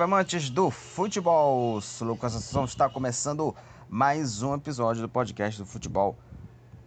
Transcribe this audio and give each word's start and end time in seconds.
Salve 0.00 0.14
amantes 0.14 0.48
do 0.48 0.70
futebol! 0.70 1.78
Lucas 2.00 2.34
Assunção 2.34 2.64
está 2.64 2.88
começando 2.88 3.54
mais 3.86 4.42
um 4.42 4.54
episódio 4.54 5.02
do 5.02 5.10
podcast 5.10 5.60
do 5.60 5.66
futebol 5.66 6.16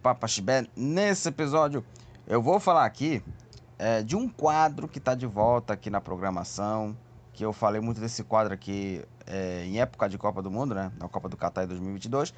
Papa 0.02 0.26
Chibé. 0.26 0.66
Nesse 0.74 1.28
episódio 1.28 1.84
eu 2.26 2.42
vou 2.42 2.58
falar 2.58 2.84
aqui 2.84 3.22
é, 3.78 4.02
de 4.02 4.16
um 4.16 4.28
quadro 4.28 4.88
que 4.88 4.98
está 4.98 5.14
de 5.14 5.26
volta 5.26 5.74
aqui 5.74 5.90
na 5.90 6.00
programação. 6.00 6.96
Que 7.32 7.44
eu 7.44 7.52
falei 7.52 7.80
muito 7.80 8.00
desse 8.00 8.24
quadro 8.24 8.52
aqui 8.52 9.00
é, 9.28 9.64
em 9.64 9.80
época 9.80 10.08
de 10.08 10.18
Copa 10.18 10.42
do 10.42 10.50
Mundo, 10.50 10.74
né? 10.74 10.90
Na 10.98 11.08
Copa 11.08 11.28
do 11.28 11.36
Catar 11.36 11.68
2022, 11.68 12.34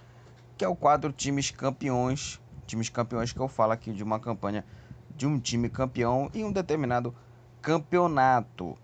que 0.59 0.65
é 0.65 0.68
o 0.68 0.77
quadro 0.77 1.10
Times 1.10 1.51
Campeões. 1.51 2.38
Times 2.66 2.90
Campeões 2.90 3.32
que 3.32 3.40
eu 3.40 3.48
falo 3.48 3.73
aqui 3.73 3.95
de 3.95 4.02
uma 4.02 4.20
campanha 4.20 4.62
de 5.16 5.27
um 5.27 5.38
time 5.40 5.70
campeão 5.70 6.30
em 6.34 6.45
um 6.45 6.52
determinado 6.52 7.15
campeonato. 7.62 8.77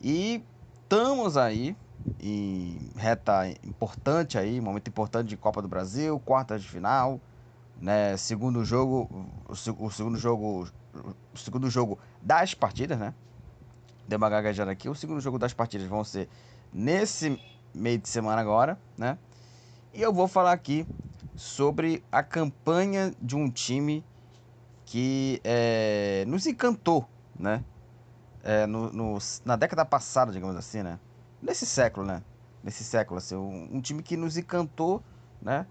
E 0.00 0.42
estamos 0.86 1.36
aí 1.36 1.76
em 2.20 2.92
reta 2.96 3.48
importante 3.64 4.38
aí, 4.38 4.60
momento 4.60 4.86
importante 4.86 5.28
de 5.28 5.36
Copa 5.36 5.60
do 5.60 5.66
Brasil, 5.66 6.18
quartas 6.20 6.62
de 6.62 6.68
final, 6.68 7.20
né? 7.80 8.16
Segundo 8.16 8.64
jogo, 8.64 9.10
o, 9.48 9.90
segundo 9.90 10.16
jogo, 10.16 10.68
o 11.34 11.38
segundo 11.38 11.68
jogo 11.68 11.98
das 12.22 12.54
partidas, 12.54 12.96
né? 12.98 13.12
Deu 14.06 14.16
uma 14.16 14.30
gaguejada 14.30 14.70
aqui. 14.70 14.88
O 14.88 14.94
segundo 14.94 15.20
jogo 15.20 15.40
das 15.40 15.52
partidas 15.52 15.88
vão 15.88 16.04
ser 16.04 16.28
nesse 16.72 17.40
meio 17.74 17.98
de 17.98 18.08
semana 18.08 18.40
agora, 18.40 18.78
né? 18.96 19.18
E 19.92 20.00
eu 20.00 20.12
vou 20.12 20.28
falar 20.28 20.52
aqui 20.52 20.86
sobre 21.34 22.04
a 22.12 22.22
campanha 22.22 23.12
de 23.20 23.34
um 23.34 23.50
time 23.50 24.04
que 24.84 25.40
é, 25.42 26.24
nos 26.28 26.46
encantou, 26.46 27.08
né? 27.36 27.64
É, 28.46 28.64
no, 28.64 28.92
no, 28.92 29.18
na 29.44 29.56
década 29.56 29.84
passada, 29.84 30.30
digamos 30.30 30.54
assim, 30.54 30.80
né? 30.80 31.00
Nesse 31.42 31.66
século, 31.66 32.06
né? 32.06 32.22
Nesse 32.62 32.84
século, 32.84 33.18
assim, 33.18 33.34
um, 33.34 33.70
um, 33.72 33.80
time 33.80 34.04
que 34.04 34.16
nos 34.16 34.36
encantou, 34.36 35.02
né? 35.42 35.66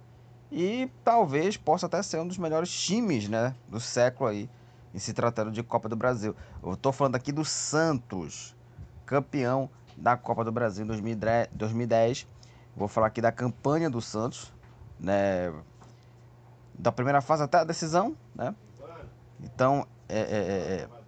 E 0.51 0.91
talvez 1.01 1.55
possa 1.55 1.85
até 1.85 2.03
ser 2.03 2.19
um 2.19 2.27
dos 2.27 2.37
melhores 2.37 2.69
times, 2.69 3.29
né? 3.29 3.55
Do 3.69 3.79
século 3.79 4.29
aí, 4.29 4.49
em 4.93 4.99
se 4.99 5.13
tratando 5.13 5.51
de 5.51 5.63
Copa 5.63 5.87
do 5.87 5.95
Brasil. 5.95 6.35
Eu 6.61 6.75
tô 6.75 6.91
falando 6.91 7.15
aqui 7.15 7.31
do 7.31 7.45
Santos, 7.45 8.53
campeão 9.05 9.69
da 9.95 10.17
Copa 10.17 10.43
do 10.43 10.51
Brasil 10.51 10.83
em 10.83 10.87
2010. 11.53 12.27
Vou 12.75 12.89
falar 12.89 13.07
aqui 13.07 13.21
da 13.21 13.31
campanha 13.31 13.89
do 13.89 14.01
Santos, 14.01 14.53
né? 14.99 15.49
Da 16.77 16.91
primeira 16.91 17.21
fase 17.21 17.41
até 17.41 17.59
a 17.59 17.63
decisão, 17.63 18.17
né? 18.35 18.53
Então, 19.39 19.87
é, 20.09 20.19
é, 20.19 20.21
é, 20.21 20.81
é 20.81 21.04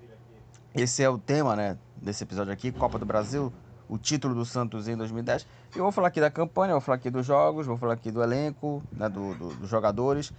esse 0.77 1.01
é 1.01 1.09
o 1.09 1.17
tema, 1.17 1.55
né, 1.55 1.75
desse 1.95 2.23
episódio 2.23 2.53
aqui, 2.53 2.71
Copa 2.71 2.99
do 2.99 3.05
Brasil, 3.05 3.51
o 3.89 3.97
título 3.97 4.35
do 4.35 4.45
Santos 4.45 4.87
em 4.87 4.95
2010. 4.95 5.47
Eu 5.75 5.81
vou 5.81 5.91
falar 5.91 6.09
aqui 6.09 6.21
da 6.21 6.29
campanha, 6.29 6.73
vou 6.73 6.81
falar 6.81 6.97
aqui 6.97 7.09
dos 7.09 7.25
jogos, 7.25 7.65
vou 7.65 7.77
falar 7.77 7.93
aqui 7.93 8.11
do 8.11 8.21
elenco, 8.21 8.83
né, 8.91 9.09
do, 9.09 9.33
do 9.33 9.55
dos 9.55 9.67
jogadores, 9.67 10.31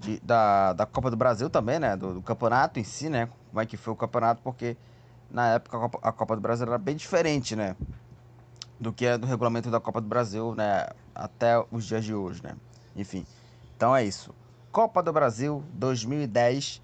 de, 0.00 0.18
da, 0.20 0.72
da 0.72 0.86
Copa 0.86 1.10
do 1.10 1.16
Brasil 1.18 1.50
também, 1.50 1.78
né, 1.78 1.96
do, 1.96 2.14
do, 2.14 2.22
campeonato 2.22 2.80
em 2.80 2.84
si, 2.84 3.10
né, 3.10 3.28
como 3.50 3.60
é 3.60 3.66
que 3.66 3.76
foi 3.76 3.92
o 3.92 3.96
campeonato, 3.96 4.40
porque 4.42 4.74
na 5.30 5.48
época 5.48 5.76
a 5.76 5.80
Copa, 5.80 5.98
a 6.02 6.12
Copa 6.12 6.34
do 6.34 6.40
Brasil 6.40 6.66
era 6.66 6.78
bem 6.78 6.96
diferente, 6.96 7.54
né, 7.54 7.76
do 8.80 8.90
que 8.90 9.04
é 9.04 9.18
do 9.18 9.26
regulamento 9.26 9.70
da 9.70 9.80
Copa 9.80 10.00
do 10.00 10.08
Brasil, 10.08 10.54
né, 10.54 10.86
até 11.14 11.62
os 11.70 11.84
dias 11.84 12.02
de 12.02 12.14
hoje, 12.14 12.42
né. 12.42 12.56
Enfim, 12.96 13.26
então 13.76 13.94
é 13.94 14.02
isso. 14.02 14.34
Copa 14.72 15.02
do 15.02 15.12
Brasil 15.12 15.62
2010 15.74 16.80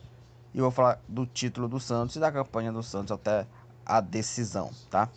e 0.54 0.60
vou 0.60 0.70
falar 0.70 1.00
do 1.08 1.26
título 1.26 1.68
do 1.68 1.78
Santos 1.78 2.16
e 2.16 2.20
da 2.20 2.30
campanha 2.30 2.72
do 2.72 2.82
Santos 2.82 3.12
até 3.12 3.46
a 3.84 4.00
decisão, 4.00 4.70
tá? 4.90 5.08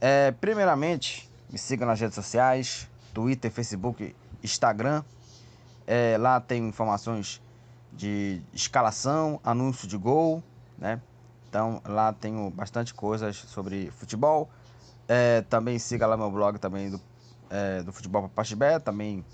É, 0.00 0.32
primeiramente, 0.32 1.30
me 1.50 1.58
siga 1.58 1.86
nas 1.86 2.00
redes 2.00 2.14
sociais, 2.14 2.88
Twitter, 3.14 3.50
Facebook, 3.50 4.14
Instagram. 4.42 5.02
É, 5.86 6.16
lá 6.18 6.40
tem 6.40 6.66
informações 6.66 7.42
de 7.92 8.40
escalação, 8.52 9.40
anúncio 9.44 9.86
de 9.86 9.96
gol, 9.96 10.42
né? 10.78 11.00
Então 11.48 11.82
lá 11.84 12.12
tenho 12.12 12.50
bastante 12.50 12.94
coisas 12.94 13.36
sobre 13.36 13.90
futebol. 13.90 14.48
É, 15.06 15.42
também 15.42 15.78
siga 15.78 16.06
lá 16.06 16.16
meu 16.16 16.30
blog 16.30 16.58
também 16.58 16.90
do, 16.90 17.00
é, 17.50 17.82
do 17.82 17.92
Futebol 17.92 18.22
Papachibé. 18.22 18.78
Também 18.78 19.24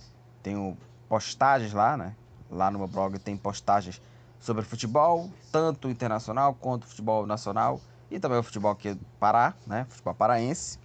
tenho 0.43 0.77
postagens 1.09 1.73
lá, 1.73 1.97
né? 1.97 2.17
Lá 2.51 2.71
no 2.71 2.79
meu 2.81 2.89
blog 2.89 3.19
tem 3.21 3.37
postagens 3.37 4.03
sobre 4.41 4.63
futebol, 4.63 5.31
tanto 5.51 5.89
internacional 5.89 6.55
quanto 6.55 6.87
futebol 6.87 7.27
nacional 7.27 7.81
e 8.11 8.19
também 8.19 8.39
o 8.39 8.43
futebol 8.43 8.71
aqui 8.71 8.95
do 8.95 9.05
Pará, 9.19 9.55
né? 9.67 9.87
Futebol 9.89 10.15
paraense. 10.15 10.79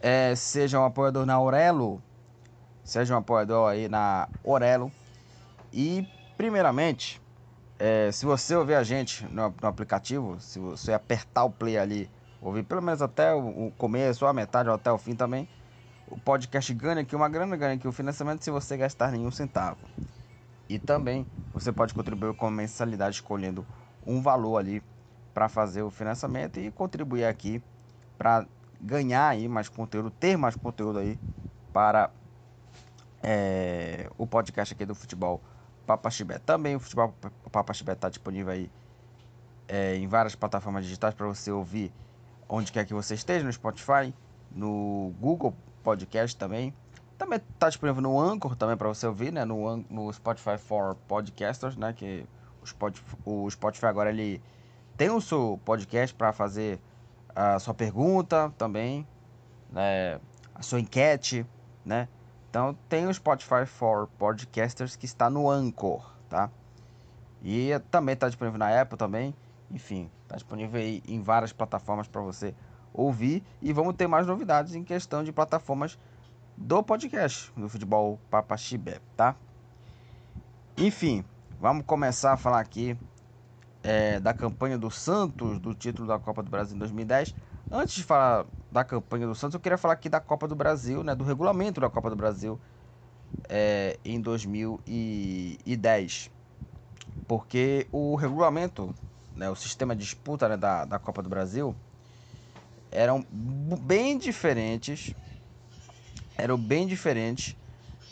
É, 0.00 0.34
seja 0.34 0.78
um 0.78 0.84
apoiador 0.84 1.24
na 1.24 1.40
Orelo, 1.40 2.02
seja 2.82 3.14
um 3.14 3.18
apoiador 3.18 3.70
aí 3.70 3.88
na 3.88 4.28
Orelo. 4.42 4.90
E, 5.72 6.06
primeiramente, 6.36 7.20
é, 7.78 8.10
se 8.12 8.26
você 8.26 8.54
ouvir 8.54 8.74
a 8.74 8.82
gente 8.82 9.24
no, 9.26 9.54
no, 9.60 9.68
aplicativo, 9.68 10.38
se 10.40 10.58
você 10.58 10.92
apertar 10.92 11.44
o 11.44 11.50
play 11.50 11.78
ali, 11.78 12.10
ouvir 12.40 12.64
pelo 12.64 12.82
menos 12.82 13.00
até 13.00 13.34
o, 13.34 13.68
o 13.68 13.72
começo, 13.78 14.24
ou 14.24 14.30
a 14.30 14.32
metade, 14.32 14.68
ou 14.68 14.74
até 14.74 14.92
o 14.92 14.98
fim 14.98 15.14
também, 15.14 15.48
o 16.08 16.18
podcast 16.18 16.72
ganha 16.74 17.00
aqui 17.00 17.16
uma 17.16 17.28
grana, 17.28 17.56
ganha 17.56 17.74
aqui 17.74 17.88
o 17.88 17.92
financiamento 17.92 18.44
se 18.44 18.50
você 18.50 18.76
gastar 18.76 19.10
nenhum 19.10 19.30
centavo. 19.30 19.78
E 20.68 20.78
também 20.78 21.26
você 21.52 21.72
pode 21.72 21.94
contribuir 21.94 22.34
com 22.34 22.50
mensalidade 22.50 23.16
escolhendo 23.16 23.66
um 24.06 24.20
valor 24.20 24.58
ali 24.58 24.82
para 25.32 25.48
fazer 25.48 25.82
o 25.82 25.90
financiamento 25.90 26.58
e 26.58 26.70
contribuir 26.70 27.24
aqui 27.24 27.62
para 28.16 28.46
ganhar 28.80 29.28
aí 29.28 29.48
mais 29.48 29.68
conteúdo, 29.68 30.10
ter 30.10 30.36
mais 30.36 30.54
conteúdo 30.54 30.98
aí 30.98 31.18
para 31.72 32.10
é, 33.22 34.08
o 34.16 34.26
podcast 34.26 34.74
aqui 34.74 34.84
do 34.84 34.94
futebol 34.94 35.40
Papa 35.86 36.10
Chibé. 36.10 36.38
Também 36.38 36.76
o 36.76 36.80
futebol 36.80 37.14
Papa 37.50 37.72
Chibé 37.72 37.92
está 37.92 38.08
disponível 38.08 38.52
aí 38.52 38.70
é, 39.66 39.96
em 39.96 40.06
várias 40.06 40.34
plataformas 40.34 40.84
digitais 40.84 41.14
para 41.14 41.26
você 41.26 41.50
ouvir 41.50 41.92
onde 42.48 42.70
quer 42.70 42.84
que 42.84 42.94
você 42.94 43.14
esteja, 43.14 43.44
no 43.44 43.52
Spotify, 43.52 44.14
no 44.50 45.12
Google 45.18 45.54
Podcast 45.82 46.36
também, 46.36 46.74
também 47.24 47.40
está 47.54 47.68
disponível 47.68 48.02
no 48.02 48.20
Anchor 48.20 48.54
também 48.54 48.76
para 48.76 48.88
você 48.88 49.06
ouvir, 49.06 49.32
né? 49.32 49.44
No, 49.44 49.78
no 49.88 50.12
Spotify 50.12 50.58
for 50.58 50.94
Podcasters, 51.08 51.76
né? 51.76 51.92
Que 51.92 52.26
o 52.62 52.66
Spotify, 52.66 53.16
o 53.24 53.50
Spotify 53.50 53.86
agora 53.86 54.10
ele 54.10 54.42
tem 54.96 55.10
o 55.10 55.20
seu 55.20 55.58
podcast 55.64 56.14
para 56.14 56.32
fazer 56.32 56.78
a 57.34 57.58
sua 57.58 57.72
pergunta 57.72 58.52
também, 58.58 59.06
né? 59.72 60.20
A 60.54 60.62
sua 60.62 60.80
enquete, 60.80 61.46
né? 61.84 62.08
Então 62.50 62.76
tem 62.88 63.06
o 63.06 63.14
Spotify 63.14 63.64
for 63.66 64.06
Podcasters 64.18 64.94
que 64.94 65.06
está 65.06 65.30
no 65.30 65.50
Anchor, 65.50 66.12
tá? 66.28 66.50
E 67.42 67.70
também 67.90 68.12
está 68.12 68.28
disponível 68.28 68.58
na 68.58 68.80
Apple 68.80 68.98
também. 68.98 69.34
Enfim, 69.70 70.10
está 70.22 70.36
disponível 70.36 70.78
aí 70.78 71.02
em 71.08 71.22
várias 71.22 71.52
plataformas 71.52 72.06
para 72.06 72.20
você 72.20 72.54
ouvir. 72.92 73.42
E 73.62 73.72
vamos 73.72 73.94
ter 73.96 74.06
mais 74.06 74.26
novidades 74.26 74.74
em 74.74 74.84
questão 74.84 75.24
de 75.24 75.32
plataformas 75.32 75.98
do 76.56 76.82
podcast 76.82 77.52
do 77.56 77.68
Futebol 77.68 78.18
Papaxibé, 78.30 78.98
tá? 79.16 79.36
Enfim, 80.76 81.24
vamos 81.60 81.84
começar 81.84 82.32
a 82.32 82.36
falar 82.36 82.60
aqui 82.60 82.96
é, 83.82 84.20
da 84.20 84.32
campanha 84.32 84.78
do 84.78 84.90
Santos, 84.90 85.58
do 85.58 85.74
título 85.74 86.08
da 86.08 86.18
Copa 86.18 86.42
do 86.42 86.50
Brasil 86.50 86.76
em 86.76 86.78
2010. 86.78 87.34
Antes 87.70 87.96
de 87.96 88.04
falar 88.04 88.46
da 88.70 88.84
campanha 88.84 89.26
do 89.26 89.34
Santos, 89.34 89.54
eu 89.54 89.60
queria 89.60 89.78
falar 89.78 89.94
aqui 89.94 90.08
da 90.08 90.20
Copa 90.20 90.46
do 90.46 90.54
Brasil, 90.54 91.02
né, 91.02 91.14
do 91.14 91.24
regulamento 91.24 91.80
da 91.80 91.90
Copa 91.90 92.10
do 92.10 92.16
Brasil 92.16 92.60
é, 93.48 93.98
em 94.04 94.20
2010. 94.20 96.30
Porque 97.26 97.88
o 97.90 98.14
regulamento, 98.14 98.94
né, 99.34 99.50
o 99.50 99.56
sistema 99.56 99.94
de 99.94 100.02
disputa 100.02 100.48
né, 100.48 100.56
da, 100.56 100.84
da 100.84 100.98
Copa 100.98 101.22
do 101.22 101.28
Brasil 101.28 101.74
eram 102.90 103.26
bem 103.30 104.16
diferentes 104.16 105.14
eram 106.36 106.56
bem 106.58 106.86
diferentes 106.86 107.56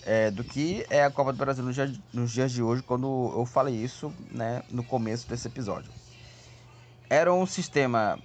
é, 0.03 0.31
do 0.31 0.45
que 0.45 0.85
é 0.91 1.05
a 1.05 1.11
Copa 1.11 1.33
do 1.33 1.39
Brasil 1.39 1.65
nos 1.65 1.75
dias, 1.75 2.01
nos 2.13 2.31
dias 2.31 2.53
de 2.53 2.63
hoje, 2.63 2.83
quando 2.83 3.33
eu 3.35 3.47
falei 3.47 3.75
isso 3.75 4.13
né, 4.31 4.63
no 4.71 4.83
começo 4.83 5.29
desse 5.29 5.47
episódio. 5.47 5.91
Era 7.09 7.33
um 7.33 7.47
sistema 7.47 8.19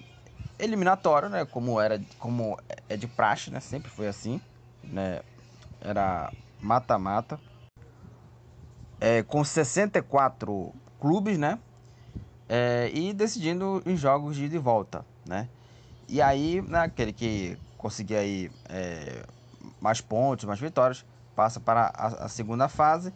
eliminatório, 0.60 1.30
né, 1.30 1.46
como 1.46 1.80
era 1.80 2.02
como 2.18 2.58
é 2.90 2.98
de 2.98 3.08
praxe, 3.08 3.52
né, 3.52 3.60
sempre 3.60 3.92
foi 3.92 4.08
assim, 4.08 4.42
né, 4.84 5.22
era 5.80 6.34
mata-mata, 6.60 7.40
é, 9.00 9.22
com 9.22 9.44
64 9.44 10.74
clubes, 11.00 11.38
né, 11.38 11.60
é, 12.50 12.90
e 12.92 13.14
decidindo 13.14 13.84
em 13.86 13.96
jogos 13.96 14.36
de 14.36 14.46
ida 14.46 14.56
e 14.56 14.60
volta, 14.60 15.06
né, 15.28 15.48
e 16.08 16.22
aí, 16.22 16.62
né, 16.62 16.90
que 16.90 17.58
conseguia 17.78 18.20
aí 18.20 18.50
é, 18.70 19.24
mais 19.80 20.02
pontos, 20.02 20.46
mais 20.46 20.60
vitórias, 20.60 21.06
passa 21.36 21.60
para 21.60 21.92
a, 21.96 22.26
a 22.26 22.30
segunda 22.30 22.68
fase, 22.68 23.14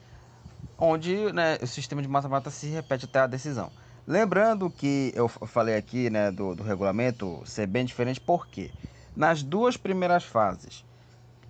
onde 0.78 1.32
né, 1.34 1.58
o 1.62 1.68
sistema 1.68 2.02
de 2.02 2.08
mata-mata 2.08 2.50
se 2.50 2.68
repete 2.68 3.06
até 3.06 3.20
a 3.20 3.28
decisão. 3.28 3.72
Lembrando 4.08 4.70
que 4.70 5.12
eu 5.16 5.28
falei 5.28 5.76
aqui 5.76 6.10
né, 6.10 6.32
do, 6.32 6.56
do 6.56 6.64
regulamento 6.64 7.42
ser 7.46 7.68
bem 7.68 7.86
diferente, 7.86 8.20
por 8.20 8.48
quê? 8.48 8.72
nas 9.16 9.44
duas 9.44 9.78
primeiras 9.78 10.24
fases, 10.24 10.86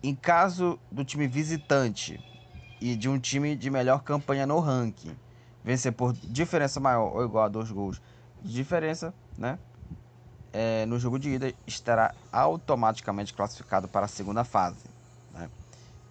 em 0.02 0.16
caso 0.16 0.80
do 0.92 1.06
time 1.06 1.28
visitante 1.28 2.19
e 2.80 2.96
de 2.96 3.08
um 3.08 3.19
time 3.19 3.56
de 3.56 3.69
melhor 3.69 4.04
campanha 4.04 4.46
no 4.46 4.60
ranking, 4.60 5.16
vencer 5.63 5.92
por 5.92 6.13
diferença 6.13 6.80
maior 6.80 7.16
ou 7.16 7.24
igual 7.24 7.46
a 7.46 7.50
dois 7.50 7.72
gols 7.72 8.02
de 8.42 8.54
diferença, 8.54 9.13
né? 9.38 9.60
É, 10.54 10.86
no 10.86 11.00
jogo 11.00 11.18
de 11.18 11.30
ida 11.30 11.54
estará 11.66 12.13
automaticamente 12.31 13.34
classificado 13.34 13.88
para 13.88 14.06
a 14.06 14.10
segunda 14.10 14.44
fase. 14.44 14.90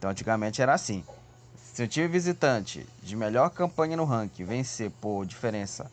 Então, 0.01 0.09
antigamente 0.09 0.63
era 0.63 0.73
assim: 0.73 1.05
se 1.75 1.83
o 1.83 1.87
time 1.87 2.09
visitante 2.09 2.89
de 3.03 3.15
melhor 3.15 3.51
campanha 3.51 3.99
no 3.99 4.07
ranking 4.07 4.45
vencer 4.45 4.91
por 4.99 5.27
diferença 5.27 5.91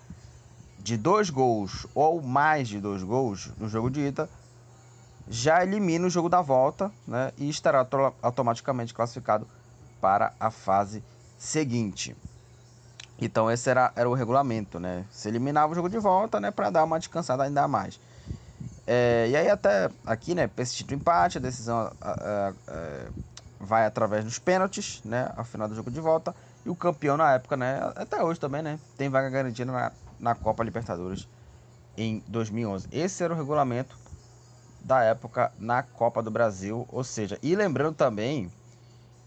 de 0.79 0.95
dois 0.95 1.29
gols 1.29 1.85
ou 1.93 2.21
mais 2.21 2.69
de 2.69 2.79
dois 2.79 3.03
gols 3.03 3.51
no 3.57 3.67
jogo 3.67 3.89
de 3.89 3.99
ida, 3.99 4.29
já 5.27 5.61
elimina 5.61 6.07
o 6.07 6.09
jogo 6.09 6.29
da 6.29 6.41
volta 6.41 6.89
né, 7.05 7.33
e 7.37 7.49
estará 7.49 7.85
automaticamente 8.21 8.93
classificado 8.93 9.45
para 9.99 10.31
a 10.39 10.49
fase 10.49 11.03
seguinte. 11.37 12.15
Então 13.19 13.51
esse 13.51 13.69
era, 13.69 13.91
era 13.93 14.09
o 14.09 14.13
regulamento, 14.13 14.79
né? 14.79 15.03
Se 15.11 15.27
eliminava 15.27 15.73
o 15.73 15.75
jogo 15.75 15.89
de 15.89 15.99
volta, 15.99 16.39
né, 16.39 16.49
para 16.49 16.69
dar 16.69 16.85
uma 16.85 16.97
descansada 16.97 17.43
ainda 17.43 17.67
mais. 17.67 17.99
É, 18.85 19.27
e 19.29 19.35
aí 19.35 19.49
até 19.49 19.89
aqui, 20.05 20.33
né, 20.33 20.47
persistir 20.47 20.87
do 20.87 20.93
empate, 20.93 21.39
a 21.39 21.41
decisão 21.41 21.91
é, 22.01 22.53
é, 22.69 23.07
vai 23.59 23.85
através 23.85 24.23
dos 24.23 24.39
pênaltis, 24.39 25.01
né, 25.03 25.31
ao 25.35 25.43
final 25.43 25.67
do 25.67 25.75
jogo 25.75 25.91
de 25.91 25.99
volta. 25.99 26.35
E 26.65 26.69
o 26.69 26.75
campeão 26.75 27.17
na 27.17 27.33
época, 27.33 27.57
né, 27.57 27.79
até 27.95 28.23
hoje 28.23 28.39
também, 28.39 28.61
né, 28.61 28.79
tem 28.97 29.09
vaga 29.09 29.29
garantida 29.29 29.71
na, 29.71 29.91
na 30.19 30.35
Copa 30.35 30.63
Libertadores 30.63 31.27
em 31.97 32.23
2011. 32.27 32.87
Esse 32.91 33.23
era 33.23 33.33
o 33.33 33.37
regulamento 33.37 33.97
da 34.81 35.03
época 35.03 35.51
na 35.59 35.83
Copa 35.83 36.21
do 36.21 36.31
Brasil, 36.31 36.87
ou 36.89 37.03
seja, 37.03 37.37
e 37.41 37.55
lembrando 37.55 37.95
também 37.95 38.51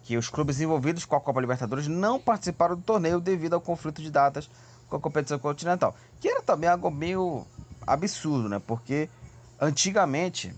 que 0.02 0.16
os 0.16 0.28
clubes 0.28 0.60
envolvidos 0.60 1.04
com 1.04 1.16
a 1.16 1.20
Copa 1.20 1.40
Libertadores 1.40 1.86
não 1.86 2.18
participaram 2.18 2.76
do 2.76 2.82
torneio 2.82 3.20
devido 3.20 3.54
ao 3.54 3.60
conflito 3.60 4.00
de 4.00 4.10
datas 4.10 4.48
com 4.88 4.96
a 4.96 5.00
competição 5.00 5.38
continental, 5.38 5.94
que 6.18 6.28
era 6.28 6.42
também 6.42 6.68
algo 6.68 6.90
meio 6.90 7.46
absurdo, 7.86 8.48
né? 8.48 8.60
Porque 8.66 9.08
antigamente, 9.60 10.54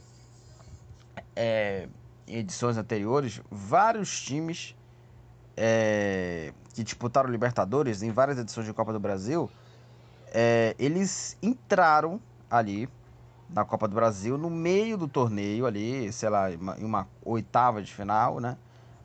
é, 1.35 1.89
edições 2.27 2.77
anteriores, 2.77 3.41
vários 3.51 4.21
times 4.21 4.77
é, 5.57 6.53
que 6.75 6.83
disputaram 6.83 7.31
Libertadores 7.31 8.03
em 8.03 8.11
várias 8.11 8.39
edições 8.39 8.67
de 8.67 8.73
Copa 8.73 8.93
do 8.93 9.01
Brasil, 9.01 9.51
é, 10.29 10.75
eles 10.79 11.37
entraram 11.43 12.21
ali 12.51 12.89
na 13.49 13.65
Copa 13.65 13.87
do 13.87 13.95
Brasil 13.95 14.39
no 14.39 14.49
meio 14.49 14.97
do 14.97 15.07
torneio 15.07 15.67
ali, 15.67 16.13
sei 16.13 16.29
lá, 16.31 16.51
em 16.51 16.85
uma 16.85 17.07
oitava 17.25 17.83
de 17.83 17.93
final, 17.93 18.41
né? 18.41 18.57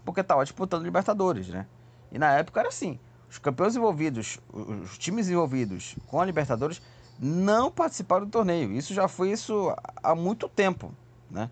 porque 0.08 0.22
estava 0.22 0.42
disputando 0.42 0.86
Libertadores, 0.86 1.50
né? 1.50 1.68
E 2.14 2.18
na 2.18 2.32
época 2.32 2.62
era 2.62 2.70
assim: 2.70 2.98
os 3.30 3.38
campeões 3.38 3.76
envolvidos, 3.76 4.40
os 4.54 4.98
times 4.98 5.30
envolvidos 5.30 5.98
com 6.08 6.22
a 6.22 6.26
Libertadores 6.26 6.82
não 7.20 7.70
participaram 7.70 8.26
do 8.26 8.32
torneio. 8.32 8.72
Isso 8.72 8.94
já 8.94 9.10
foi 9.10 9.32
isso 9.32 9.76
há 10.02 10.16
muito 10.16 10.48
tempo, 10.48 10.94
né? 11.30 11.52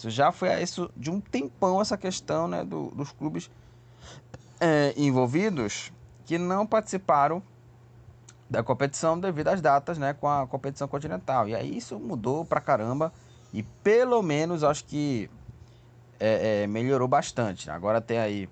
Isso 0.00 0.08
já 0.08 0.32
foi 0.32 0.50
isso 0.62 0.90
de 0.96 1.10
um 1.10 1.20
tempão 1.20 1.78
essa 1.78 1.94
questão, 1.94 2.48
né, 2.48 2.64
do, 2.64 2.90
dos 2.92 3.12
clubes 3.12 3.50
é, 4.58 4.94
envolvidos 4.96 5.92
que 6.24 6.38
não 6.38 6.66
participaram 6.66 7.42
da 8.48 8.62
competição 8.62 9.20
devido 9.20 9.48
às 9.48 9.60
datas, 9.60 9.98
né, 9.98 10.14
com 10.14 10.26
a 10.26 10.46
competição 10.46 10.88
continental. 10.88 11.46
E 11.46 11.54
aí 11.54 11.76
isso 11.76 11.98
mudou 11.98 12.46
pra 12.46 12.62
caramba 12.62 13.12
e 13.52 13.62
pelo 13.62 14.22
menos 14.22 14.64
acho 14.64 14.86
que 14.86 15.28
é, 16.18 16.62
é, 16.62 16.66
melhorou 16.66 17.06
bastante. 17.06 17.70
Agora 17.70 18.00
tem 18.00 18.18
aí 18.18 18.48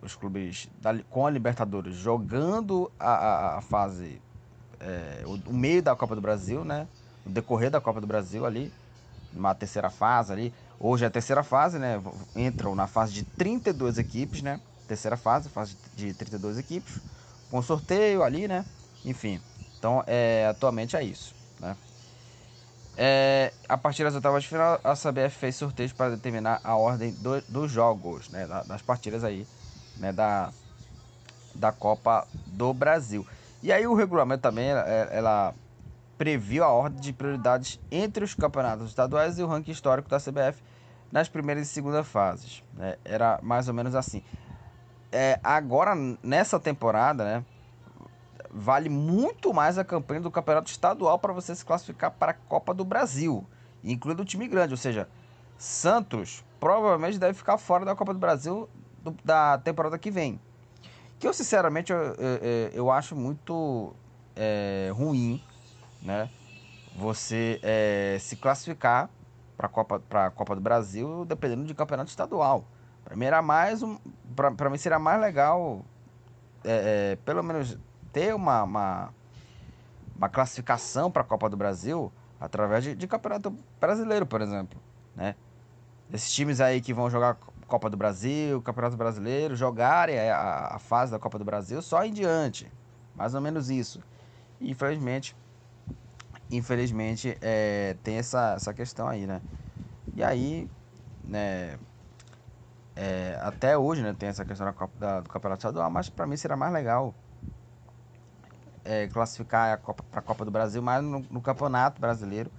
os 0.00 0.14
clubes 0.14 0.68
da, 0.80 0.96
com 1.10 1.26
a 1.26 1.30
Libertadores 1.30 1.96
jogando 1.96 2.88
a, 3.00 3.10
a, 3.10 3.58
a 3.58 3.60
fase, 3.62 4.22
é, 4.78 5.24
o, 5.26 5.50
o, 5.50 5.52
meio 5.52 5.82
da 5.82 5.96
Copa 5.96 6.14
do 6.14 6.20
Brasil, 6.20 6.64
né? 6.64 6.86
O 7.26 7.30
decorrer 7.30 7.68
da 7.68 7.80
Copa 7.80 8.00
do 8.00 8.06
Brasil 8.06 8.46
ali, 8.46 8.72
uma 9.34 9.56
terceira 9.56 9.90
fase 9.90 10.32
ali. 10.32 10.54
Hoje 10.80 11.04
é 11.04 11.08
a 11.08 11.10
terceira 11.10 11.42
fase, 11.42 11.78
né? 11.78 12.00
Entram 12.36 12.74
na 12.74 12.86
fase 12.86 13.12
de 13.12 13.24
32 13.24 13.98
equipes, 13.98 14.42
né? 14.42 14.60
Terceira 14.86 15.16
fase, 15.16 15.48
fase 15.48 15.76
de 15.94 16.14
32 16.14 16.56
equipes, 16.56 17.02
com 17.50 17.60
sorteio 17.60 18.22
ali, 18.22 18.46
né? 18.46 18.64
Enfim, 19.04 19.40
então 19.78 20.02
é, 20.06 20.46
atualmente 20.46 20.96
é 20.96 21.02
isso, 21.02 21.34
né? 21.60 21.76
É, 22.96 23.52
a 23.68 23.78
partir 23.78 24.02
das 24.02 24.14
oitavas 24.14 24.42
de 24.42 24.48
final, 24.48 24.80
a 24.82 24.94
CBF 24.94 25.30
fez 25.30 25.54
sorteios 25.54 25.92
para 25.92 26.16
determinar 26.16 26.60
a 26.64 26.76
ordem 26.76 27.12
do, 27.12 27.40
dos 27.42 27.70
jogos, 27.70 28.28
né, 28.28 28.44
das 28.66 28.82
partidas 28.82 29.22
aí, 29.22 29.46
né, 29.96 30.12
da, 30.12 30.52
da 31.54 31.70
Copa 31.70 32.26
do 32.44 32.74
Brasil. 32.74 33.24
E 33.62 33.72
aí 33.72 33.86
o 33.86 33.94
regulamento 33.94 34.42
também, 34.42 34.70
ela, 34.70 34.80
ela 34.80 35.54
previu 36.18 36.64
a 36.64 36.68
ordem 36.68 37.00
de 37.00 37.12
prioridades 37.12 37.80
entre 37.90 38.24
os 38.24 38.34
campeonatos 38.34 38.88
estaduais 38.88 39.38
e 39.38 39.42
o 39.42 39.46
ranking 39.46 39.70
histórico 39.70 40.10
da 40.10 40.18
CBF 40.18 40.60
nas 41.10 41.28
primeiras 41.28 41.68
e 41.68 41.70
segundas 41.70 42.06
fases. 42.06 42.62
Né? 42.74 42.96
Era 43.04 43.38
mais 43.40 43.68
ou 43.68 43.74
menos 43.74 43.94
assim. 43.94 44.22
É, 45.12 45.38
agora, 45.42 45.94
nessa 46.22 46.58
temporada, 46.58 47.24
né, 47.24 47.44
vale 48.50 48.88
muito 48.88 49.54
mais 49.54 49.78
a 49.78 49.84
campanha 49.84 50.20
do 50.20 50.30
campeonato 50.30 50.70
estadual 50.70 51.18
para 51.18 51.32
você 51.32 51.54
se 51.54 51.64
classificar 51.64 52.10
para 52.10 52.32
a 52.32 52.34
Copa 52.34 52.74
do 52.74 52.84
Brasil, 52.84 53.46
incluindo 53.82 54.22
o 54.22 54.26
time 54.26 54.46
grande, 54.48 54.74
ou 54.74 54.76
seja, 54.76 55.08
Santos 55.56 56.44
provavelmente 56.60 57.18
deve 57.18 57.34
ficar 57.34 57.56
fora 57.56 57.84
da 57.84 57.94
Copa 57.94 58.12
do 58.12 58.18
Brasil 58.18 58.68
do, 59.02 59.14
da 59.24 59.56
temporada 59.58 59.96
que 59.98 60.10
vem. 60.10 60.40
Que 61.18 61.26
eu 61.26 61.32
sinceramente 61.32 61.92
eu, 61.92 61.98
eu, 61.98 62.70
eu 62.72 62.90
acho 62.90 63.16
muito 63.16 63.94
é, 64.36 64.90
ruim, 64.94 65.42
né? 66.02 66.30
Você 66.96 67.60
é, 67.62 68.16
se 68.20 68.36
classificar 68.36 69.08
para 69.56 69.66
a 69.66 69.70
Copa, 69.70 70.00
Copa 70.34 70.54
do 70.54 70.60
Brasil 70.60 71.24
dependendo 71.24 71.64
de 71.64 71.74
campeonato 71.74 72.10
estadual. 72.10 72.64
Para 73.04 73.16
mim 73.16 73.26
mais 73.42 73.82
um, 73.82 73.98
para 74.34 74.70
mim 74.70 74.78
seria 74.78 74.98
mais 74.98 75.20
legal, 75.20 75.84
é, 76.64 77.12
é, 77.12 77.16
pelo 77.24 77.42
menos 77.42 77.78
ter 78.12 78.34
uma, 78.34 78.62
uma, 78.62 79.14
uma 80.16 80.28
classificação 80.28 81.10
para 81.10 81.22
a 81.22 81.24
Copa 81.24 81.48
do 81.48 81.56
Brasil 81.56 82.12
através 82.40 82.84
de, 82.84 82.94
de, 82.94 83.06
campeonato 83.06 83.54
brasileiro, 83.80 84.26
por 84.26 84.40
exemplo, 84.40 84.80
né? 85.16 85.34
Esses 86.12 86.32
times 86.32 86.60
aí 86.60 86.80
que 86.80 86.94
vão 86.94 87.10
jogar 87.10 87.36
Copa 87.66 87.90
do 87.90 87.96
Brasil, 87.96 88.62
Campeonato 88.62 88.96
Brasileiro, 88.96 89.54
jogarem 89.54 90.18
a, 90.18 90.74
a 90.74 90.78
fase 90.78 91.12
da 91.12 91.18
Copa 91.18 91.38
do 91.38 91.44
Brasil 91.44 91.82
só 91.82 92.02
em 92.02 92.12
diante, 92.12 92.70
mais 93.14 93.34
ou 93.34 93.40
menos 93.42 93.68
isso. 93.68 94.02
E, 94.58 94.70
infelizmente, 94.70 95.36
infelizmente 96.50 97.36
é, 97.40 97.96
tem 98.02 98.16
essa, 98.16 98.54
essa 98.54 98.72
questão 98.72 99.08
aí, 99.08 99.26
né? 99.26 99.42
E 100.14 100.22
aí, 100.22 100.68
né? 101.24 101.78
É, 102.96 103.38
até 103.42 103.78
hoje, 103.78 104.02
né, 104.02 104.12
tem 104.18 104.28
essa 104.28 104.44
questão 104.44 104.66
da, 104.66 104.88
da, 104.98 105.20
do 105.20 105.28
campeonato 105.28 105.60
estadual, 105.60 105.88
mas 105.88 106.08
para 106.08 106.26
mim 106.26 106.36
será 106.36 106.56
mais 106.56 106.72
legal 106.72 107.14
é, 108.88 109.06
classificar 109.06 109.78
para 110.10 110.18
a 110.18 110.22
Copa 110.22 110.44
do 110.44 110.50
Brasil, 110.50 110.82
mas 110.82 111.04
no, 111.04 111.20
no, 111.30 111.40
Campeonato 111.40 112.00
Brasileiro 112.00 112.50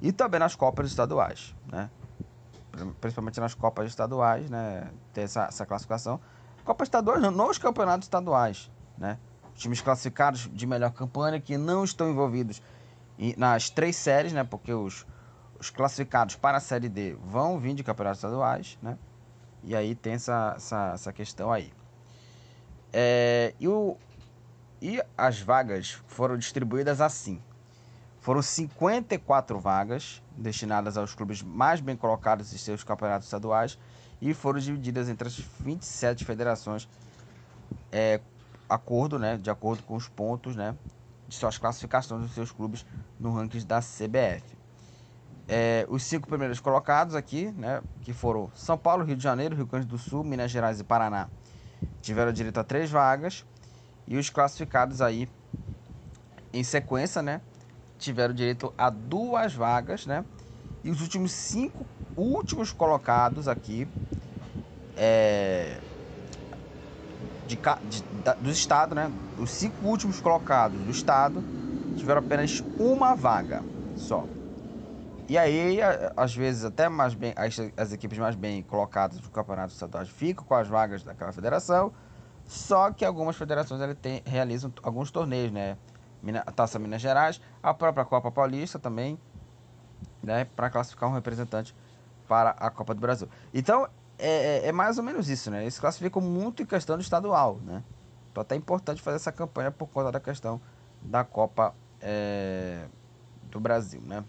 e 0.00 0.10
também 0.10 0.40
nas 0.40 0.56
Copas 0.56 0.86
estaduais, 0.86 1.54
né? 1.70 1.90
Principalmente 3.00 3.38
nas 3.38 3.54
Copas 3.54 3.86
estaduais, 3.86 4.48
né? 4.48 4.90
Ter 5.12 5.22
essa, 5.22 5.44
essa 5.44 5.66
classificação. 5.66 6.18
Copas 6.64 6.86
estaduais 6.86 7.20
não, 7.20 7.30
nos 7.30 7.58
campeonatos 7.58 8.06
estaduais, 8.06 8.70
né? 8.96 9.18
Times 9.54 9.82
classificados 9.82 10.48
de 10.50 10.66
melhor 10.66 10.92
campanha 10.92 11.38
que 11.38 11.58
não 11.58 11.84
estão 11.84 12.10
envolvidos 12.10 12.62
nas 13.36 13.70
três 13.70 13.96
séries, 13.96 14.32
né? 14.32 14.44
Porque 14.44 14.72
os, 14.72 15.06
os 15.58 15.70
classificados 15.70 16.36
para 16.36 16.58
a 16.58 16.60
Série 16.60 16.88
D 16.88 17.16
vão 17.22 17.58
vir 17.58 17.74
de 17.74 17.84
campeonatos 17.84 18.18
estaduais, 18.18 18.78
né? 18.82 18.96
E 19.62 19.76
aí 19.76 19.94
tem 19.94 20.14
essa, 20.14 20.54
essa, 20.56 20.92
essa 20.94 21.12
questão 21.12 21.52
aí. 21.52 21.72
É, 22.92 23.54
e 23.60 23.68
o, 23.68 23.96
e 24.80 25.02
as 25.16 25.40
vagas 25.40 26.02
foram 26.06 26.36
distribuídas 26.36 27.00
assim. 27.00 27.40
Foram 28.20 28.42
54 28.42 29.58
vagas 29.58 30.22
destinadas 30.36 30.96
aos 30.96 31.14
clubes 31.14 31.42
mais 31.42 31.80
bem 31.80 31.96
colocados 31.96 32.52
em 32.52 32.58
seus 32.58 32.82
campeonatos 32.82 33.26
estaduais 33.26 33.78
e 34.20 34.34
foram 34.34 34.58
divididas 34.58 35.08
entre 35.08 35.28
as 35.28 35.38
27 35.60 36.24
federações 36.24 36.88
é, 37.90 38.20
acordo, 38.68 39.18
né, 39.18 39.36
de 39.36 39.50
acordo 39.50 39.82
com 39.82 39.96
os 39.96 40.08
pontos 40.08 40.54
né, 40.54 40.76
de 41.30 41.36
suas 41.36 41.56
classificações 41.56 42.22
dos 42.22 42.32
seus 42.32 42.50
clubes 42.50 42.84
no 43.18 43.32
ranking 43.32 43.64
da 43.64 43.80
CBF. 43.80 44.58
É, 45.46 45.86
os 45.88 46.02
cinco 46.02 46.28
primeiros 46.28 46.58
colocados 46.58 47.14
aqui, 47.14 47.52
né, 47.52 47.80
que 48.02 48.12
foram 48.12 48.50
São 48.54 48.76
Paulo, 48.76 49.04
Rio 49.04 49.16
de 49.16 49.22
Janeiro, 49.22 49.54
Rio 49.54 49.64
Grande 49.64 49.86
do 49.86 49.96
Sul, 49.96 50.24
Minas 50.24 50.50
Gerais 50.50 50.80
e 50.80 50.84
Paraná, 50.84 51.28
tiveram 52.02 52.32
direito 52.32 52.58
a 52.58 52.64
três 52.64 52.90
vagas. 52.90 53.44
E 54.08 54.16
os 54.16 54.28
classificados 54.28 55.00
aí 55.00 55.28
em 56.52 56.64
sequência, 56.64 57.22
né, 57.22 57.40
tiveram 57.96 58.34
direito 58.34 58.74
a 58.76 58.90
duas 58.90 59.54
vagas, 59.54 60.06
né? 60.06 60.24
E 60.82 60.90
os 60.90 61.00
últimos 61.00 61.30
cinco 61.30 61.86
últimos 62.16 62.72
colocados 62.72 63.46
aqui 63.46 63.86
é, 64.96 65.80
de, 67.50 67.58
de, 67.88 68.02
da, 68.22 68.34
do 68.34 68.50
estado, 68.50 68.94
né? 68.94 69.10
Os 69.38 69.50
cinco 69.50 69.86
últimos 69.86 70.20
colocados 70.20 70.78
do 70.80 70.90
estado 70.90 71.44
tiveram 71.96 72.20
apenas 72.20 72.62
uma 72.78 73.14
vaga 73.14 73.62
só. 73.96 74.24
E 75.28 75.38
aí, 75.38 75.78
às 76.16 76.34
vezes, 76.34 76.64
até 76.64 76.88
mais 76.88 77.14
bem, 77.14 77.32
as, 77.36 77.56
as 77.76 77.92
equipes 77.92 78.18
mais 78.18 78.34
bem 78.34 78.62
colocadas 78.62 79.18
do 79.18 79.30
campeonato 79.30 79.72
estadual 79.72 80.04
ficam 80.06 80.44
com 80.44 80.54
as 80.54 80.66
vagas 80.66 81.02
daquela 81.02 81.32
federação. 81.32 81.92
Só 82.46 82.90
que 82.90 83.04
algumas 83.04 83.36
federações 83.36 83.80
ele 83.80 83.94
tem, 83.94 84.22
realizam 84.26 84.72
alguns 84.82 85.10
torneios, 85.10 85.52
né? 85.52 85.76
A 86.44 86.52
Taça 86.52 86.78
Minas 86.78 87.00
Gerais, 87.00 87.40
a 87.62 87.72
própria 87.72 88.04
Copa 88.04 88.30
Paulista 88.30 88.78
também, 88.78 89.18
né? 90.22 90.44
Para 90.44 90.68
classificar 90.68 91.08
um 91.08 91.12
representante 91.12 91.74
para 92.28 92.50
a 92.50 92.70
Copa 92.70 92.92
do 92.92 93.00
Brasil. 93.00 93.28
Então, 93.54 93.88
é, 94.20 94.60
é, 94.64 94.68
é, 94.68 94.72
mais 94.72 94.98
ou 94.98 95.04
menos 95.04 95.28
isso, 95.28 95.50
né? 95.50 95.62
Eles 95.62 95.78
classificam 95.78 96.20
muito 96.20 96.62
em 96.62 96.66
questão 96.66 96.96
do 96.96 97.02
estadual, 97.02 97.58
né? 97.64 97.82
Então, 98.30 98.42
até 98.42 98.54
é 98.54 98.58
importante 98.58 99.02
fazer 99.02 99.16
essa 99.16 99.32
campanha 99.32 99.70
por 99.70 99.88
conta 99.88 100.12
da 100.12 100.20
questão 100.20 100.60
da 101.02 101.24
Copa 101.24 101.74
é, 102.00 102.84
do 103.50 103.58
Brasil, 103.58 104.00
né? 104.02 104.24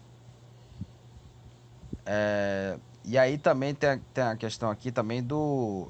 É, 2.04 2.78
e 3.04 3.16
aí 3.16 3.38
também 3.38 3.74
tem 3.74 3.90
a, 3.90 3.98
tem 4.12 4.24
a 4.24 4.36
questão 4.36 4.70
aqui 4.70 4.90
também 4.90 5.22
do 5.22 5.88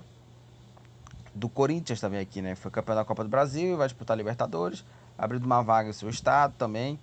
do 1.35 1.49
Corinthians 1.49 2.01
também 2.01 2.21
aqui, 2.21 2.43
né? 2.43 2.55
Foi 2.55 2.71
campeão 2.71 2.95
da 2.95 3.05
Copa 3.05 3.23
do 3.25 3.31
Brasil, 3.31 3.77
vai 3.77 3.87
disputar 3.89 4.17
Libertadores, 4.17 4.85
abrindo 5.17 5.45
uma 5.45 5.63
vaga 5.63 5.89
no 5.89 5.95
seu 5.95 6.11
estado 6.11 6.55
também. 6.59 6.99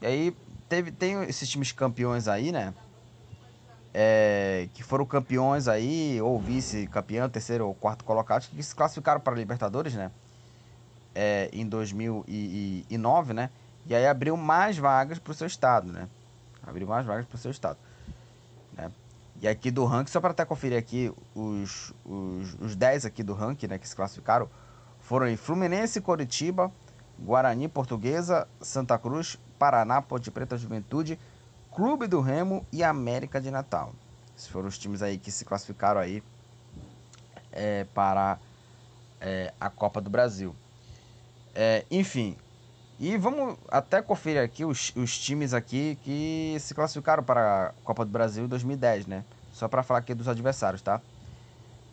E 0.00 0.06
aí 0.06 0.36
teve 0.68 0.90
tem 0.90 1.22
esses 1.24 1.48
times 1.48 1.72
campeões 1.72 2.28
aí, 2.28 2.50
né? 2.50 2.72
É, 4.00 4.68
que 4.74 4.84
foram 4.84 5.04
campeões 5.04 5.66
aí, 5.66 6.20
ou 6.22 6.38
vice-campeão, 6.38 7.28
terceiro 7.28 7.66
ou 7.66 7.74
quarto 7.74 8.04
colocado, 8.04 8.48
que 8.48 8.62
se 8.62 8.72
classificaram 8.72 9.20
para 9.20 9.32
a 9.32 9.36
Libertadores, 9.36 9.92
né? 9.94 10.12
É, 11.12 11.50
em 11.52 11.66
2009, 11.66 13.32
né? 13.32 13.50
E 13.86 13.96
aí 13.96 14.06
abriu 14.06 14.36
mais 14.36 14.78
vagas 14.78 15.18
para 15.18 15.32
o 15.32 15.34
seu 15.34 15.48
estado, 15.48 15.92
né? 15.92 16.08
Abriu 16.64 16.86
mais 16.86 17.04
vagas 17.04 17.26
para 17.26 17.34
o 17.34 17.38
seu 17.38 17.50
estado. 17.50 17.76
Né? 18.72 18.88
E 19.40 19.48
aqui 19.48 19.68
do 19.68 19.84
ranking, 19.84 20.12
só 20.12 20.20
para 20.20 20.30
até 20.30 20.44
conferir 20.44 20.78
aqui, 20.78 21.12
os, 21.34 21.92
os, 22.04 22.54
os 22.60 22.76
10 22.76 23.04
aqui 23.04 23.24
do 23.24 23.34
ranking, 23.34 23.66
né, 23.66 23.78
que 23.78 23.88
se 23.88 23.96
classificaram, 23.96 24.48
foram 25.00 25.36
Fluminense, 25.36 26.00
Coritiba, 26.00 26.70
Guarani, 27.18 27.66
Portuguesa, 27.66 28.46
Santa 28.60 28.96
Cruz, 28.96 29.36
Paraná, 29.58 30.00
Ponte 30.00 30.30
Preta, 30.30 30.56
Juventude, 30.56 31.18
Clube 31.78 32.08
do 32.08 32.20
Remo 32.20 32.66
e 32.72 32.82
América 32.82 33.40
de 33.40 33.52
Natal. 33.52 33.92
Esses 34.36 34.48
foram 34.48 34.66
os 34.66 34.76
times 34.76 35.00
aí 35.00 35.16
que 35.16 35.30
se 35.30 35.44
classificaram 35.44 36.00
aí 36.00 36.24
é, 37.52 37.86
para 37.94 38.36
é, 39.20 39.54
a 39.60 39.70
Copa 39.70 40.00
do 40.00 40.10
Brasil. 40.10 40.56
É, 41.54 41.84
enfim, 41.88 42.36
e 42.98 43.16
vamos 43.16 43.56
até 43.70 44.02
conferir 44.02 44.42
aqui 44.42 44.64
os, 44.64 44.92
os 44.96 45.16
times 45.16 45.54
aqui 45.54 45.96
que 46.02 46.56
se 46.58 46.74
classificaram 46.74 47.22
para 47.22 47.68
a 47.68 47.72
Copa 47.84 48.04
do 48.04 48.10
Brasil 48.10 48.44
em 48.44 48.48
2010, 48.48 49.06
né? 49.06 49.24
Só 49.52 49.68
para 49.68 49.84
falar 49.84 50.00
aqui 50.00 50.14
dos 50.14 50.26
adversários, 50.26 50.82
tá? 50.82 51.00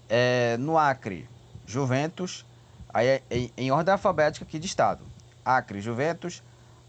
É, 0.09 0.57
no 0.57 0.79
Acre, 0.79 1.29
Juventus, 1.63 2.43
aí 2.91 3.07
é, 3.07 3.21
em 3.55 3.69
ordem 3.69 3.91
alfabética 3.91 4.45
aqui 4.45 4.57
de 4.57 4.65
estado. 4.65 5.05
Acre, 5.45 5.79
Juventus, 5.79 6.41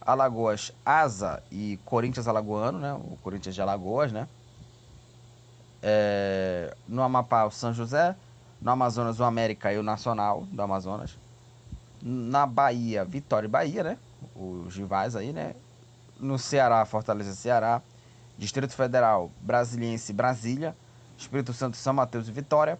Alagoas, 0.07 0.73
Asa 0.85 1.43
e 1.51 1.81
Corinthians 1.85 2.29
Alagoano, 2.29 2.79
né? 2.79 2.93
O 2.95 3.19
Corinthians 3.23 3.55
de 3.57 3.61
Alagoas, 3.61 4.13
né? 4.13 4.29
É, 5.83 6.75
no 6.87 7.03
Amapá, 7.03 7.45
o 7.45 7.51
São 7.51 7.75
José. 7.75 8.15
No 8.63 8.71
Amazonas, 8.71 9.19
o 9.21 9.25
América 9.25 9.73
e 9.73 9.79
o 9.79 9.83
Nacional 9.83 10.45
do 10.51 10.63
Amazonas. 10.63 11.19
Na 12.01 12.47
Bahia, 12.47 13.05
Vitória 13.05 13.47
e 13.47 13.51
Bahia, 13.51 13.83
né? 13.83 13.99
Os 14.35 14.77
rivais 14.77 15.17
aí, 15.17 15.33
né? 15.33 15.55
No 16.19 16.39
Ceará, 16.39 16.85
Fortaleza 16.85 17.35
Ceará. 17.35 17.83
Distrito 18.39 18.73
Federal, 18.73 19.31
Brasiliense 19.41 20.13
Brasília. 20.13 20.75
Espírito 21.19 21.53
Santo, 21.53 21.77
São 21.77 21.93
Mateus 21.93 22.29
e 22.29 22.33
Vitória. 22.33 22.79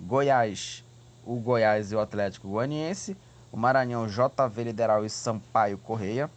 Goiás, 0.00 0.82
o 1.24 1.36
Goiás 1.36 1.92
e 1.92 1.94
o 1.94 2.00
Atlético 2.00 2.48
Goianiense. 2.48 3.16
O 3.52 3.56
Maranhão, 3.56 4.06
JV 4.06 4.64
Lideral 4.64 5.04
e 5.04 5.10
Sampaio 5.10 5.76
Correia. 5.76 6.30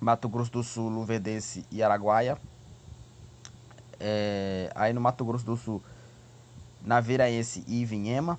Mato 0.00 0.28
Grosso 0.28 0.50
do 0.50 0.62
Sul, 0.62 0.88
Luverdense 0.88 1.64
e 1.70 1.82
Araguaia. 1.82 2.38
É, 3.98 4.70
aí 4.74 4.92
no 4.92 5.00
Mato 5.00 5.24
Grosso 5.24 5.44
do 5.44 5.56
Sul, 5.56 5.82
Naviraense 6.82 7.64
e 7.68 7.84
Vinhema. 7.84 8.38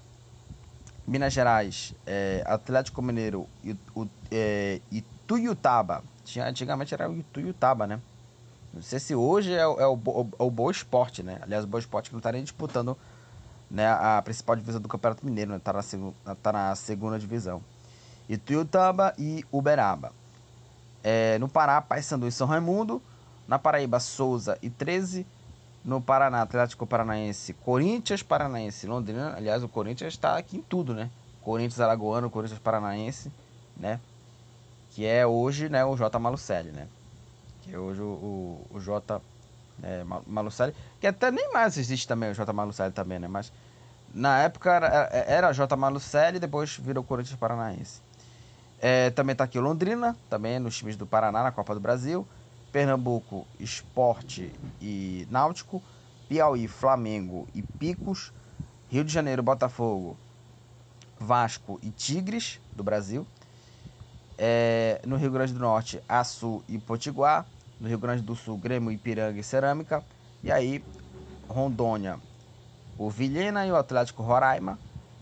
Minas 1.05 1.33
Gerais, 1.33 1.93
é, 2.05 2.43
Atlético 2.45 3.01
Mineiro 3.01 3.47
e, 3.63 3.75
é, 4.31 4.79
Ituiutaba. 4.91 6.03
Tinha, 6.23 6.47
antigamente 6.47 6.93
era 6.93 7.09
o 7.09 7.15
Ituiutaba, 7.15 7.87
né? 7.87 7.99
Não 8.73 8.81
sei 8.81 8.99
se 8.99 9.13
hoje 9.13 9.53
é, 9.53 9.67
o, 9.67 9.79
é 9.79 9.87
o, 9.87 9.93
o, 9.93 10.29
o 10.45 10.51
Boa 10.51 10.71
Esporte, 10.71 11.21
né? 11.23 11.39
Aliás, 11.41 11.65
o 11.65 11.67
Boa 11.67 11.79
Esporte 11.79 12.09
que 12.09 12.13
não 12.13 12.19
está 12.19 12.31
nem 12.31 12.43
disputando 12.43 12.97
né, 13.69 13.87
a 13.87 14.21
principal 14.21 14.55
divisão 14.55 14.79
do 14.79 14.87
Campeonato 14.87 15.25
Mineiro, 15.25 15.51
né? 15.51 15.59
Tá 15.59 15.73
na, 15.73 16.35
tá 16.35 16.51
na 16.51 16.75
segunda 16.75 17.19
divisão. 17.19 17.61
Ituiutaba 18.29 19.13
e 19.17 19.43
Uberaba. 19.51 20.13
É, 21.03 21.37
no 21.39 21.47
Pará, 21.47 21.81
Paysandu 21.81 22.27
e 22.27 22.31
São 22.31 22.47
Raimundo. 22.47 23.01
Na 23.47 23.59
Paraíba, 23.59 23.99
Souza 23.99 24.57
e 24.61 24.69
13. 24.69 25.25
No 25.83 25.99
Paraná, 25.99 26.43
Atlético 26.43 26.85
Paranaense, 26.85 27.53
Corinthians 27.53 28.21
Paranaense, 28.21 28.85
Londrina. 28.85 29.33
Aliás, 29.35 29.63
o 29.63 29.67
Corinthians 29.67 30.13
está 30.13 30.37
aqui 30.37 30.57
em 30.57 30.61
tudo, 30.61 30.93
né? 30.93 31.09
Corinthians 31.41 31.79
Alagoano, 31.79 32.29
Corinthians 32.29 32.59
Paranaense, 32.59 33.31
né? 33.75 33.99
Que 34.91 35.05
é 35.05 35.25
hoje 35.25 35.69
né, 35.69 35.83
o 35.83 35.95
J. 35.95 36.19
Malucelli, 36.19 36.71
né? 36.71 36.87
Que 37.63 37.73
é 37.73 37.79
hoje 37.79 38.01
o, 38.01 38.05
o, 38.05 38.67
o 38.75 38.79
J. 38.79 39.19
É, 39.81 40.03
Malucelli. 40.27 40.75
Que 40.99 41.07
até 41.07 41.31
nem 41.31 41.51
mais 41.51 41.77
existe 41.77 42.07
também 42.07 42.29
o 42.29 42.35
J. 42.35 42.53
Malucelli 42.53 42.93
também, 42.93 43.17
né? 43.17 43.27
Mas 43.27 43.51
na 44.13 44.43
época 44.43 44.71
era, 44.71 44.87
era 45.11 45.51
J. 45.51 45.75
Malucelli 45.75 46.39
depois 46.39 46.77
virou 46.77 47.03
Corinthians 47.03 47.39
Paranaense. 47.39 48.01
É, 48.83 49.11
também 49.11 49.33
está 49.33 49.43
aqui 49.43 49.59
o 49.59 49.61
Londrina, 49.61 50.17
também 50.27 50.57
nos 50.57 50.75
times 50.75 50.95
do 50.97 51.05
Paraná 51.05 51.43
na 51.43 51.51
Copa 51.51 51.75
do 51.75 51.79
Brasil. 51.79 52.27
Pernambuco, 52.71 53.45
Esporte 53.59 54.51
e 54.81 55.27
Náutico, 55.29 55.83
Piauí, 56.27 56.67
Flamengo 56.67 57.47
e 57.53 57.61
Picos, 57.61 58.33
Rio 58.87 59.03
de 59.03 59.13
Janeiro, 59.13 59.43
Botafogo, 59.43 60.17
Vasco 61.19 61.79
e 61.83 61.91
Tigres 61.91 62.59
do 62.75 62.83
Brasil. 62.83 63.27
É, 64.35 64.99
no 65.05 65.15
Rio 65.15 65.29
Grande 65.29 65.53
do 65.53 65.59
Norte, 65.59 66.01
Açu 66.09 66.63
e 66.67 66.79
Potiguar. 66.79 67.45
No 67.79 67.87
Rio 67.87 67.99
Grande 67.99 68.23
do 68.23 68.35
Sul, 68.35 68.57
Grêmio, 68.57 68.91
Ipiranga 68.91 69.39
e 69.39 69.43
Cerâmica. 69.43 70.03
E 70.43 70.51
aí, 70.51 70.83
Rondônia, 71.47 72.19
o 72.97 73.09
Vilhena 73.11 73.65
e 73.67 73.71
o 73.71 73.75
Atlético 73.75 74.23
Roraima. 74.23 74.79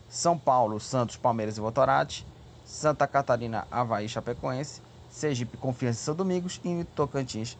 São 0.08 0.38
Paulo, 0.38 0.80
Santos, 0.80 1.18
Palmeiras 1.18 1.58
e 1.58 1.62
Votorati. 1.62 2.29
Santa 2.70 3.08
Catarina, 3.08 3.68
Havaí 3.72 4.08
Chapecoense. 4.08 4.80
Sergipe, 5.10 5.58
Confiança 5.58 6.00
e 6.00 6.04
São 6.04 6.16
Domingos 6.16 6.62
e 6.64 6.84
Tocantins. 6.96 7.58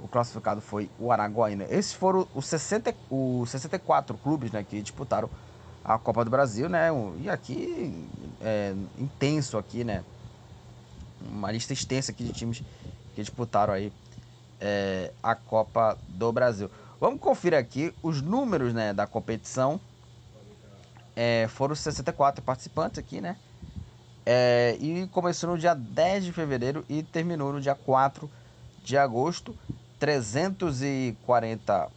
O 0.00 0.08
classificado 0.08 0.60
foi 0.60 0.90
o 0.98 1.12
Araguaína. 1.12 1.64
Esses 1.70 1.92
foram 1.92 2.26
os, 2.34 2.46
60, 2.46 2.92
os 3.08 3.48
64 3.50 4.18
clubes 4.18 4.50
né, 4.50 4.64
que 4.68 4.82
disputaram 4.82 5.30
a 5.84 5.96
Copa 5.96 6.24
do 6.24 6.30
Brasil, 6.30 6.68
né? 6.68 6.88
E 7.20 7.30
aqui 7.30 8.08
é 8.40 8.74
intenso 8.98 9.56
aqui, 9.56 9.84
né? 9.84 10.04
Uma 11.30 11.52
lista 11.52 11.72
extensa 11.72 12.10
aqui 12.10 12.24
de 12.24 12.32
times 12.32 12.62
que 13.14 13.22
disputaram 13.22 13.72
aí 13.72 13.92
é, 14.60 15.12
a 15.22 15.36
Copa 15.36 15.96
do 16.08 16.32
Brasil. 16.32 16.68
Vamos 17.00 17.20
conferir 17.20 17.58
aqui 17.58 17.94
os 18.02 18.20
números 18.20 18.74
né, 18.74 18.92
da 18.92 19.06
competição. 19.06 19.80
É, 21.14 21.46
foram 21.48 21.76
64 21.76 22.42
participantes 22.42 22.98
aqui, 22.98 23.20
né? 23.20 23.36
É, 24.30 24.76
e 24.78 25.06
começou 25.06 25.48
no 25.48 25.58
dia 25.58 25.72
10 25.74 26.26
de 26.26 26.32
fevereiro 26.34 26.84
e 26.86 27.02
terminou 27.02 27.50
no 27.50 27.62
dia 27.62 27.74
4 27.74 28.30
de 28.84 28.94
agosto. 28.94 29.56
340 29.98 31.88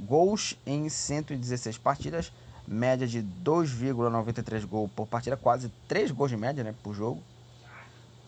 gols 0.00 0.58
em 0.66 0.88
116 0.88 1.78
partidas, 1.78 2.32
média 2.66 3.06
de 3.06 3.22
2,93 3.22 4.66
gols 4.66 4.90
por 4.90 5.06
partida, 5.06 5.36
quase 5.36 5.72
3 5.86 6.10
gols 6.10 6.32
de 6.32 6.36
média 6.36 6.64
né, 6.64 6.74
por 6.82 6.94
jogo. 6.94 7.22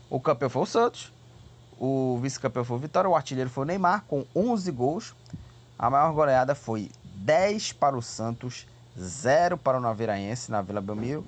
O 0.09 0.21
campeão 0.21 0.49
foi 0.49 0.63
o 0.63 0.67
Santos, 0.67 1.13
o 1.77 2.21
vice-campeão 2.23 2.65
foi 2.65 2.77
o 2.77 2.81
Vitória, 2.81 3.11
o 3.11 3.17
artilheiro 3.17 3.51
foi 3.51 3.65
o 3.65 3.67
Neymar, 3.67 4.05
com 4.07 4.25
11 4.33 4.71
gols. 4.71 5.15
A 5.77 5.91
maior 5.91 6.13
goleada 6.13 6.55
foi 6.55 6.89
10 7.17 7.73
para 7.73 7.97
o 7.97 8.01
Santos, 8.01 8.69
0 8.97 9.59
para 9.59 9.77
o 9.77 9.81
Naveiraense 9.81 10.53
na 10.53 10.63
Vila 10.63 10.81
Belmiro 10.81 11.27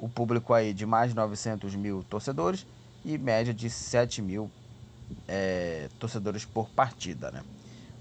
o 0.00 0.08
público 0.08 0.54
aí 0.54 0.72
de 0.72 0.86
mais 0.86 1.10
de 1.10 1.16
900 1.16 1.74
mil 1.74 2.02
torcedores 2.08 2.66
e 3.04 3.18
média 3.18 3.52
de 3.52 3.68
7 3.68 4.22
mil 4.22 4.50
é, 5.28 5.88
torcedores 5.98 6.44
por 6.44 6.68
partida, 6.70 7.30
né? 7.30 7.42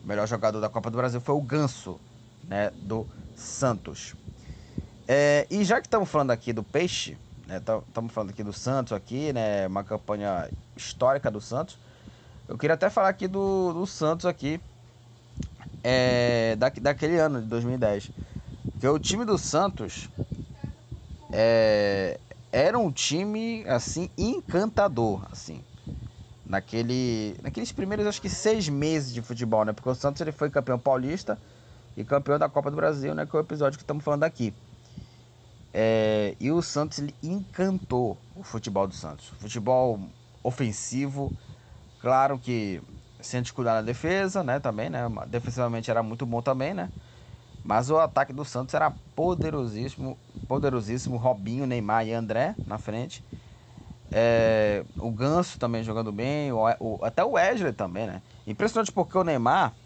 o 0.03 0.07
melhor 0.07 0.27
jogador 0.27 0.61
da 0.61 0.69
Copa 0.69 0.89
do 0.89 0.97
Brasil 0.97 1.19
foi 1.19 1.35
o 1.35 1.41
Ganso, 1.41 1.99
né, 2.47 2.71
do 2.81 3.05
Santos. 3.35 4.15
É, 5.07 5.45
e 5.49 5.63
já 5.65 5.81
que 5.81 5.87
estamos 5.87 6.09
falando 6.09 6.31
aqui 6.31 6.53
do 6.53 6.63
Peixe, 6.63 7.17
estamos 7.49 7.83
né, 8.09 8.13
falando 8.13 8.29
aqui 8.29 8.43
do 8.43 8.53
Santos 8.53 8.93
aqui, 8.93 9.33
né, 9.33 9.67
uma 9.67 9.83
campanha 9.83 10.49
histórica 10.77 11.29
do 11.29 11.41
Santos, 11.41 11.77
eu 12.47 12.57
queria 12.57 12.75
até 12.75 12.89
falar 12.89 13.09
aqui 13.09 13.27
do, 13.27 13.73
do 13.73 13.85
Santos 13.85 14.25
aqui, 14.25 14.59
é, 15.83 16.55
da, 16.55 16.69
daquele 16.69 17.17
ano 17.17 17.41
de 17.41 17.47
2010. 17.47 18.09
Que 18.79 18.87
o 18.87 18.97
time 18.97 19.25
do 19.25 19.37
Santos 19.37 20.09
é, 21.31 22.19
era 22.51 22.77
um 22.79 22.91
time 22.91 23.63
assim 23.67 24.09
encantador, 24.17 25.27
assim. 25.31 25.63
Naquele, 26.45 27.37
naqueles 27.43 27.71
primeiros 27.71 28.07
acho 28.07 28.21
que 28.21 28.29
seis 28.29 28.69
meses 28.69 29.13
de 29.13 29.21
futebol, 29.21 29.65
né? 29.65 29.73
Porque 29.73 29.89
o 29.89 29.95
Santos 29.95 30.21
ele 30.21 30.31
foi 30.31 30.49
campeão 30.49 30.79
paulista 30.79 31.39
e 31.95 32.03
campeão 32.03 32.39
da 32.39 32.49
Copa 32.49 32.71
do 32.71 32.77
Brasil, 32.77 33.13
né? 33.15 33.25
Que 33.25 33.35
é 33.35 33.39
o 33.39 33.43
episódio 33.43 33.77
que 33.77 33.83
estamos 33.83 34.03
falando 34.03 34.23
aqui. 34.23 34.53
É, 35.73 36.35
e 36.39 36.51
o 36.51 36.61
Santos 36.61 36.99
ele 36.99 37.15
encantou 37.21 38.19
o 38.33 38.43
futebol 38.43 38.87
do 38.87 38.93
Santos. 38.93 39.27
Futebol 39.27 39.99
ofensivo, 40.43 41.33
claro 41.99 42.39
que 42.39 42.81
sem 43.21 43.41
descuidar 43.41 43.75
na 43.75 43.81
defesa, 43.81 44.43
né? 44.43 44.59
Também, 44.59 44.89
né? 44.89 45.01
Defensivamente 45.27 45.91
era 45.91 46.03
muito 46.03 46.25
bom 46.25 46.41
também, 46.41 46.73
né? 46.73 46.91
Mas 47.63 47.89
o 47.89 47.97
ataque 47.97 48.33
do 48.33 48.45
Santos 48.45 48.73
era 48.73 48.91
poderosíssimo, 49.15 50.17
poderosíssimo. 50.47 51.17
Robinho, 51.17 51.65
Neymar 51.65 52.07
e 52.07 52.13
André 52.13 52.55
na 52.65 52.77
frente. 52.77 53.23
É, 54.11 54.83
o 54.97 55.11
Ganso 55.11 55.59
também 55.59 55.83
jogando 55.83 56.11
bem, 56.11 56.51
o, 56.51 56.59
o, 56.79 57.05
até 57.05 57.23
o 57.23 57.31
Wesley 57.31 57.73
também, 57.73 58.07
né? 58.07 58.23
Impressionante 58.47 58.91
porque 58.91 59.17
o 59.17 59.23
Neymar, 59.23 59.77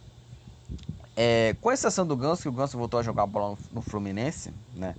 é, 1.15 1.53
com 1.59 1.71
exceção 1.71 2.07
do 2.07 2.15
Ganso, 2.15 2.41
que 2.41 2.49
o 2.49 2.51
Ganso 2.53 2.77
voltou 2.77 2.99
a 2.99 3.03
jogar 3.03 3.25
bola 3.27 3.51
no, 3.51 3.57
no 3.71 3.81
Fluminense, 3.81 4.53
né? 4.73 4.95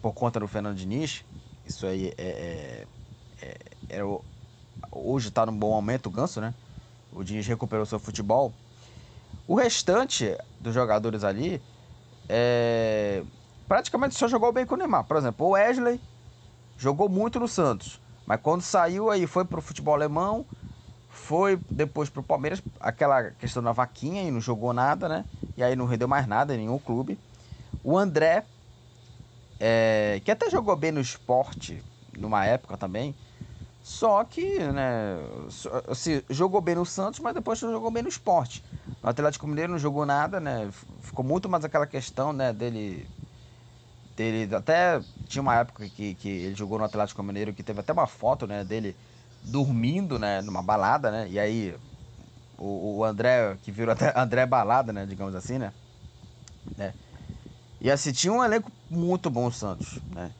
Por 0.00 0.12
conta 0.14 0.38
do 0.38 0.46
Fernando 0.46 0.76
Diniz, 0.76 1.24
isso 1.64 1.86
aí 1.86 2.14
é, 2.16 2.86
é, 3.42 3.46
é, 3.90 3.98
é 3.98 4.02
hoje 4.92 5.28
está 5.28 5.44
num 5.44 5.58
bom 5.58 5.70
momento 5.70 6.06
o 6.06 6.10
Ganso, 6.10 6.40
né? 6.40 6.54
O 7.10 7.24
Diniz 7.24 7.46
recuperou 7.46 7.84
seu 7.86 7.98
futebol. 7.98 8.54
O 9.46 9.54
restante 9.54 10.36
dos 10.60 10.74
jogadores 10.74 11.24
ali 11.24 11.62
é, 12.28 13.24
praticamente 13.66 14.14
só 14.16 14.28
jogou 14.28 14.52
bem 14.52 14.66
com 14.66 14.74
o 14.74 14.78
Neymar. 14.78 15.04
Por 15.04 15.16
exemplo, 15.16 15.46
o 15.46 15.50
Wesley 15.50 16.02
jogou 16.76 17.08
muito 17.08 17.40
no 17.40 17.48
Santos, 17.48 18.00
mas 18.26 18.40
quando 18.40 18.62
saiu 18.62 19.10
aí 19.10 19.26
foi 19.26 19.44
pro 19.44 19.62
futebol 19.62 19.94
alemão, 19.94 20.46
foi 21.08 21.62
depois 21.72 22.10
pro 22.10 22.22
Palmeiras, 22.22 22.62
aquela 22.80 23.30
questão 23.32 23.62
da 23.62 23.72
vaquinha 23.72 24.22
e 24.22 24.30
não 24.30 24.40
jogou 24.40 24.72
nada, 24.72 25.08
né? 25.08 25.26
E 25.56 25.62
aí 25.62 25.74
não 25.76 25.86
rendeu 25.86 26.08
mais 26.08 26.26
nada 26.26 26.54
em 26.54 26.58
nenhum 26.58 26.78
clube. 26.78 27.20
O 27.82 27.98
André, 27.98 28.46
é, 29.58 30.20
que 30.24 30.30
até 30.30 30.50
jogou 30.50 30.76
bem 30.76 30.92
no 30.92 31.00
esporte 31.00 31.84
numa 32.16 32.44
época 32.44 32.76
também, 32.76 33.16
só 33.80 34.24
que, 34.24 34.58
né, 34.60 35.16
assim, 35.88 36.22
jogou 36.30 36.60
bem 36.60 36.74
no 36.76 36.86
Santos, 36.86 37.20
mas 37.20 37.34
depois 37.34 37.62
não 37.62 37.72
jogou 37.72 37.90
bem 37.90 38.02
no 38.02 38.08
esporte. 38.08 38.64
No 39.02 39.10
Atlético 39.10 39.46
Mineiro 39.46 39.72
não 39.72 39.78
jogou 39.78 40.04
nada, 40.04 40.40
né? 40.40 40.70
Ficou 41.00 41.24
muito 41.24 41.48
mais 41.48 41.64
aquela 41.64 41.86
questão, 41.86 42.32
né, 42.32 42.52
dele. 42.52 43.08
dele 44.16 44.54
até 44.54 45.02
tinha 45.28 45.42
uma 45.42 45.56
época 45.56 45.88
que, 45.88 46.14
que 46.14 46.28
ele 46.28 46.54
jogou 46.54 46.78
no 46.78 46.84
Atlético 46.84 47.22
Mineiro 47.22 47.52
que 47.52 47.62
teve 47.62 47.80
até 47.80 47.92
uma 47.92 48.06
foto, 48.06 48.46
né, 48.46 48.64
dele 48.64 48.96
dormindo, 49.42 50.18
né, 50.18 50.40
numa 50.42 50.62
balada, 50.62 51.10
né? 51.10 51.28
E 51.30 51.38
aí 51.38 51.74
o, 52.58 52.98
o 52.98 53.04
André, 53.04 53.56
que 53.62 53.72
virou 53.72 53.92
até 53.92 54.12
André 54.18 54.46
Balada, 54.46 54.92
né, 54.92 55.06
digamos 55.06 55.34
assim, 55.34 55.58
né? 55.58 55.72
né? 56.76 56.94
E 57.80 57.90
assim, 57.90 58.12
tinha 58.12 58.32
um 58.32 58.44
elenco 58.44 58.72
muito 58.90 59.30
bom 59.30 59.46
o 59.46 59.52
Santos, 59.52 60.00
né? 60.10 60.32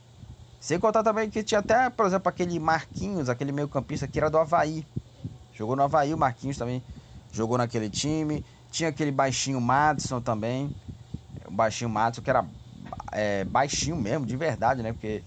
Sem 0.60 0.78
contar 0.78 1.02
também 1.04 1.30
que 1.30 1.42
tinha 1.44 1.60
até, 1.60 1.90
por 1.90 2.06
exemplo, 2.06 2.28
aquele 2.28 2.58
Marquinhos, 2.58 3.28
aquele 3.28 3.52
meio 3.52 3.68
campista 3.68 4.08
que 4.08 4.18
era 4.18 4.30
do 4.30 4.38
Havaí. 4.38 4.86
Jogou 5.52 5.76
no 5.76 5.82
Havaí, 5.82 6.14
o 6.14 6.18
Marquinhos 6.18 6.58
também 6.58 6.82
jogou 7.32 7.58
naquele 7.58 7.90
time. 7.90 8.44
Tinha 8.70 8.90
aquele 8.90 9.10
baixinho 9.10 9.60
Madison 9.60 10.20
também. 10.20 10.74
O 11.46 11.52
baixinho 11.52 11.90
Madison, 11.90 12.22
que 12.22 12.30
era 12.30 12.46
é, 13.12 13.44
baixinho 13.44 13.96
mesmo, 13.96 14.26
de 14.26 14.36
verdade, 14.36 14.82
né? 14.82 14.92
Porque 14.92 15.22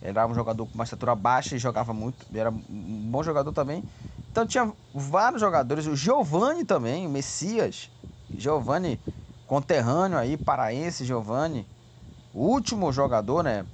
era 0.00 0.26
um 0.26 0.34
jogador 0.34 0.66
com 0.66 0.74
uma 0.74 0.84
estatura 0.84 1.14
baixa 1.14 1.56
e 1.56 1.58
jogava 1.58 1.92
muito. 1.92 2.26
Era 2.34 2.50
um 2.50 3.10
bom 3.10 3.22
jogador 3.22 3.52
também. 3.52 3.84
Então 4.30 4.46
tinha 4.46 4.72
vários 4.92 5.40
jogadores. 5.40 5.86
O 5.86 5.96
Giovani 5.96 6.64
também, 6.64 7.06
o 7.06 7.10
Messias. 7.10 7.90
Giovani, 8.36 9.00
conterrâneo 9.46 10.18
aí, 10.18 10.36
paraense 10.36 11.04
Giovani. 11.04 11.66
O 12.32 12.46
último 12.46 12.90
jogador, 12.92 13.42
né? 13.42 13.66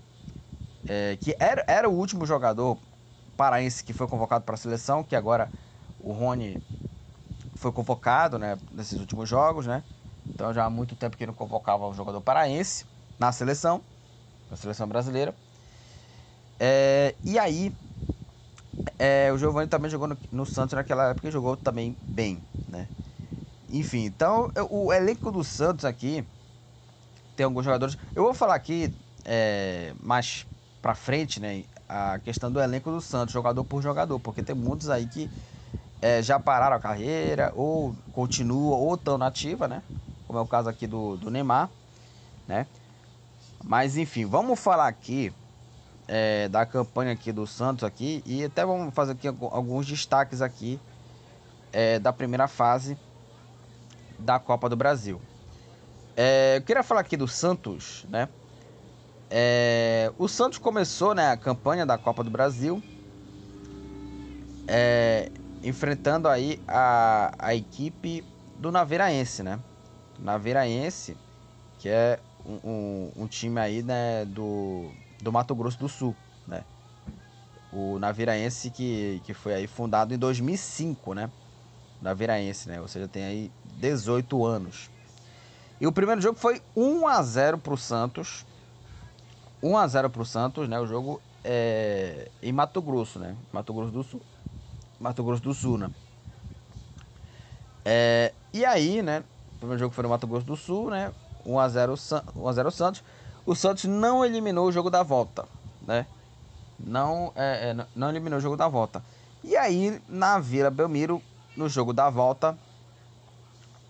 é, 0.89 1.17
que 1.17 1.37
era, 1.39 1.65
era 1.69 1.89
o 1.89 1.93
último 1.93 2.25
jogador 2.27 2.79
paraense 3.37 3.85
que 3.85 3.93
foi 3.93 4.09
convocado 4.09 4.45
para 4.45 4.55
a 4.55 4.59
seleção, 4.59 5.05
que 5.05 5.15
agora 5.15 5.53
o 5.99 6.13
Rony 6.13 6.61
foi 7.59 7.73
convocado 7.73 8.39
né, 8.39 8.57
nesses 8.71 8.99
últimos 9.01 9.29
jogos, 9.29 9.67
né? 9.67 9.83
Então 10.35 10.55
já 10.55 10.65
há 10.65 10.71
muito 10.71 10.95
tempo 10.95 11.17
que 11.17 11.27
não 11.27 11.35
convocava 11.35 11.87
um 11.89 11.93
jogador 11.93 12.21
paraense 12.21 12.87
na 13.19 13.33
seleção, 13.33 13.83
na 14.49 14.57
seleção 14.57 14.87
brasileira. 14.87 15.35
É, 16.61 17.17
e 17.25 17.39
aí, 17.39 17.75
é, 18.99 19.33
o 19.33 19.39
Giovanni 19.39 19.67
também 19.67 19.91
jogou 19.91 20.07
no, 20.07 20.17
no, 20.31 20.47
Santos 20.47 20.75
naquela 20.75 21.11
época 21.11 21.29
e 21.29 21.31
jogou 21.33 21.57
também 21.57 21.97
bem, 22.01 22.41
né? 22.69 22.89
Enfim, 23.69 24.05
então 24.05 24.51
o 24.71 24.93
elenco 24.93 25.31
do 25.31 25.43
Santos 25.43 25.85
aqui 25.85 26.25
tem 27.35 27.45
alguns 27.45 27.65
jogadores. 27.65 27.99
Eu 28.15 28.23
vou 28.23 28.33
falar 28.33 28.55
aqui 28.55 28.95
é, 29.25 29.93
mais 30.01 30.47
para 30.81 30.95
frente, 30.95 31.41
né? 31.41 31.65
A 31.89 32.19
questão 32.21 32.53
do 32.53 32.61
elenco 32.61 32.91
do 32.91 33.01
Santos, 33.01 33.33
jogador 33.33 33.65
por 33.65 33.83
jogador, 33.83 34.21
porque 34.21 34.43
tem 34.43 34.55
muitos 34.55 34.89
aí 34.89 35.07
que 35.07 35.29
é, 36.01 36.23
já 36.23 36.39
pararam 36.39 36.77
a 36.77 36.81
carreira, 36.81 37.53
ou 37.55 37.95
continuam, 38.13 38.79
ou 38.79 38.95
estão 38.95 39.19
na 39.19 39.27
ativa, 39.27 39.67
né? 39.67 39.83
Como 40.27 40.39
é 40.39 40.43
o 40.43 40.47
caso 40.47 40.69
aqui 40.69 40.87
do, 40.87 41.17
do 41.17 41.31
Neymar, 41.31 41.69
né? 42.47 42.67
Mas 43.65 43.97
enfim, 43.97 44.25
vamos 44.25 44.59
falar 44.59 44.87
aqui 44.87 45.33
é, 46.07 46.49
da 46.49 46.65
campanha 46.65 47.13
aqui 47.13 47.33
do 47.33 47.47
Santos 47.47 47.85
aqui 47.85 48.23
e 48.25 48.45
até 48.45 48.65
vamos 48.65 48.95
fazer 48.95 49.13
aqui 49.13 49.27
alguns 49.27 49.87
destaques 49.87 50.41
aqui 50.41 50.81
é, 51.73 51.99
da 51.99 52.13
primeira 52.13 52.47
fase 52.47 52.97
da 54.19 54.39
Copa 54.39 54.69
do 54.69 54.77
Brasil. 54.77 55.21
É, 56.17 56.57
eu 56.57 56.63
queria 56.63 56.83
falar 56.83 57.01
aqui 57.01 57.17
do 57.17 57.29
Santos, 57.29 58.05
né? 58.09 58.29
É, 59.31 60.11
o 60.17 60.27
Santos 60.27 60.59
começou 60.59 61.15
né, 61.15 61.31
a 61.31 61.37
campanha 61.37 61.85
da 61.85 61.99
Copa 61.99 62.25
do 62.25 62.31
Brasil 62.31 62.83
é, 64.67 65.31
enfrentando 65.63 66.29
aí 66.29 66.61
a, 66.67 67.33
a 67.39 67.55
equipe 67.55 68.25
do 68.59 68.71
Naveiraense, 68.73 69.43
né? 69.43 69.59
Naveiraense, 70.19 71.17
que 71.79 71.89
é 71.89 72.19
um, 72.45 72.71
um, 72.71 73.13
um, 73.23 73.27
time 73.27 73.61
aí 73.61 73.83
né, 73.83 74.25
do, 74.25 74.91
do 75.23 75.33
Mato 75.33 75.55
Grosso 75.55 75.79
do 75.79 75.89
Sul, 75.89 76.15
né? 76.47 76.65
O 77.73 77.99
Naveiraense 77.99 78.71
que, 78.71 79.21
que 79.25 79.35
foi 79.35 79.55
aí 79.55 79.67
fundado 79.67 80.15
em 80.15 80.19
2005, 80.19 81.15
né? 81.15 81.31
Naveiraense, 82.01 82.69
né? 82.69 82.81
Ou 82.81 82.89
seja, 82.89 83.07
tem 83.07 83.25
aí 83.25 83.53
18 83.77 84.45
anos. 84.45 84.91
E 85.81 85.87
o 85.87 85.93
primeiro 85.93 86.21
jogo 86.21 86.39
foi 86.39 86.61
1 86.75 87.07
a 87.07 87.23
0 87.23 87.59
para 87.59 87.75
o 87.75 87.77
Santos 87.77 88.45
1 89.63 89.77
a 89.77 89.87
0 89.87 90.11
pro 90.11 90.25
Santos, 90.25 90.69
né? 90.69 90.79
O 90.79 90.87
jogo 90.87 91.21
é 91.45 92.31
em 92.43 92.53
Mato 92.53 92.81
Grosso, 92.81 93.19
né? 93.19 93.37
Mato 93.53 93.73
Grosso 93.73 93.93
do 93.93 94.03
Sul. 94.03 94.21
Mato 94.99 95.23
Grosso 95.23 95.43
do 95.43 95.55
Sul, 95.55 95.79
né? 95.79 95.91
É, 97.85 98.33
e 98.53 98.65
aí, 98.65 99.03
né? 99.03 99.23
O 99.55 99.59
primeiro 99.59 99.79
jogo 99.79 99.95
foi 99.95 100.03
no 100.03 100.11
Mato 100.11 100.27
Grosso 100.27 100.47
do 100.47 100.57
Sul, 100.57 100.91
né? 100.91 101.13
1 101.45 101.59
a 101.59 101.69
0 101.69 101.95
1 102.37 102.49
a 102.49 102.53
0 102.53 102.71
Santos. 102.71 103.03
O 103.47 103.55
Santos 103.55 103.85
não 103.85 104.25
eliminou 104.25 104.67
o 104.67 104.73
jogo 104.73 104.91
da 104.91 105.03
volta, 105.03 105.47
né? 105.87 106.07
Não, 106.79 107.33
é, 107.35 107.71
é, 107.71 107.87
não 107.95 108.11
eliminou 108.11 108.39
o 108.39 108.43
jogo 108.43 108.57
da 108.57 108.69
volta. 108.69 109.03
E 109.43 109.57
aí, 109.57 110.01
na 110.09 110.39
Vila 110.39 110.71
Belmiro, 110.71 111.23
no 111.57 111.69
jogo 111.69 111.93
da 111.93 112.11
volta, 112.11 112.57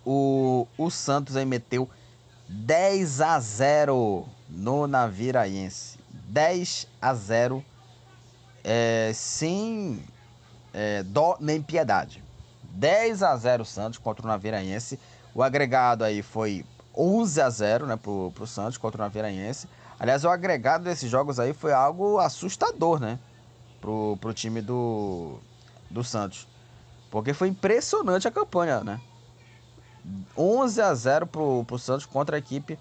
o, 0.04 0.66
o 0.76 0.90
Santos 0.90 1.36
aí 1.36 1.44
meteu 1.44 1.88
10 2.48 3.20
a 3.20 3.40
0 3.40 4.26
no 4.48 4.86
Naviraense. 4.86 5.98
10 6.10 6.86
a 7.00 7.14
0 7.14 7.64
é, 8.62 9.10
sem 9.14 10.02
é, 10.78 11.02
dó 11.02 11.36
nem 11.40 11.60
piedade. 11.60 12.22
10 12.62 13.24
a 13.24 13.36
0 13.36 13.64
Santos 13.64 13.98
contra 13.98 14.24
o 14.24 14.28
Naviraense. 14.28 14.96
O 15.34 15.42
agregado 15.42 16.04
aí 16.04 16.22
foi 16.22 16.64
11 16.96 17.40
a 17.40 17.50
0 17.50 17.86
né, 17.86 17.96
pro, 17.96 18.30
pro 18.32 18.46
Santos 18.46 18.78
contra 18.78 19.02
o 19.02 19.04
Naviraense. 19.04 19.68
Aliás, 19.98 20.24
o 20.24 20.28
agregado 20.28 20.84
desses 20.84 21.10
jogos 21.10 21.40
aí 21.40 21.52
foi 21.52 21.72
algo 21.72 22.18
assustador, 22.18 23.00
né? 23.00 23.18
Pro, 23.80 24.16
pro 24.20 24.32
time 24.32 24.60
do, 24.60 25.40
do 25.90 26.04
Santos. 26.04 26.46
Porque 27.10 27.34
foi 27.34 27.48
impressionante 27.48 28.28
a 28.28 28.30
campanha, 28.30 28.84
né? 28.84 29.00
11 30.36 30.80
a 30.80 30.94
0 30.94 31.26
pro, 31.26 31.64
pro 31.64 31.76
Santos 31.76 32.06
contra 32.06 32.36
a 32.36 32.38
equipe 32.38 32.78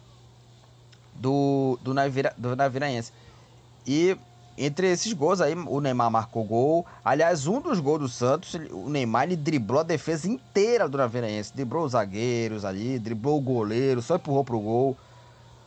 do, 1.16 1.80
do, 1.82 1.96
Navira, 1.96 2.32
do 2.38 2.56
Naviraense. 2.56 3.12
E 3.88 4.16
entre 4.58 4.92
esses 4.92 5.14
gols 5.14 5.40
aí, 5.40 5.54
o 5.54 5.80
Neymar 5.80 6.10
marcou 6.10 6.44
gol. 6.44 6.86
Aliás, 7.06 7.46
um 7.46 7.62
dos 7.62 7.80
gols 7.80 8.00
do 8.00 8.10
Santos, 8.10 8.56
o 8.72 8.90
Neymar 8.90 9.24
ele 9.24 9.36
driblou 9.36 9.82
a 9.82 9.84
defesa 9.84 10.28
inteira 10.28 10.90
do 10.90 10.98
Naviraense. 10.98 11.54
Driblou 11.54 11.86
os 11.86 11.92
zagueiros 11.92 12.66
ali, 12.66 12.98
driblou 12.98 13.38
o 13.38 13.42
goleiro, 13.42 14.02
só 14.02 14.16
empurrou 14.16 14.44
pro 14.44 14.60
gol. 14.60 14.98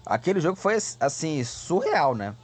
Aquele 0.05 0.41
jogo 0.41 0.57
foi, 0.57 0.77
assim, 0.99 1.45
surreal, 1.45 2.17
né? 2.17 2.35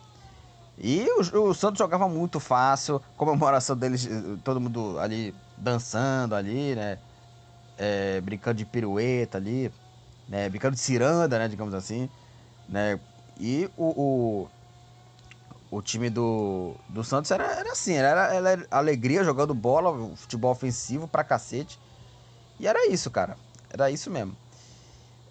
E 0.78 1.04
o, 1.34 1.48
o 1.48 1.54
Santos 1.54 1.78
jogava 1.78 2.08
muito 2.08 2.38
fácil, 2.38 3.02
comemoração 3.16 3.76
deles, 3.76 4.08
todo 4.44 4.60
mundo 4.60 4.98
ali 5.00 5.34
dançando 5.56 6.34
ali, 6.34 6.76
né? 6.76 6.98
É, 7.78 8.20
brincando 8.20 8.58
de 8.58 8.64
pirueta 8.64 9.36
ali, 9.38 9.72
né? 10.28 10.48
Brincando 10.48 10.74
de 10.76 10.80
ciranda, 10.80 11.38
né? 11.38 11.48
Digamos 11.48 11.74
assim, 11.74 12.08
né? 12.68 13.00
E 13.38 13.68
o, 13.76 13.84
o, 13.84 14.48
o 15.70 15.82
time 15.82 16.08
do, 16.08 16.74
do 16.88 17.02
Santos 17.02 17.30
era, 17.30 17.44
era 17.44 17.72
assim, 17.72 17.94
era, 17.94 18.34
era 18.34 18.66
alegria 18.70 19.24
jogando 19.24 19.54
bola, 19.54 20.14
futebol 20.16 20.52
ofensivo 20.52 21.08
pra 21.08 21.24
cacete. 21.24 21.78
E 22.58 22.66
era 22.66 22.86
isso, 22.88 23.10
cara. 23.10 23.36
Era 23.70 23.90
isso 23.90 24.10
mesmo. 24.10 24.36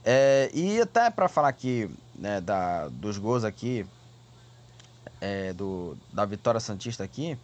É, 0.03 0.51
e 0.53 0.79
até 0.79 1.09
para 1.09 1.27
falar 1.27 1.47
aqui 1.47 1.89
né, 2.13 2.39
da, 2.41 2.87
dos 2.89 3.17
gols 3.17 3.43
aqui, 3.43 3.85
é, 5.19 5.53
do, 5.53 5.97
da 6.13 6.25
vitória 6.25 6.59
Santista 6.59 7.03
aqui, 7.03 7.37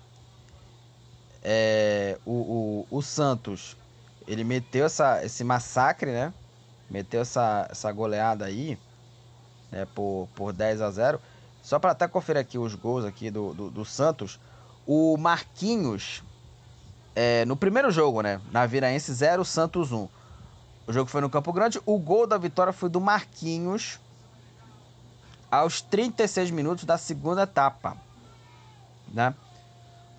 é, 1.43 2.19
o, 2.25 2.85
o, 2.91 2.97
o, 2.97 3.01
Santos, 3.01 3.75
ele 4.27 4.43
meteu 4.43 4.85
essa, 4.85 5.25
esse 5.25 5.43
massacre, 5.43 6.11
né? 6.11 6.31
Meteu 6.89 7.21
essa, 7.21 7.67
essa 7.71 7.91
goleada 7.91 8.45
aí, 8.45 8.77
né, 9.71 9.87
por, 9.95 10.27
por 10.35 10.53
10 10.53 10.81
a 10.81 10.91
0 10.91 11.21
Só 11.61 11.79
para 11.79 11.91
até 11.91 12.07
conferir 12.07 12.41
aqui 12.41 12.57
os 12.57 12.75
gols 12.75 13.05
aqui 13.05 13.29
do, 13.29 13.53
do, 13.53 13.69
do 13.69 13.85
Santos, 13.85 14.39
o 14.85 15.15
Marquinhos, 15.17 16.23
é, 17.15 17.45
no 17.45 17.55
primeiro 17.55 17.91
jogo, 17.91 18.21
né? 18.21 18.41
Na 18.51 18.65
Viraense 18.65 19.13
0, 19.13 19.45
Santos 19.45 19.91
1. 19.91 20.07
O 20.87 20.93
jogo 20.93 21.09
foi 21.09 21.21
no 21.21 21.29
Campo 21.29 21.53
Grande. 21.53 21.79
O 21.85 21.97
gol 21.99 22.25
da 22.25 22.37
vitória 22.37 22.73
foi 22.73 22.89
do 22.89 22.99
Marquinhos 22.99 23.99
aos 25.49 25.81
36 25.81 26.49
minutos 26.49 26.85
da 26.85 26.97
segunda 26.97 27.43
etapa. 27.43 27.95
Né? 29.07 29.35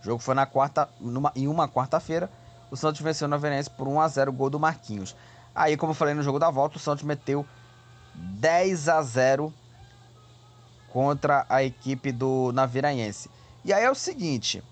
O 0.00 0.05
jogo 0.05 0.22
foi 0.22 0.35
na 0.35 0.46
quarta, 0.46 0.88
numa, 1.00 1.33
em 1.35 1.48
uma 1.48 1.68
quarta-feira. 1.68 2.31
O 2.70 2.76
Santos 2.76 3.00
venceu 3.00 3.26
na 3.26 3.37
Verense 3.37 3.70
por 3.70 3.88
1 3.88 4.00
a 4.00 4.09
0 4.09 4.33
gol 4.33 4.50
do 4.50 4.61
Marquinhos. 4.61 5.16
Aí, 5.55 5.76
como 5.76 5.90
eu 5.90 5.94
falei 5.94 6.14
no 6.14 6.22
jogo 6.22 6.38
da 6.38 6.50
volta, 6.50 6.76
o 6.76 6.81
Santos 6.81 7.05
meteu 7.05 7.46
10 8.14 8.88
a 8.88 9.02
0 9.02 9.52
contra 10.92 11.46
a 11.48 11.64
equipe 11.64 12.12
do 12.12 12.52
Naviraense. 12.52 13.31
E 13.64 13.72
aí 13.72 13.83
é 13.83 13.90
o 13.90 13.94
seguinte, 13.94 14.62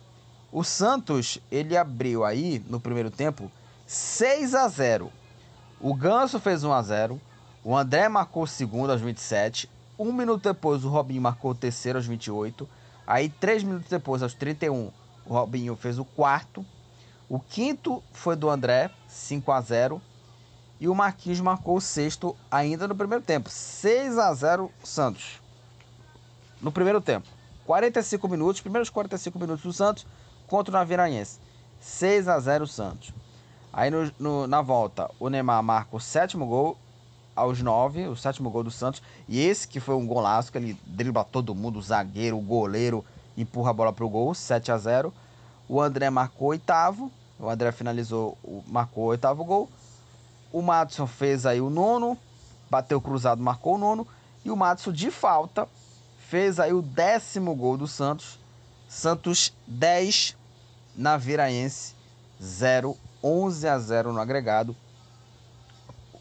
o 0.53 0.63
Santos, 0.63 1.39
ele 1.51 1.77
abriu 1.77 2.25
aí 2.25 2.63
no 2.69 2.79
primeiro 2.79 3.11
tempo 3.11 3.51
6 3.87 4.55
a 4.55 4.69
0. 4.69 5.11
O 5.81 5.95
Ganso 5.95 6.39
fez 6.39 6.63
1 6.63 6.73
a 6.73 6.83
0, 6.83 7.21
o 7.65 7.75
André 7.75 8.09
marcou 8.09 8.43
o 8.43 8.47
segundo 8.47 8.91
aos 8.91 9.01
27, 9.01 9.71
um 9.99 10.13
minuto 10.13 10.43
depois, 10.45 10.85
o 10.85 10.89
Robinho 10.89 11.23
marcou 11.23 11.53
o 11.53 11.55
terceiro 11.55 11.99
aos 11.99 12.07
28. 12.07 12.69
Aí, 13.07 13.29
três 13.29 13.63
minutos 13.63 13.89
depois, 13.89 14.23
aos 14.23 14.35
31, 14.35 14.91
o 15.27 15.35
Robinho 15.35 15.75
fez 15.77 15.99
o 15.99 16.05
quarto. 16.05 16.65
O 17.29 17.39
quinto 17.39 18.03
foi 18.13 18.37
do 18.37 18.51
André, 18.51 18.91
5 19.09 19.53
a 19.53 19.61
0 19.61 20.03
E 20.81 20.89
o 20.89 20.95
Marquinhos 20.95 21.41
marcou 21.41 21.77
o 21.77 21.81
sexto 21.81 22.37
ainda 22.51 22.89
no 22.89 22.95
primeiro 22.95 23.23
tempo. 23.23 23.49
6 23.49 24.19
a 24.19 24.33
0 24.33 24.71
Santos. 24.83 25.41
No 26.61 26.71
primeiro 26.71 27.01
tempo. 27.01 27.27
45 27.67 28.29
minutos, 28.29 28.61
primeiros 28.61 28.91
45 28.91 29.39
minutos 29.39 29.63
do 29.63 29.73
Santos 29.73 30.07
contra 30.47 30.71
o 30.71 30.79
Naviraense. 30.79 31.39
6 31.81 32.29
a 32.29 32.39
0 32.39 32.67
Santos. 32.67 33.13
Aí 33.73 33.91
no, 33.91 34.11
no, 34.19 34.47
na 34.47 34.61
volta, 34.61 35.11
o 35.19 35.29
Neymar 35.29 35.63
marca 35.63 35.97
o 35.97 36.01
sétimo 36.01 36.47
gol 36.47 36.77
aos 37.35 37.63
9, 37.63 38.09
o 38.09 38.17
sétimo 38.17 38.51
gol 38.51 38.65
do 38.65 38.71
Santos. 38.71 39.01
E 39.29 39.41
esse 39.41 39.67
que 39.67 39.81
foi 39.81 39.95
um 39.95 40.07
golaço, 40.07 40.51
que 40.51 40.59
ele 40.59 40.79
dribla 40.87 41.25
todo 41.25 41.55
mundo, 41.55 41.79
o 41.79 41.83
zagueiro, 41.83 42.37
o 42.37 42.43
goleiro, 42.43 43.05
empurra 43.37 43.71
a 43.71 43.73
bola 43.73 43.93
para 43.93 44.05
o 44.05 44.09
gol, 44.09 44.35
7 44.35 44.73
a 44.73 44.77
0 44.77 45.15
O 45.69 45.81
André 45.81 46.11
marcou 46.11 46.49
oitavo, 46.49 47.11
o 47.39 47.49
André 47.49 47.73
finalizou, 47.73 48.37
marcou 48.67 49.05
o 49.05 49.09
oitavo 49.09 49.45
gol. 49.45 49.69
O 50.53 50.61
Matson 50.61 51.07
fez 51.07 51.47
aí 51.47 51.61
o 51.61 51.71
nono, 51.71 52.19
bateu 52.69 53.01
cruzado, 53.01 53.41
marcou 53.41 53.77
o 53.77 53.79
nono. 53.79 54.07
E 54.45 54.51
o 54.51 54.57
Matson, 54.57 54.93
de 54.93 55.11
falta, 55.11 55.69
fez 56.31 56.61
aí 56.61 56.73
o 56.73 56.81
décimo 56.81 57.57
gol 57.57 57.77
do 57.77 57.89
Santos. 57.89 58.39
Santos 58.89 59.53
10, 59.67 60.37
na 60.95 61.17
Viraense 61.17 61.95
0, 62.41 62.97
11 63.21 63.69
a 63.69 63.79
0 63.79 64.13
no 64.13 64.21
agregado. 64.21 64.77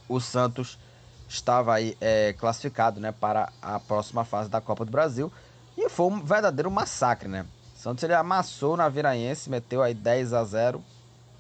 O 0.08 0.20
Santos 0.20 0.80
estava 1.28 1.76
aí 1.76 1.96
é, 2.02 2.34
classificado 2.34 3.00
né, 3.00 3.12
para 3.12 3.54
a 3.62 3.80
próxima 3.80 4.26
fase 4.26 4.50
da 4.50 4.60
Copa 4.60 4.84
do 4.84 4.92
Brasil. 4.92 5.32
E 5.78 5.88
foi 5.90 6.08
um 6.08 6.20
verdadeiro 6.24 6.72
massacre, 6.72 7.30
né? 7.30 7.46
Santos 7.76 8.04
ele 8.04 8.16
amassou 8.16 8.76
na 8.76 8.90
Viraense, 8.90 9.50
meteu 9.50 9.84
aí 9.84 9.94
10 9.94 10.34
a 10.34 10.44
0 10.44 10.84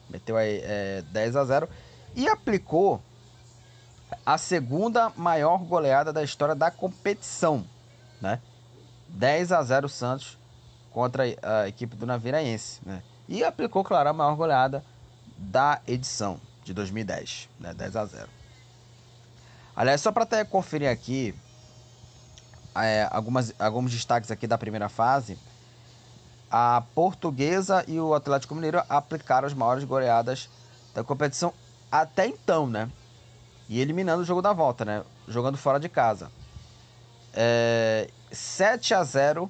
meteu 0.09 0.37
aí 0.37 0.61
é, 0.63 1.03
10 1.11 1.35
a 1.35 1.43
0 1.43 1.69
e 2.15 2.27
aplicou 2.27 3.01
a 4.25 4.37
segunda 4.37 5.11
maior 5.15 5.57
goleada 5.59 6.13
da 6.13 6.23
história 6.23 6.55
da 6.55 6.71
competição, 6.71 7.65
né? 8.21 8.39
10 9.09 9.51
a 9.51 9.63
0 9.63 9.89
Santos 9.89 10.37
contra 10.91 11.23
a 11.41 11.67
equipe 11.67 11.95
do 11.95 12.05
Naviraense, 12.05 12.79
né? 12.85 13.03
E 13.27 13.43
aplicou, 13.43 13.83
claro, 13.83 14.09
a 14.09 14.13
maior 14.13 14.35
goleada 14.35 14.83
da 15.37 15.81
edição 15.87 16.39
de 16.63 16.73
2010, 16.73 17.49
né? 17.59 17.73
10 17.73 17.95
a 17.95 18.05
0. 18.05 18.29
Aliás, 19.75 20.01
só 20.01 20.11
para 20.11 20.23
até 20.23 20.43
conferir 20.43 20.89
aqui 20.89 21.33
é, 22.75 23.07
algumas, 23.11 23.53
alguns 23.59 23.91
destaques 23.91 24.31
aqui 24.31 24.47
da 24.47 24.57
primeira 24.57 24.89
fase. 24.89 25.37
A 26.51 26.83
Portuguesa 26.95 27.83
e 27.87 27.99
o 27.99 28.13
Atlético 28.13 28.55
Mineiro 28.55 28.81
aplicaram 28.89 29.47
as 29.47 29.53
maiores 29.53 29.83
goleadas 29.83 30.49
da 30.93 31.03
competição 31.03 31.53
até 31.91 32.27
então, 32.27 32.67
né? 32.67 32.89
E 33.67 33.79
eliminando 33.79 34.23
o 34.23 34.25
jogo 34.25 34.41
da 34.41 34.51
volta, 34.51 34.83
né? 34.83 35.03
Jogando 35.27 35.57
fora 35.57 35.79
de 35.79 35.87
casa. 35.87 36.31
É, 37.33 38.09
7 38.31 38.93
a 38.93 39.03
0 39.03 39.49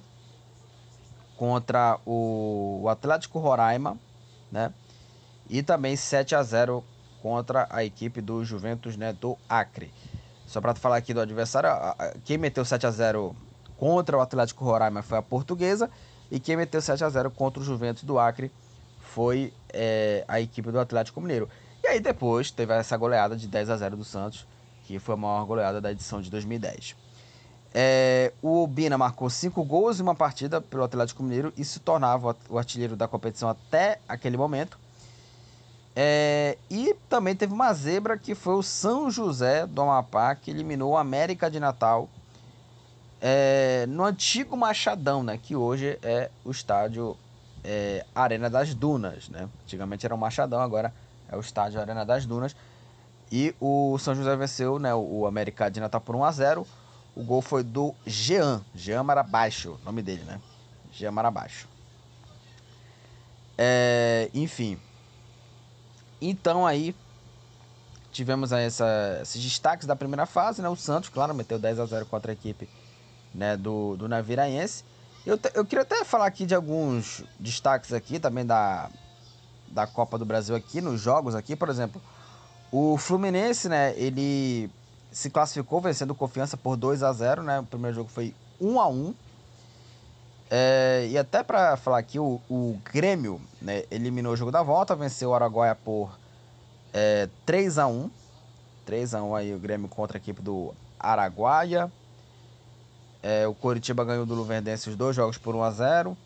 contra 1.38 2.00
o, 2.06 2.86
Atlético 2.90 3.40
Roraima, 3.40 3.98
né? 4.52 4.74
E 5.50 5.64
também 5.64 5.96
7 5.96 6.36
a 6.36 6.44
0 6.44 6.84
contra 7.22 7.68
a 7.70 7.84
equipe 7.84 8.22
do 8.22 8.44
Juventus, 8.44 8.96
né, 8.98 9.14
do 9.14 9.38
Acre. 9.48 9.92
Só 10.46 10.62
para 10.62 10.76
falar 10.76 10.98
aqui 10.98 11.14
do 11.14 11.22
adversário, 11.22 11.70
quem 12.26 12.38
meteu 12.38 12.64
7 12.66 12.86
a 12.88 12.92
0 12.92 13.36
contra 13.78 14.18
o 14.18 14.22
Atlético 14.22 14.66
Roraima 14.66 15.02
foi 15.02 15.18
a 15.18 15.22
Portuguesa 15.22 15.90
e 16.30 16.40
quem 16.40 16.58
meteu 16.58 16.82
7 16.82 17.04
a 17.04 17.10
0 17.10 17.32
contra 17.32 17.62
o 17.62 17.64
Juventus 17.64 18.04
do 18.04 18.20
Acre 18.20 18.52
foi 19.00 19.54
é, 19.70 20.24
a 20.28 20.40
equipe 20.40 20.72
do 20.72 20.80
Atlético 20.80 21.22
Mineiro. 21.22 21.50
E 21.84 21.88
aí 21.88 22.00
depois 22.00 22.52
teve 22.52 22.74
essa 22.74 22.96
goleada 22.98 23.36
de 23.36 23.48
10 23.48 23.70
a 23.70 23.78
0 23.78 23.98
do 23.98 24.04
Santos, 24.04 24.46
que 24.84 25.00
foi 25.00 25.16
a 25.16 25.18
maior 25.18 25.46
goleada 25.46 25.80
da 25.80 25.92
edição 25.92 26.22
de 26.22 26.30
2010. 26.30 26.96
É, 27.74 28.34
o 28.42 28.66
Bina 28.66 28.98
marcou 28.98 29.30
5 29.30 29.64
gols 29.64 30.00
em 30.00 30.04
uma 30.04 30.16
partida 30.16 30.60
pelo 30.60 30.84
Atlético 30.84 31.22
Mineiro 31.22 31.54
e 31.56 31.64
se 31.64 31.80
tornava 31.80 32.36
o 32.50 32.58
artilheiro 32.58 32.96
da 32.96 33.08
competição 33.08 33.48
até 33.48 34.00
aquele 34.08 34.38
momento. 34.38 34.78
É, 35.96 36.58
e 36.70 36.96
também 37.08 37.36
teve 37.36 37.54
uma 37.54 37.74
zebra 37.74 38.18
que 38.18 38.34
foi 38.34 38.56
o 38.56 38.64
São 38.64 39.12
José 39.12 39.68
do 39.68 39.82
Amapá, 39.82 40.34
que 40.34 40.50
eliminou 40.50 40.94
o 40.94 40.98
América 40.98 41.50
de 41.50 41.60
Natal 41.60 42.10
é, 43.22 43.86
no 43.88 44.04
antigo 44.04 44.56
Machadão, 44.56 45.22
né? 45.24 45.38
Que 45.38 45.56
hoje 45.56 46.00
é 46.02 46.32
o 46.46 46.52
estádio 46.52 47.18
é, 47.64 48.06
Arena 48.16 48.50
das 48.50 48.74
Dunas, 48.74 49.30
né? 49.30 49.48
Antigamente 49.64 50.06
era 50.06 50.16
o 50.16 50.18
Machadão, 50.18 50.62
agora 50.62 50.94
é 51.30 51.36
o 51.36 51.40
estádio 51.40 51.80
Arena 51.80 52.06
das 52.06 52.26
Dunas. 52.26 52.56
E 53.32 53.54
o 53.60 53.98
São 54.00 54.16
José 54.16 54.36
venceu 54.36 54.80
né, 54.80 54.94
o 54.96 55.28
América 55.28 55.70
de 55.70 55.80
Natal 55.80 56.02
por 56.02 56.16
1 56.16 56.24
a 56.24 56.32
0 56.32 56.68
O 57.20 57.24
gol 57.24 57.42
foi 57.42 57.64
do 57.64 57.94
Jean, 58.08 58.64
Jean 58.74 59.04
Marabaixo, 59.04 59.78
nome 59.84 60.02
dele, 60.02 60.24
né? 60.24 60.40
Jean 60.90 61.12
Marabaixo. 61.12 61.68
É, 63.58 64.32
enfim, 64.34 64.80
então 66.22 66.66
aí 66.66 66.96
tivemos 68.10 68.54
aí 68.54 68.64
essa, 68.64 69.20
esses 69.22 69.44
destaques 69.44 69.86
da 69.86 69.98
primeira 69.98 70.26
fase, 70.26 70.62
né? 70.62 70.70
O 70.70 70.78
Santos, 70.78 71.10
claro, 71.10 71.36
meteu 71.36 71.60
10 71.60 71.82
a 71.82 71.86
0 71.86 72.06
contra 72.06 72.32
a 72.32 72.34
equipe 72.34 72.70
né, 73.36 73.58
do, 73.58 73.98
do 73.98 74.08
Naviraense. 74.08 74.86
Eu, 75.26 75.38
eu 75.56 75.66
queria 75.66 75.82
até 75.82 76.06
falar 76.06 76.26
aqui 76.26 76.46
de 76.46 76.56
alguns 76.56 77.22
destaques 77.38 77.92
aqui 77.92 78.18
também 78.18 78.46
da, 78.46 78.90
da 79.68 79.86
Copa 79.86 80.18
do 80.18 80.26
Brasil 80.26 80.56
aqui, 80.56 80.80
nos 80.80 81.02
jogos 81.02 81.36
aqui, 81.36 81.54
por 81.54 81.68
exemplo, 81.68 82.02
O 82.72 82.98
Fluminense, 82.98 83.68
né, 83.68 83.94
ele 83.98 84.72
se 85.12 85.30
classificou 85.30 85.82
vencendo 85.82 86.14
Confiança 86.14 86.56
por 86.56 86.76
2 86.76 87.04
a 87.04 87.12
0 87.12 87.44
né? 87.44 87.60
O 87.60 87.64
primeiro 87.64 87.96
jogo 87.96 88.10
foi 88.10 88.34
1 88.60 88.80
a 88.80 88.88
1 88.88 89.14
é, 90.52 91.08
E 91.10 91.18
até 91.18 91.44
para 91.44 91.76
falar 91.78 92.00
aqui, 92.00 92.20
o, 92.20 92.40
o 92.50 92.80
Grêmio 92.92 93.42
né, 93.62 93.84
eliminou 93.90 94.34
o 94.34 94.38
jogo 94.38 94.52
da 94.52 94.62
volta, 94.62 94.96
venceu 94.96 95.30
o 95.30 95.34
Araguaia 95.34 95.76
por 95.76 96.18
é, 96.94 97.28
3 97.46 97.78
a 97.80 97.88
1 97.88 98.10
3 98.86 99.16
a 99.16 99.24
1 99.24 99.36
aí 99.36 99.54
o 99.54 99.60
Grêmio 99.60 99.88
contra 99.88 100.18
a 100.18 100.20
equipe 100.20 100.42
do 100.42 100.74
Araguaia. 101.00 101.92
É, 103.22 103.46
o 103.48 103.54
Coritiba 103.54 104.04
ganhou 104.06 104.26
do 104.26 104.34
Luverdense 104.34 104.90
os 104.90 104.96
dois 104.96 105.16
jogos 105.16 105.38
por 105.38 105.54
1 105.54 105.64
a 105.64 105.72
0 105.72 106.18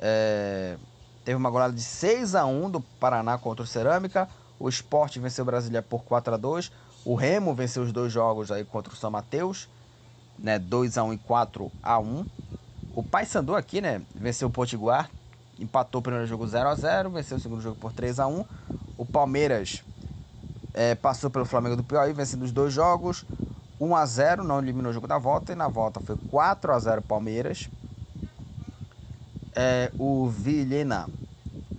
é, 0.00 0.76
Teve 1.24 1.36
uma 1.36 1.50
goleada 1.50 1.72
de 1.72 1.82
6 1.82 2.34
a 2.34 2.44
1 2.44 2.70
do 2.70 2.80
Paraná 2.80 3.38
contra 3.38 3.62
o 3.62 3.66
Cerâmica. 3.66 4.28
O 4.58 4.68
Sport 4.68 5.18
venceu 5.18 5.42
o 5.42 5.46
Brasília 5.46 5.80
por 5.80 6.04
4 6.04 6.34
a 6.34 6.36
2 6.36 6.70
O 7.04 7.14
Remo 7.14 7.54
venceu 7.54 7.82
os 7.82 7.92
dois 7.92 8.12
jogos 8.12 8.50
aí 8.50 8.64
contra 8.64 8.92
o 8.92 8.96
São 8.96 9.10
Mateus, 9.10 9.68
né? 10.38 10.58
2 10.58 10.96
a 10.98 11.04
1 11.04 11.12
e 11.12 11.18
4 11.18 11.70
a 11.82 11.98
1 11.98 12.26
O 12.94 13.02
Paysandu 13.02 13.54
aqui, 13.54 13.80
né? 13.80 14.02
Venceu 14.14 14.48
o 14.48 14.50
Potiguar, 14.50 15.10
empatou 15.58 16.00
o 16.00 16.02
primeiro 16.02 16.26
jogo 16.26 16.46
0 16.46 16.68
a 16.68 16.74
0 16.74 17.10
venceu 17.10 17.36
o 17.36 17.40
segundo 17.40 17.60
jogo 17.60 17.76
por 17.76 17.92
3 17.92 18.18
a 18.20 18.26
1 18.26 18.44
O 18.96 19.04
Palmeiras 19.04 19.82
é, 20.74 20.96
passou 20.96 21.30
pelo 21.30 21.44
Flamengo 21.44 21.76
do 21.76 21.84
Piauí, 21.84 22.12
vencendo 22.12 22.42
os 22.42 22.50
dois 22.50 22.72
jogos. 22.72 23.24
1 23.80 23.94
a 23.94 24.04
0 24.04 24.44
não 24.44 24.58
eliminou 24.58 24.90
o 24.90 24.94
jogo 24.94 25.06
da 25.06 25.18
volta. 25.18 25.52
E 25.52 25.54
na 25.54 25.68
volta 25.68 26.00
foi 26.00 26.16
4 26.30 26.72
a 26.72 26.78
0 26.78 27.02
Palmeiras. 27.02 27.70
É, 29.54 29.92
o 29.96 30.28
Vilhena 30.28 31.06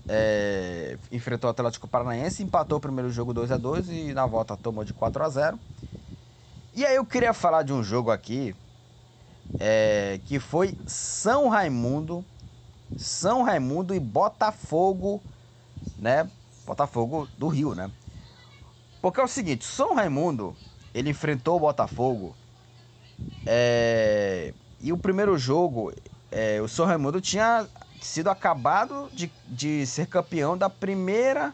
é, 0.08 0.98
enfrentou 1.12 1.50
o 1.50 1.52
Atlético 1.52 1.88
Paranaense, 1.88 2.44
empatou 2.44 2.78
o 2.78 2.82
primeiro 2.82 3.10
jogo 3.10 3.34
2 3.34 3.52
a 3.52 3.58
2 3.58 3.90
e 3.90 4.14
na 4.14 4.26
volta 4.26 4.56
tomou 4.56 4.84
de 4.84 4.94
4 4.94 5.24
a 5.24 5.30
0 5.30 5.60
E 6.74 6.86
aí 6.86 6.96
eu 6.96 7.06
queria 7.06 7.34
falar 7.34 7.64
de 7.64 7.74
um 7.74 7.84
jogo 7.84 8.12
aqui 8.12 8.56
é, 9.60 10.20
que 10.26 10.40
foi 10.40 10.78
São 10.86 11.48
Raimundo, 11.50 12.26
São 12.98 13.44
Raimundo 13.44 13.94
e 13.96 14.00
Botafogo, 14.00 15.22
né? 15.98 16.30
Botafogo 16.66 17.28
do 17.38 17.48
Rio, 17.48 17.74
né? 17.74 17.92
Porque 19.02 19.20
é 19.20 19.24
o 19.24 19.28
seguinte, 19.28 19.66
São 19.66 19.94
Raimundo, 19.94 20.56
ele 20.94 21.10
enfrentou 21.10 21.58
o 21.58 21.60
Botafogo 21.60 22.36
é, 23.46 24.54
e 24.80 24.92
o 24.92 24.98
primeiro 24.98 25.38
jogo, 25.38 25.94
é, 26.32 26.62
o 26.62 26.68
São 26.68 26.86
Raimundo 26.86 27.22
tinha 27.22 27.68
sido 28.06 28.30
acabado 28.30 29.10
de, 29.14 29.32
de 29.48 29.86
ser 29.86 30.08
campeão 30.08 30.58
da 30.58 30.70
primeira 30.70 31.54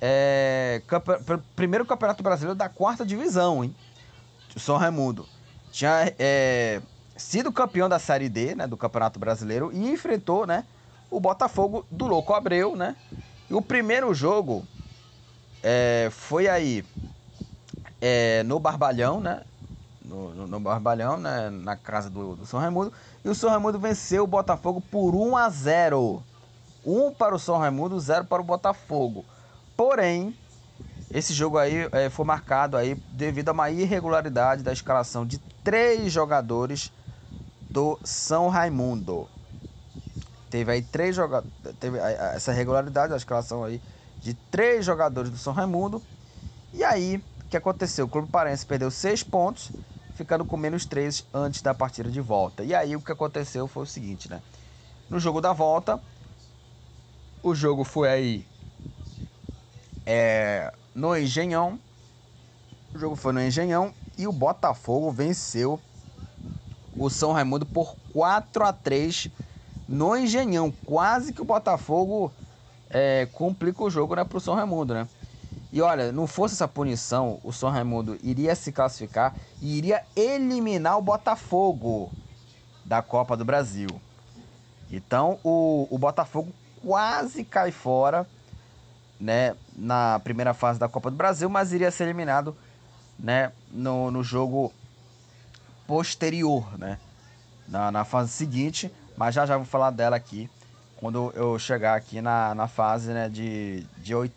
é, 0.00 0.82
campe, 0.86 1.12
primeiro 1.54 1.86
campeonato 1.86 2.22
brasileiro 2.22 2.56
da 2.56 2.68
quarta 2.68 3.04
divisão, 3.04 3.64
hein? 3.64 3.74
São 4.56 4.76
Raimundo 4.76 5.26
tinha 5.72 6.14
é, 6.18 6.82
sido 7.16 7.50
campeão 7.50 7.88
da 7.88 7.98
Série 7.98 8.28
D, 8.28 8.54
né, 8.54 8.66
do 8.66 8.76
Campeonato 8.76 9.18
Brasileiro 9.18 9.70
e 9.72 9.90
enfrentou, 9.90 10.46
né, 10.46 10.64
o 11.10 11.18
Botafogo 11.18 11.86
do 11.90 12.06
Louco 12.06 12.34
Abreu, 12.34 12.76
né? 12.76 12.94
E 13.50 13.54
o 13.54 13.62
primeiro 13.62 14.12
jogo 14.14 14.66
é, 15.62 16.08
foi 16.10 16.48
aí 16.48 16.84
é, 18.00 18.42
no 18.44 18.58
Barbalhão, 18.58 19.20
né? 19.20 19.42
No, 20.12 20.60
Barbalhão, 20.60 21.16
né? 21.16 21.48
na 21.50 21.74
casa 21.76 22.10
do, 22.10 22.36
do 22.36 22.46
São 22.46 22.60
Raimundo. 22.60 22.92
E 23.24 23.28
o 23.28 23.34
São 23.34 23.50
Raimundo 23.50 23.78
venceu 23.78 24.24
o 24.24 24.26
Botafogo 24.26 24.80
por 24.80 25.14
1 25.14 25.36
a 25.36 25.48
0. 25.48 26.22
1 26.84 27.12
para 27.14 27.34
o 27.34 27.38
São 27.38 27.58
Raimundo, 27.58 27.98
0 27.98 28.24
para 28.26 28.42
o 28.42 28.44
Botafogo. 28.44 29.24
Porém, 29.76 30.36
esse 31.10 31.32
jogo 31.32 31.58
aí 31.58 31.88
é, 31.92 32.10
foi 32.10 32.24
marcado 32.24 32.76
aí 32.76 32.94
devido 33.12 33.50
a 33.50 33.52
uma 33.52 33.70
irregularidade 33.70 34.62
da 34.62 34.72
escalação 34.72 35.26
de 35.26 35.38
três 35.62 36.12
jogadores 36.12 36.92
do 37.70 37.98
São 38.04 38.48
Raimundo. 38.48 39.28
Teve 40.50 40.72
aí 40.72 40.82
três 40.82 41.16
jogadores. 41.16 41.50
Teve 41.80 41.98
essa 41.98 42.52
irregularidade 42.52 43.10
da 43.10 43.16
escalação 43.16 43.64
aí 43.64 43.80
de 44.20 44.34
três 44.34 44.84
jogadores 44.84 45.30
do 45.30 45.38
São 45.38 45.52
Raimundo. 45.52 46.02
E 46.72 46.84
aí, 46.84 47.22
o 47.44 47.48
que 47.48 47.56
aconteceu? 47.56 48.06
O 48.06 48.08
Clube 48.08 48.28
Parense 48.28 48.64
perdeu 48.64 48.90
seis 48.90 49.22
pontos, 49.22 49.70
ficando 50.22 50.44
com 50.44 50.56
menos 50.56 50.84
três 50.86 51.26
antes 51.34 51.62
da 51.62 51.74
partida 51.74 52.08
de 52.08 52.20
volta. 52.20 52.62
E 52.62 52.72
aí, 52.72 52.94
o 52.94 53.00
que 53.00 53.10
aconteceu 53.10 53.66
foi 53.66 53.82
o 53.82 53.86
seguinte, 53.86 54.30
né? 54.30 54.40
No 55.10 55.18
jogo 55.18 55.40
da 55.40 55.52
volta, 55.52 56.00
o 57.42 57.54
jogo 57.56 57.82
foi 57.82 58.08
aí 58.08 58.46
é, 60.06 60.72
no 60.94 61.16
Engenhão. 61.16 61.78
O 62.94 62.98
jogo 62.98 63.16
foi 63.16 63.32
no 63.32 63.42
Engenhão 63.42 63.92
e 64.16 64.28
o 64.28 64.32
Botafogo 64.32 65.10
venceu 65.10 65.80
o 66.96 67.10
São 67.10 67.32
Raimundo 67.32 67.66
por 67.66 67.96
4 68.12 68.64
a 68.64 68.72
3 68.72 69.28
no 69.88 70.16
Engenhão. 70.16 70.72
Quase 70.86 71.32
que 71.32 71.42
o 71.42 71.44
Botafogo 71.44 72.32
é, 72.88 73.26
complica 73.32 73.82
o 73.82 73.90
jogo 73.90 74.14
né, 74.14 74.22
para 74.22 74.38
o 74.38 74.40
São 74.40 74.54
Raimundo, 74.54 74.94
né? 74.94 75.08
E 75.72 75.80
olha, 75.80 76.12
não 76.12 76.26
fosse 76.26 76.54
essa 76.54 76.68
punição, 76.68 77.40
o 77.42 77.50
São 77.50 77.70
Raimundo 77.70 78.18
iria 78.22 78.54
se 78.54 78.70
classificar 78.70 79.34
e 79.60 79.78
iria 79.78 80.04
eliminar 80.14 80.98
o 80.98 81.02
Botafogo 81.02 82.12
da 82.84 83.00
Copa 83.00 83.36
do 83.36 83.44
Brasil. 83.44 83.88
Então 84.90 85.38
o, 85.42 85.88
o 85.90 85.98
Botafogo 85.98 86.52
quase 86.84 87.42
cai 87.42 87.72
fora 87.72 88.26
né, 89.18 89.56
na 89.74 90.20
primeira 90.22 90.52
fase 90.52 90.78
da 90.78 90.88
Copa 90.88 91.10
do 91.10 91.16
Brasil, 91.16 91.48
mas 91.48 91.72
iria 91.72 91.90
ser 91.90 92.04
eliminado 92.04 92.54
né, 93.18 93.50
no, 93.70 94.10
no 94.10 94.22
jogo 94.22 94.70
posterior, 95.86 96.76
né, 96.76 96.98
na, 97.66 97.90
na 97.90 98.04
fase 98.04 98.30
seguinte. 98.30 98.92
Mas 99.16 99.34
já 99.34 99.46
já 99.46 99.56
vou 99.56 99.64
falar 99.64 99.90
dela 99.90 100.16
aqui 100.16 100.50
quando 100.96 101.32
eu 101.34 101.58
chegar 101.58 101.96
aqui 101.96 102.20
na, 102.20 102.54
na 102.54 102.68
fase 102.68 103.12
né, 103.12 103.28
de, 103.28 103.86
de, 103.98 104.14
oit, 104.14 104.32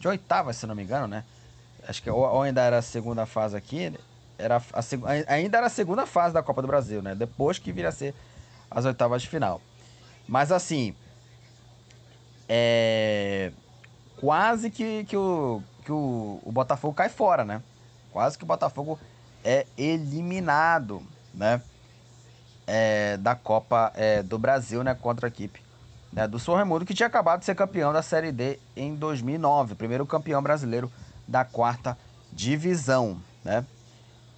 de 0.00 0.08
oitava, 0.08 0.52
se 0.52 0.66
não 0.66 0.74
me 0.74 0.82
engano, 0.82 1.06
né? 1.06 1.22
Acho 1.86 2.02
que 2.02 2.10
ou, 2.10 2.20
ou 2.20 2.42
ainda 2.42 2.62
era 2.62 2.78
a 2.78 2.82
segunda 2.82 3.26
fase 3.26 3.56
aqui, 3.56 3.92
era 4.38 4.56
a, 4.56 5.32
ainda 5.32 5.58
era 5.58 5.66
a 5.66 5.70
segunda 5.70 6.06
fase 6.06 6.32
da 6.32 6.42
Copa 6.42 6.62
do 6.62 6.68
Brasil, 6.68 7.02
né? 7.02 7.14
Depois 7.14 7.58
que 7.58 7.70
viria 7.70 7.90
a 7.90 7.92
ser 7.92 8.14
as 8.70 8.86
oitavas 8.86 9.20
de 9.22 9.28
final. 9.28 9.60
Mas 10.26 10.50
assim, 10.50 10.94
é, 12.48 13.52
quase 14.16 14.70
que, 14.70 15.04
que, 15.04 15.16
o, 15.16 15.62
que 15.84 15.92
o, 15.92 16.40
o 16.42 16.50
Botafogo 16.50 16.94
cai 16.94 17.10
fora, 17.10 17.44
né? 17.44 17.62
Quase 18.10 18.38
que 18.38 18.44
o 18.44 18.46
Botafogo 18.46 18.98
é 19.44 19.66
eliminado, 19.76 21.02
né? 21.34 21.60
É, 22.66 23.16
da 23.18 23.34
Copa 23.34 23.92
é, 23.94 24.22
do 24.22 24.38
Brasil, 24.38 24.82
né? 24.82 24.94
Contra 24.94 25.26
a 25.26 25.28
equipe 25.28 25.60
né, 26.12 26.26
do 26.26 26.38
São 26.38 26.54
Raimundo, 26.54 26.84
que 26.84 26.94
tinha 26.94 27.06
acabado 27.06 27.40
de 27.40 27.46
ser 27.46 27.54
campeão 27.54 27.92
da 27.92 28.02
Série 28.02 28.32
D 28.32 28.58
em 28.76 28.94
2009, 28.94 29.74
primeiro 29.74 30.06
campeão 30.06 30.42
brasileiro 30.42 30.90
da 31.26 31.44
quarta 31.44 31.96
divisão. 32.32 33.20
Né? 33.44 33.64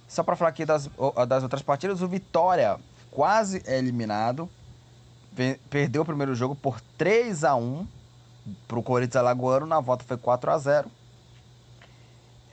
Só 0.07 0.23
para 0.23 0.35
falar 0.35 0.49
aqui 0.49 0.65
das, 0.65 0.89
das 1.27 1.43
outras 1.43 1.61
partidas, 1.61 2.01
o 2.01 2.07
Vitória 2.07 2.79
quase 3.11 3.63
eliminado, 3.65 4.49
perdeu 5.69 6.03
o 6.03 6.05
primeiro 6.05 6.35
jogo 6.35 6.55
por 6.55 6.79
3 6.97 7.43
a 7.43 7.55
1 7.55 7.87
para 8.67 8.79
o 8.79 8.83
Corinthians 8.83 9.15
Alagoano, 9.15 9.65
na 9.65 9.79
volta 9.79 10.03
foi 10.03 10.17
4 10.17 10.51
a 10.51 10.57
0 10.57 10.91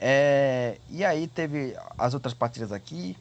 é, 0.03 0.79
e 0.89 1.05
aí 1.05 1.27
teve 1.27 1.77
as 1.95 2.15
outras 2.15 2.33
partidas 2.33 2.71
aqui. 2.71 3.15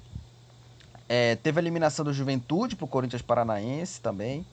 É, 1.06 1.36
teve 1.36 1.58
a 1.58 1.62
eliminação 1.62 2.02
do 2.02 2.12
Juventude 2.12 2.74
para 2.74 2.86
o 2.86 2.88
Corinthians 2.88 3.20
Paranaense 3.20 4.00
também. 4.00 4.46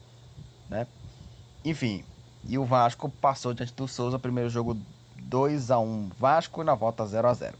Né? 0.68 0.86
Enfim, 1.68 2.02
e 2.48 2.56
o 2.56 2.64
Vasco 2.64 3.10
passou 3.20 3.52
diante 3.52 3.74
do 3.74 3.86
Souza, 3.86 4.18
primeiro 4.18 4.48
jogo 4.48 4.74
2 5.18 5.70
a 5.70 5.78
1 5.78 6.12
Vasco 6.18 6.64
na 6.64 6.74
volta 6.74 7.04
0 7.04 7.28
a 7.28 7.34
0 7.34 7.54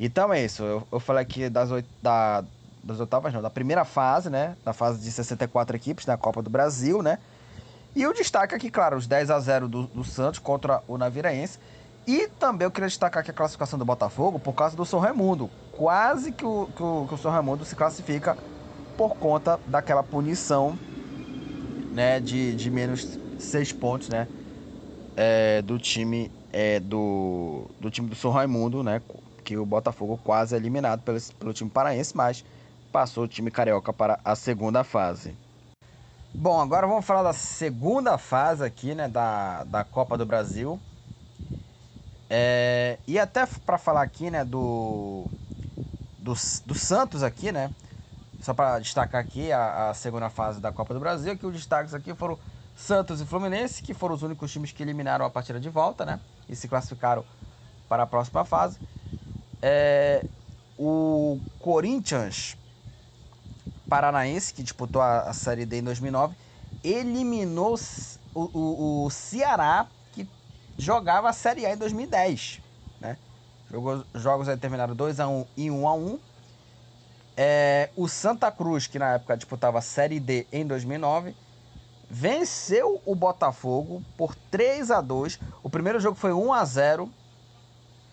Então 0.00 0.32
é 0.32 0.42
isso, 0.42 0.62
eu, 0.62 0.88
eu 0.90 0.98
falei 0.98 1.22
aqui 1.22 1.50
das, 1.50 1.70
oit 1.70 1.86
da, 2.02 2.42
das 2.82 3.00
oitavas, 3.00 3.34
não, 3.34 3.42
da 3.42 3.50
primeira 3.50 3.84
fase, 3.84 4.30
né? 4.30 4.56
Da 4.64 4.72
fase 4.72 4.98
de 4.98 5.12
64 5.12 5.76
equipes 5.76 6.06
da 6.06 6.16
Copa 6.16 6.40
do 6.40 6.48
Brasil, 6.48 7.02
né? 7.02 7.18
E 7.94 8.06
o 8.06 8.14
destaque 8.14 8.54
aqui, 8.54 8.70
claro, 8.70 8.96
os 8.96 9.06
10 9.06 9.30
a 9.30 9.38
0 9.38 9.68
do, 9.68 9.82
do 9.88 10.04
Santos 10.04 10.40
contra 10.40 10.82
o 10.88 10.96
Naviraense. 10.96 11.58
E 12.06 12.28
também 12.40 12.64
eu 12.64 12.70
queria 12.70 12.88
destacar 12.88 13.20
aqui 13.20 13.30
a 13.30 13.34
classificação 13.34 13.78
do 13.78 13.84
Botafogo 13.84 14.38
por 14.38 14.54
causa 14.54 14.74
do 14.74 14.86
São 14.86 15.00
Raimundo. 15.00 15.50
Quase 15.72 16.32
que 16.32 16.46
o, 16.46 16.66
que 16.74 16.82
o, 16.82 17.06
que 17.06 17.14
o 17.14 17.18
São 17.18 17.30
Raimundo 17.30 17.62
se 17.66 17.76
classifica 17.76 18.38
por 18.96 19.16
conta 19.16 19.60
daquela 19.66 20.02
punição 20.02 20.78
né, 21.94 22.18
de, 22.18 22.54
de 22.56 22.70
menos 22.70 23.18
seis 23.38 23.72
pontos, 23.72 24.08
né? 24.08 24.28
É, 25.16 25.62
do 25.62 25.78
time 25.78 26.30
é, 26.52 26.78
do, 26.78 27.66
do 27.80 27.90
time 27.90 28.08
do 28.08 28.14
São 28.14 28.30
Raimundo, 28.30 28.82
né? 28.82 29.02
Que 29.44 29.56
o 29.56 29.66
Botafogo 29.66 30.18
quase 30.22 30.54
eliminado 30.54 31.02
pelo, 31.02 31.20
pelo 31.38 31.52
time 31.52 31.68
paraense, 31.68 32.16
mas 32.16 32.44
passou 32.92 33.24
o 33.24 33.28
time 33.28 33.50
carioca 33.50 33.92
para 33.92 34.20
a 34.24 34.36
segunda 34.36 34.84
fase. 34.84 35.36
Bom, 36.32 36.60
agora 36.60 36.86
vamos 36.86 37.04
falar 37.04 37.22
da 37.22 37.32
segunda 37.32 38.18
fase 38.18 38.64
aqui, 38.64 38.94
né? 38.94 39.08
Da, 39.08 39.64
da 39.64 39.84
Copa 39.84 40.16
do 40.16 40.24
Brasil. 40.24 40.80
É, 42.28 42.98
e 43.06 43.18
até 43.18 43.46
para 43.46 43.78
falar 43.78 44.02
aqui, 44.02 44.30
né, 44.30 44.44
do, 44.44 45.26
do, 46.18 46.34
do 46.66 46.74
Santos 46.74 47.22
aqui, 47.22 47.52
né? 47.52 47.70
Só 48.40 48.52
para 48.52 48.78
destacar 48.78 49.20
aqui 49.20 49.52
a, 49.52 49.90
a, 49.90 49.94
segunda 49.94 50.28
fase 50.28 50.60
da 50.60 50.72
Copa 50.72 50.94
do 50.94 51.00
Brasil, 51.00 51.36
que 51.36 51.46
os 51.46 51.54
destaques 51.54 51.94
aqui 51.94 52.14
foram 52.14 52.38
Santos 52.74 53.20
e 53.20 53.24
Fluminense, 53.24 53.82
que 53.82 53.94
foram 53.94 54.14
os 54.14 54.22
únicos 54.22 54.50
times 54.52 54.72
que 54.72 54.82
eliminaram 54.82 55.24
a 55.24 55.30
partida 55.30 55.60
de 55.60 55.68
volta, 55.68 56.04
né? 56.04 56.20
E 56.48 56.56
se 56.56 56.68
classificaram 56.68 57.24
para 57.88 58.02
a 58.02 58.06
próxima 58.06 58.44
fase. 58.44 58.78
É, 59.62 60.24
o 60.78 61.38
Corinthians 61.60 62.56
Paranaense, 63.88 64.52
que 64.52 64.62
disputou 64.62 65.00
a, 65.00 65.20
a 65.20 65.32
Série 65.32 65.64
D 65.64 65.78
em 65.78 65.82
2009, 65.82 66.34
eliminou 66.82 67.76
o, 68.34 68.40
o, 68.42 69.04
o, 69.04 69.10
Ceará, 69.10 69.86
que 70.12 70.28
jogava 70.76 71.28
a 71.28 71.32
Série 71.32 71.64
A 71.64 71.72
em 71.72 71.76
2010. 71.76 72.60
Né? 73.00 73.16
Jogou, 73.70 74.04
jogos 74.14 74.48
aí 74.48 74.56
terminaram 74.56 74.96
2x1 74.96 75.46
e 75.56 75.68
1x1. 75.68 76.18
É, 77.36 77.90
o 77.96 78.08
Santa 78.08 78.50
Cruz, 78.50 78.86
que 78.86 78.98
na 78.98 79.14
época 79.14 79.36
disputava 79.36 79.78
a 79.78 79.82
Série 79.82 80.20
D 80.20 80.46
em 80.52 80.66
2009, 80.66 81.34
venceu 82.14 83.02
o 83.04 83.12
Botafogo 83.12 84.00
por 84.16 84.36
3 84.36 84.92
a 84.92 85.00
2 85.00 85.40
O 85.64 85.68
primeiro 85.68 85.98
jogo 85.98 86.16
foi 86.16 86.32
1 86.32 86.52
a 86.52 86.64
0 86.64 87.10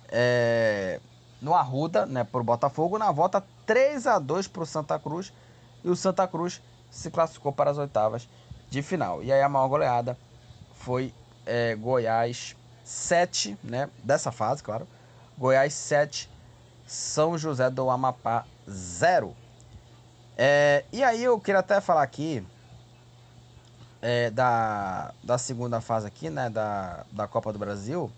é, 0.09 0.99
no 1.39 1.53
Arruda, 1.53 2.05
né, 2.07 2.23
por 2.23 2.43
Botafogo. 2.43 2.97
Na 2.97 3.11
volta, 3.11 3.45
3 3.65 4.07
a 4.07 4.17
2 4.17 4.47
para 4.47 4.63
o 4.63 4.65
Santa 4.65 4.97
Cruz. 4.97 5.31
E 5.83 5.89
o 5.89 5.95
Santa 5.95 6.27
Cruz 6.27 6.61
se 6.89 7.11
classificou 7.11 7.53
para 7.53 7.69
as 7.69 7.77
oitavas 7.77 8.27
de 8.69 8.81
final. 8.81 9.23
E 9.23 9.31
aí 9.31 9.41
a 9.41 9.47
maior 9.47 9.67
goleada 9.67 10.17
foi 10.73 11.13
é, 11.45 11.75
Goiás 11.75 12.55
7, 12.83 13.57
né, 13.63 13.87
dessa 14.03 14.31
fase, 14.31 14.63
claro. 14.63 14.87
Goiás 15.37 15.73
7, 15.75 16.29
São 16.87 17.37
José 17.37 17.69
do 17.69 17.89
Amapá 17.89 18.45
0. 18.67 19.35
É, 20.35 20.83
e 20.91 21.03
aí 21.03 21.23
eu 21.23 21.39
queria 21.39 21.59
até 21.59 21.79
falar 21.79 22.01
aqui 22.01 22.43
é, 24.01 24.29
da, 24.31 25.13
da 25.23 25.37
segunda 25.37 25.79
fase 25.79 26.07
aqui, 26.07 26.29
né, 26.29 26.49
da, 26.49 27.05
da 27.11 27.27
Copa 27.27 27.53
do 27.53 27.59
Brasil. 27.59 28.11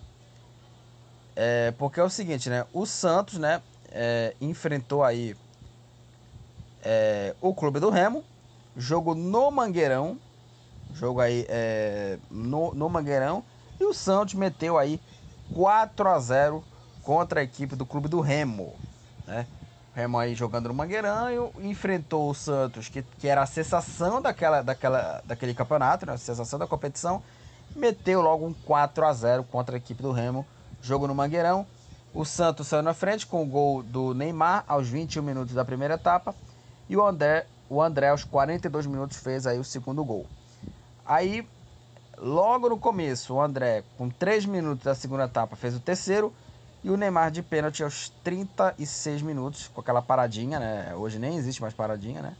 É, 1.35 1.71
porque 1.77 1.99
é 1.99 2.03
o 2.03 2.09
seguinte, 2.09 2.49
né? 2.49 2.65
O 2.71 2.85
Santos, 2.85 3.37
né? 3.39 3.61
É, 3.91 4.35
enfrentou 4.39 5.03
aí 5.03 5.35
é, 6.83 7.35
o 7.41 7.53
Clube 7.53 7.79
do 7.79 7.89
Remo. 7.89 8.23
Jogo 8.77 9.15
no 9.15 9.51
Mangueirão. 9.51 10.17
Jogo 10.93 11.19
aí 11.19 11.45
é, 11.49 12.17
no, 12.29 12.73
no 12.73 12.89
Mangueirão. 12.89 13.43
E 13.79 13.83
o 13.83 13.93
Santos 13.93 14.35
meteu 14.35 14.77
aí 14.77 15.01
4 15.53 16.07
a 16.07 16.19
0 16.19 16.63
contra 17.01 17.39
a 17.39 17.43
equipe 17.43 17.75
do 17.75 17.85
Clube 17.85 18.07
do 18.07 18.21
Remo. 18.21 18.75
Né? 19.25 19.47
Remo 19.95 20.17
aí 20.17 20.33
jogando 20.33 20.67
no 20.67 20.73
Mangueirão 20.73 21.51
enfrentou 21.61 22.29
o 22.29 22.33
Santos, 22.33 22.89
que, 22.89 23.03
que 23.19 23.27
era 23.27 23.43
a 23.43 23.45
sensação 23.45 24.21
daquela, 24.21 24.61
daquela, 24.63 25.21
daquele 25.23 25.53
campeonato, 25.53 26.05
né? 26.05 26.13
a 26.13 26.17
sensação 26.17 26.57
da 26.57 26.65
competição. 26.65 27.21
Meteu 27.75 28.21
logo 28.21 28.45
um 28.45 28.53
4 28.53 29.05
a 29.05 29.13
0 29.13 29.43
contra 29.43 29.75
a 29.75 29.77
equipe 29.77 30.01
do 30.01 30.11
Remo 30.11 30.45
Jogo 30.81 31.07
no 31.07 31.15
Mangueirão. 31.15 31.65
O 32.13 32.25
Santos 32.25 32.67
saiu 32.67 32.83
na 32.83 32.93
frente 32.93 33.25
com 33.25 33.41
o 33.41 33.45
gol 33.45 33.81
do 33.81 34.13
Neymar 34.13 34.63
aos 34.67 34.87
21 34.87 35.23
minutos 35.23 35.53
da 35.53 35.63
primeira 35.63 35.93
etapa. 35.93 36.35
E 36.89 36.97
o 36.97 37.05
André, 37.05 37.47
o 37.69 37.81
André 37.81 38.09
aos 38.09 38.23
42 38.23 38.85
minutos 38.85 39.17
fez 39.17 39.47
aí 39.47 39.57
o 39.57 39.63
segundo 39.63 40.03
gol. 40.03 40.27
Aí, 41.05 41.47
logo 42.17 42.69
no 42.69 42.77
começo, 42.77 43.33
o 43.33 43.41
André, 43.41 43.83
com 43.97 44.09
3 44.09 44.45
minutos 44.45 44.83
da 44.83 44.93
segunda 44.93 45.25
etapa, 45.25 45.55
fez 45.55 45.75
o 45.75 45.79
terceiro. 45.79 46.33
E 46.83 46.89
o 46.89 46.97
Neymar 46.97 47.31
de 47.31 47.41
pênalti 47.41 47.81
aos 47.81 48.09
36 48.23 49.21
minutos, 49.21 49.69
com 49.73 49.79
aquela 49.79 50.01
paradinha, 50.01 50.59
né? 50.59 50.93
Hoje 50.95 51.17
nem 51.17 51.37
existe 51.37 51.61
mais 51.61 51.73
paradinha, 51.73 52.21
né? 52.21 52.35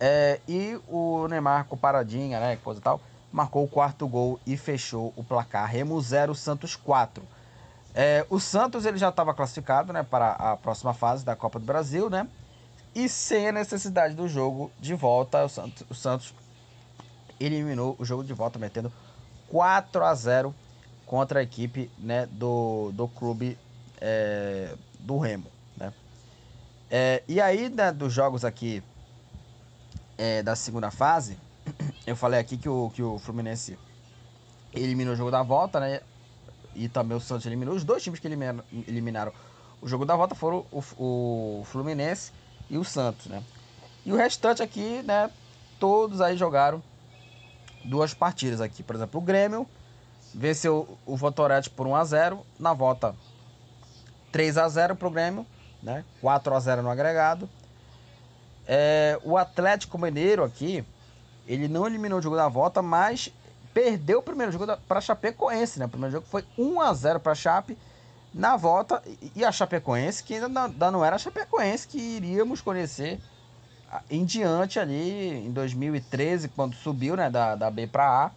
É, 0.00 0.40
e 0.48 0.80
o 0.88 1.28
Neymar 1.28 1.66
com 1.66 1.76
paradinha, 1.76 2.40
né? 2.40 2.56
Coisa 2.56 2.80
tal, 2.80 3.00
marcou 3.30 3.64
o 3.64 3.68
quarto 3.68 4.08
gol 4.08 4.40
e 4.46 4.56
fechou 4.56 5.12
o 5.14 5.22
placar. 5.22 5.68
Remo 5.68 6.00
0, 6.00 6.34
Santos 6.34 6.74
4. 6.74 7.22
É, 7.94 8.26
o 8.30 8.40
Santos 8.40 8.86
ele 8.86 8.96
já 8.96 9.10
estava 9.10 9.34
classificado 9.34 9.92
né, 9.92 10.02
para 10.02 10.32
a 10.32 10.56
próxima 10.56 10.92
fase 10.94 11.24
da 11.24 11.36
Copa 11.36 11.58
do 11.58 11.66
Brasil, 11.66 12.08
né? 12.08 12.26
E 12.94 13.08
sem 13.08 13.48
a 13.48 13.52
necessidade 13.52 14.14
do 14.14 14.26
jogo 14.26 14.70
de 14.80 14.94
volta, 14.94 15.44
o 15.44 15.48
Santos, 15.48 15.84
o 15.90 15.94
Santos 15.94 16.34
eliminou 17.38 17.94
o 17.98 18.04
jogo 18.04 18.24
de 18.24 18.32
volta, 18.32 18.58
metendo 18.58 18.92
4 19.48 20.04
a 20.04 20.14
0 20.14 20.54
contra 21.06 21.40
a 21.40 21.42
equipe 21.42 21.90
né, 21.98 22.26
do, 22.26 22.90
do 22.92 23.08
clube 23.08 23.58
é, 24.00 24.74
do 25.00 25.18
Remo. 25.18 25.46
Né? 25.76 25.92
É, 26.90 27.22
e 27.28 27.40
aí, 27.40 27.68
né, 27.68 27.92
dos 27.92 28.12
jogos 28.12 28.44
aqui 28.44 28.82
é, 30.16 30.42
da 30.42 30.56
segunda 30.56 30.90
fase, 30.90 31.38
eu 32.06 32.16
falei 32.16 32.40
aqui 32.40 32.56
que 32.56 32.68
o, 32.68 32.90
que 32.90 33.02
o 33.02 33.18
Fluminense 33.18 33.78
eliminou 34.72 35.14
o 35.14 35.16
jogo 35.16 35.30
da 35.30 35.42
volta, 35.42 35.78
né? 35.80 36.00
e 36.74 36.88
também 36.88 37.16
o 37.16 37.20
Santos 37.20 37.46
eliminou. 37.46 37.74
Os 37.74 37.84
dois 37.84 38.02
times 38.02 38.20
que 38.20 38.26
eliminaram, 38.26 38.62
eliminaram 38.86 39.32
o 39.80 39.88
jogo 39.88 40.04
da 40.04 40.16
volta 40.16 40.34
foram 40.34 40.64
o, 40.72 40.82
o, 40.98 41.64
Fluminense 41.64 42.32
e 42.68 42.78
o 42.78 42.84
Santos, 42.84 43.26
né? 43.26 43.42
E 44.04 44.12
o 44.12 44.16
restante 44.16 44.62
aqui, 44.62 45.02
né? 45.02 45.30
Todos 45.78 46.20
aí 46.20 46.36
jogaram 46.36 46.82
duas 47.84 48.14
partidas 48.14 48.60
aqui. 48.60 48.82
Por 48.82 48.96
exemplo, 48.96 49.20
o 49.20 49.22
Grêmio 49.22 49.66
venceu 50.34 50.98
o 51.06 51.16
Votorete 51.16 51.70
por 51.70 51.86
1 51.86 51.96
a 51.96 52.04
0 52.04 52.46
na 52.58 52.72
volta 52.72 53.14
3 54.32 54.58
a 54.58 54.68
0 54.68 54.96
pro 54.96 55.10
Grêmio, 55.10 55.46
né? 55.82 56.04
4 56.20 56.54
a 56.54 56.60
0 56.60 56.82
no 56.82 56.90
agregado. 56.90 57.48
É, 58.66 59.18
o 59.22 59.36
Atlético 59.36 59.96
Mineiro 59.96 60.42
aqui, 60.42 60.84
ele 61.46 61.68
não 61.68 61.86
eliminou 61.86 62.18
o 62.18 62.22
jogo 62.22 62.34
da 62.34 62.48
volta, 62.48 62.82
mas 62.82 63.32
perdeu 63.72 64.18
o 64.18 64.22
primeiro 64.22 64.50
jogo 64.50 64.66
para 64.88 65.00
Chapecoense, 65.00 65.78
né? 65.78 65.86
O 65.86 65.88
primeiro 65.88 66.14
jogo 66.14 66.26
foi 66.28 66.44
1 66.58 66.80
a 66.80 66.92
0 66.92 67.20
para 67.20 67.34
Chape 67.34 67.78
na 68.32 68.56
volta 68.56 69.00
e 69.36 69.44
a 69.44 69.52
Chapecoense, 69.52 70.24
que 70.24 70.34
ainda 70.34 70.90
não 70.90 71.04
era 71.04 71.14
a 71.14 71.18
Chapecoense 71.18 71.86
que 71.86 71.98
iríamos 71.98 72.60
conhecer 72.60 73.20
em 74.10 74.24
diante 74.24 74.80
ali 74.80 75.46
em 75.46 75.52
2013, 75.52 76.48
quando 76.48 76.74
subiu, 76.74 77.16
né, 77.16 77.30
da, 77.30 77.54
da 77.54 77.70
B 77.70 77.86
para 77.86 78.26
A? 78.26 78.30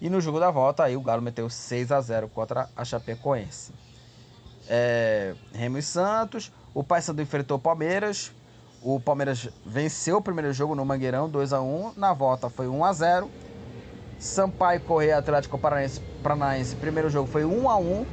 E 0.00 0.08
no 0.08 0.20
jogo 0.20 0.40
da 0.40 0.50
volta 0.50 0.84
aí 0.84 0.96
o 0.96 1.02
Galo 1.02 1.20
meteu 1.20 1.50
6 1.50 1.92
a 1.92 2.00
0 2.00 2.28
contra 2.28 2.68
a 2.74 2.84
Chapecoense. 2.84 3.72
É, 4.68 5.34
Remo 5.52 5.78
e 5.78 5.82
Santos, 5.82 6.52
o 6.72 6.82
Paysandu 6.82 7.20
enfrentou 7.20 7.58
o 7.58 7.60
Palmeiras. 7.60 8.32
O 8.82 8.98
Palmeiras 8.98 9.48
venceu 9.64 10.16
o 10.16 10.22
primeiro 10.22 10.52
jogo 10.54 10.74
no 10.74 10.86
Mangueirão, 10.86 11.28
2 11.28 11.52
a 11.52 11.60
1 11.60 11.92
Na 11.96 12.14
volta 12.14 12.48
foi 12.48 12.66
1 12.66 12.84
a 12.84 12.92
0 12.92 13.30
Sampaio 14.18 14.80
Correia 14.80 15.18
Atlético 15.18 15.58
Paranaense, 15.58 16.00
Paranaense. 16.22 16.76
Primeiro 16.76 17.10
jogo 17.10 17.28
foi 17.28 17.44
1 17.44 17.68
a 17.68 17.76
1 17.76 18.06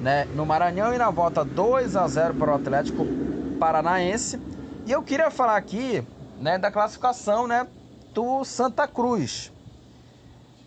né, 0.00 0.24
no 0.34 0.46
Maranhão 0.46 0.94
e 0.94 0.98
na 0.98 1.10
volta 1.10 1.44
2 1.44 1.94
a 1.94 2.08
0 2.08 2.34
para 2.34 2.52
o 2.52 2.54
Atlético 2.54 3.06
Paranaense. 3.58 4.40
E 4.86 4.92
eu 4.92 5.02
queria 5.02 5.30
falar 5.30 5.56
aqui, 5.56 6.02
né, 6.40 6.58
da 6.58 6.70
classificação, 6.70 7.46
né, 7.46 7.66
do 8.14 8.44
Santa 8.44 8.88
Cruz. 8.88 9.52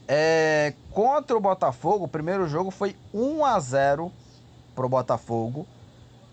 É, 0.07 0.73
contra 0.91 1.35
o 1.35 1.39
Botafogo, 1.39 2.05
o 2.05 2.07
primeiro 2.07 2.47
jogo 2.47 2.71
foi 2.71 2.95
1 3.13 3.45
a 3.45 3.59
0 3.59 4.11
para 4.75 4.85
o 4.85 4.89
Botafogo, 4.89 5.65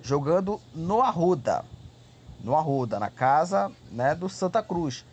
jogando 0.02 0.60
no 0.74 1.00
Arruda. 1.00 1.64
No 2.42 2.56
Arruda, 2.56 2.98
na 2.98 3.10
casa, 3.10 3.70
né, 3.92 4.14
do 4.14 4.28
Santa 4.28 4.62
Cruz. 4.62 5.04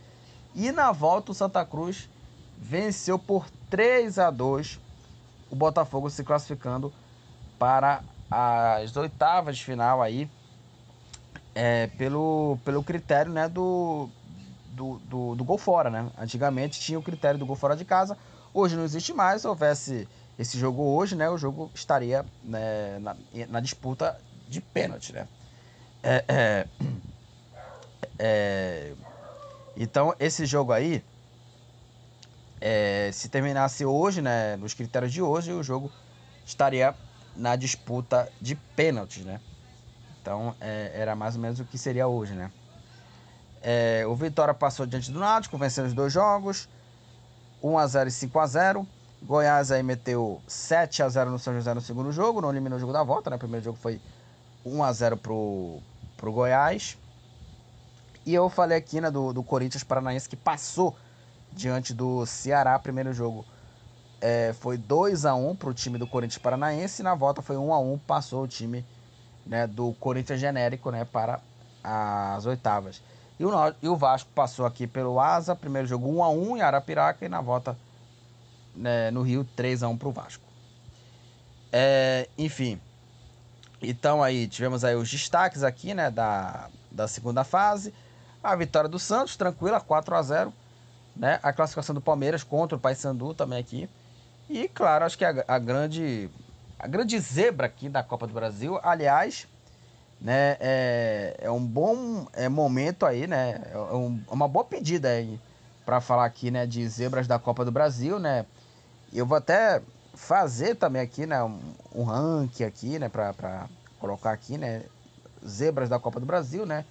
E 0.55 0.71
na 0.71 0.91
volta 0.91 1.31
o 1.31 1.35
Santa 1.35 1.63
Cruz 1.65 2.09
venceu 2.57 3.19
por 3.19 3.45
3 3.69 4.17
a 4.17 4.31
2 4.31 4.79
o 5.49 5.55
Botafogo 5.55 6.09
se 6.09 6.23
classificando 6.23 6.91
para 7.57 8.01
as 8.29 8.95
oitavas 8.97 9.57
de 9.57 9.63
final 9.63 10.01
aí 10.01 10.29
é, 11.55 11.87
pelo, 11.87 12.57
pelo 12.63 12.83
critério 12.83 13.31
né, 13.31 13.47
do, 13.47 14.09
do, 14.67 14.99
do, 14.99 15.35
do, 15.35 15.43
gol 15.43 15.57
fora. 15.57 15.89
Né? 15.89 16.07
Antigamente 16.17 16.79
tinha 16.79 16.99
o 16.99 17.03
critério 17.03 17.39
do 17.39 17.45
gol 17.45 17.55
fora 17.55 17.75
de 17.75 17.85
casa, 17.85 18.17
hoje 18.53 18.75
não 18.75 18.83
existe 18.83 19.13
mais. 19.13 19.41
Se 19.41 19.47
houvesse 19.47 20.07
esse 20.37 20.57
jogo 20.57 20.83
hoje, 20.83 21.15
né, 21.15 21.29
o 21.29 21.37
jogo 21.37 21.71
estaria 21.73 22.25
né, 22.43 22.99
na, 22.99 23.15
na 23.49 23.59
disputa 23.59 24.19
de 24.47 24.61
pênalti. 24.61 25.13
Né? 25.13 25.27
É, 26.03 26.25
é, 26.27 26.67
é, 28.19 28.93
então, 29.75 30.15
esse 30.19 30.45
jogo 30.45 30.71
aí 30.71 31.03
é, 32.59 33.09
se 33.13 33.29
terminasse 33.29 33.85
hoje, 33.85 34.21
né, 34.21 34.55
nos 34.57 34.73
critérios 34.73 35.13
de 35.13 35.21
hoje, 35.21 35.51
o 35.53 35.63
jogo 35.63 35.91
estaria 36.45 36.95
na 37.35 37.55
disputa 37.55 38.31
de 38.41 38.55
pênaltis, 38.55 39.23
né? 39.23 39.39
Então 40.21 40.55
é, 40.59 40.91
era 40.93 41.15
mais 41.15 41.35
ou 41.35 41.41
menos 41.41 41.59
o 41.59 41.65
que 41.65 41.77
seria 41.77 42.07
hoje, 42.07 42.33
né? 42.33 42.51
É, 43.61 44.05
o 44.07 44.15
Vitória 44.15 44.53
passou 44.53 44.85
diante 44.85 45.11
do 45.11 45.19
Náutico, 45.19 45.57
vencendo 45.57 45.85
os 45.85 45.93
dois 45.93 46.11
jogos, 46.11 46.67
1 47.61 47.77
a 47.77 47.87
0 47.87 48.09
e 48.09 48.11
5 48.11 48.39
a 48.39 48.47
0. 48.47 48.87
Goiás 49.21 49.71
aí 49.71 49.81
meteu 49.81 50.41
7 50.47 51.01
a 51.01 51.09
0 51.09 51.31
no 51.31 51.39
São 51.39 51.53
José 51.53 51.73
no 51.73 51.81
segundo 51.81 52.11
jogo, 52.11 52.39
não 52.39 52.51
eliminou 52.51 52.77
o 52.77 52.79
jogo 52.79 52.93
da 52.93 53.03
volta, 53.03 53.29
né? 53.29 53.35
O 53.35 53.39
primeiro 53.39 53.65
jogo 53.65 53.77
foi 53.77 53.99
1 54.63 54.83
a 54.83 54.93
0 54.93 55.17
pro, 55.17 55.79
pro 56.15 56.31
Goiás. 56.31 56.97
E 58.25 58.33
eu 58.33 58.49
falei 58.49 58.77
aqui, 58.77 58.99
né, 59.01 59.09
do, 59.09 59.33
do 59.33 59.41
Corinthians 59.41 59.83
Paranaense 59.83 60.27
que 60.27 60.35
passou 60.35 60.95
diante 61.51 61.93
do 61.93 62.25
Ceará, 62.25 62.77
primeiro 62.77 63.13
jogo. 63.13 63.45
É, 64.19 64.53
foi 64.59 64.77
2 64.77 65.25
a 65.25 65.33
1 65.33 65.55
pro 65.55 65.73
time 65.73 65.97
do 65.97 66.07
Corinthians 66.07 66.41
Paranaense 66.41 67.01
e 67.01 67.03
na 67.03 67.15
volta 67.15 67.41
foi 67.41 67.55
1 67.55 67.73
a 67.73 67.79
1 67.79 67.97
passou 67.99 68.43
o 68.43 68.47
time 68.47 68.83
né, 69.45 69.65
do 69.67 69.93
Corinthians 69.93 70.39
genérico 70.39 70.91
né, 70.91 71.05
para 71.05 71.39
as 71.83 72.45
oitavas. 72.45 73.01
E 73.39 73.45
o, 73.45 73.51
e 73.81 73.87
o 73.87 73.95
Vasco 73.95 74.29
passou 74.33 74.65
aqui 74.65 74.87
pelo 74.87 75.19
Asa, 75.19 75.55
primeiro 75.55 75.87
jogo 75.87 76.09
1 76.09 76.23
a 76.23 76.29
1 76.29 76.57
em 76.57 76.61
Arapiraca 76.61 77.25
e 77.25 77.29
na 77.29 77.41
volta 77.41 77.77
né, 78.75 79.11
no 79.11 79.21
Rio 79.21 79.43
3 79.55 79.83
a 79.83 79.87
1 79.87 79.97
para 79.97 80.07
o 80.07 80.11
Vasco. 80.11 80.43
É, 81.71 82.27
enfim, 82.37 82.79
então 83.81 84.23
aí 84.23 84.47
tivemos 84.47 84.83
aí 84.83 84.95
os 84.95 85.09
destaques 85.09 85.63
aqui, 85.63 85.93
né, 85.93 86.09
da, 86.09 86.69
da 86.91 87.07
segunda 87.07 87.43
fase. 87.43 87.93
A 88.41 88.55
vitória 88.55 88.89
do 88.89 88.97
Santos, 88.97 89.35
tranquila, 89.35 89.79
4 89.79 90.15
a 90.15 90.21
0 90.21 90.53
né? 91.17 91.39
A 91.41 91.51
classificação 91.51 91.95
do 91.95 92.01
Palmeiras 92.01 92.43
contra 92.43 92.77
o 92.77 92.79
Paysandu 92.79 93.33
também 93.33 93.59
aqui. 93.59 93.89
E 94.49 94.67
claro, 94.67 95.03
acho 95.03 95.17
que 95.17 95.25
a, 95.25 95.43
a 95.47 95.59
grande 95.59 96.29
a 96.79 96.87
grande 96.87 97.19
zebra 97.19 97.65
aqui 97.65 97.89
da 97.89 98.03
Copa 98.03 98.27
do 98.27 98.33
Brasil, 98.33 98.79
aliás, 98.83 99.47
né, 100.19 100.57
é, 100.59 101.37
é 101.39 101.51
um 101.51 101.65
bom 101.65 102.25
é, 102.33 102.49
momento 102.49 103.05
aí, 103.05 103.27
né? 103.27 103.61
É, 103.71 103.77
um, 103.77 104.21
é 104.29 104.33
uma 104.33 104.47
boa 104.47 104.65
pedida 104.65 105.09
aí 105.09 105.39
para 105.85 106.01
falar 106.01 106.25
aqui, 106.25 106.51
né, 106.51 106.65
de 106.65 106.87
zebras 106.87 107.27
da 107.27 107.39
Copa 107.39 107.63
do 107.63 107.71
Brasil, 107.71 108.19
né? 108.19 108.45
Eu 109.13 109.25
vou 109.25 109.37
até 109.37 109.81
fazer 110.13 110.75
também 110.75 111.01
aqui, 111.01 111.25
né, 111.25 111.41
um, 111.43 111.59
um 111.93 112.03
ranking 112.03 112.63
aqui, 112.63 112.99
né, 112.99 113.07
para 113.07 113.67
colocar 113.99 114.31
aqui, 114.31 114.57
né, 114.57 114.83
zebras 115.47 115.87
da 115.87 115.99
Copa 115.99 116.19
do 116.19 116.25
Brasil, 116.25 116.65
né? 116.65 116.83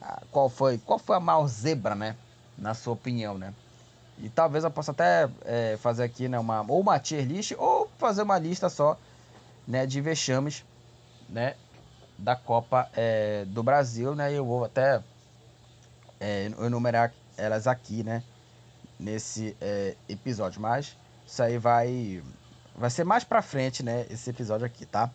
Ah, 0.00 0.22
qual 0.30 0.48
foi, 0.48 0.78
qual 0.78 0.98
foi 0.98 1.16
a 1.16 1.20
maior 1.20 1.46
zebra, 1.46 1.94
né, 1.94 2.16
na 2.56 2.74
sua 2.74 2.94
opinião, 2.94 3.36
né? 3.36 3.52
E 4.20 4.28
talvez 4.28 4.64
eu 4.64 4.70
possa 4.70 4.90
até 4.90 5.28
é, 5.44 5.76
fazer 5.76 6.02
aqui, 6.02 6.28
né, 6.28 6.38
uma 6.38 6.64
ou 6.66 6.80
uma 6.80 6.98
tier 6.98 7.24
list 7.24 7.52
ou 7.56 7.88
fazer 7.98 8.22
uma 8.22 8.38
lista 8.38 8.68
só, 8.68 8.98
né, 9.66 9.86
de 9.86 10.00
vexames, 10.00 10.64
né, 11.28 11.54
da 12.18 12.34
Copa 12.34 12.88
é, 12.96 13.44
do 13.46 13.62
Brasil, 13.62 14.14
né? 14.14 14.32
Eu 14.32 14.44
vou 14.44 14.64
até 14.64 15.00
é, 16.20 16.50
enumerar 16.60 17.12
elas 17.36 17.66
aqui, 17.66 18.02
né, 18.02 18.22
nesse 18.98 19.56
é, 19.60 19.94
episódio, 20.08 20.60
mas 20.60 20.96
isso 21.24 21.42
aí 21.42 21.56
vai 21.56 22.22
vai 22.74 22.90
ser 22.90 23.04
mais 23.04 23.24
para 23.24 23.42
frente, 23.42 23.82
né, 23.82 24.06
esse 24.10 24.30
episódio 24.30 24.66
aqui, 24.66 24.86
tá? 24.86 25.10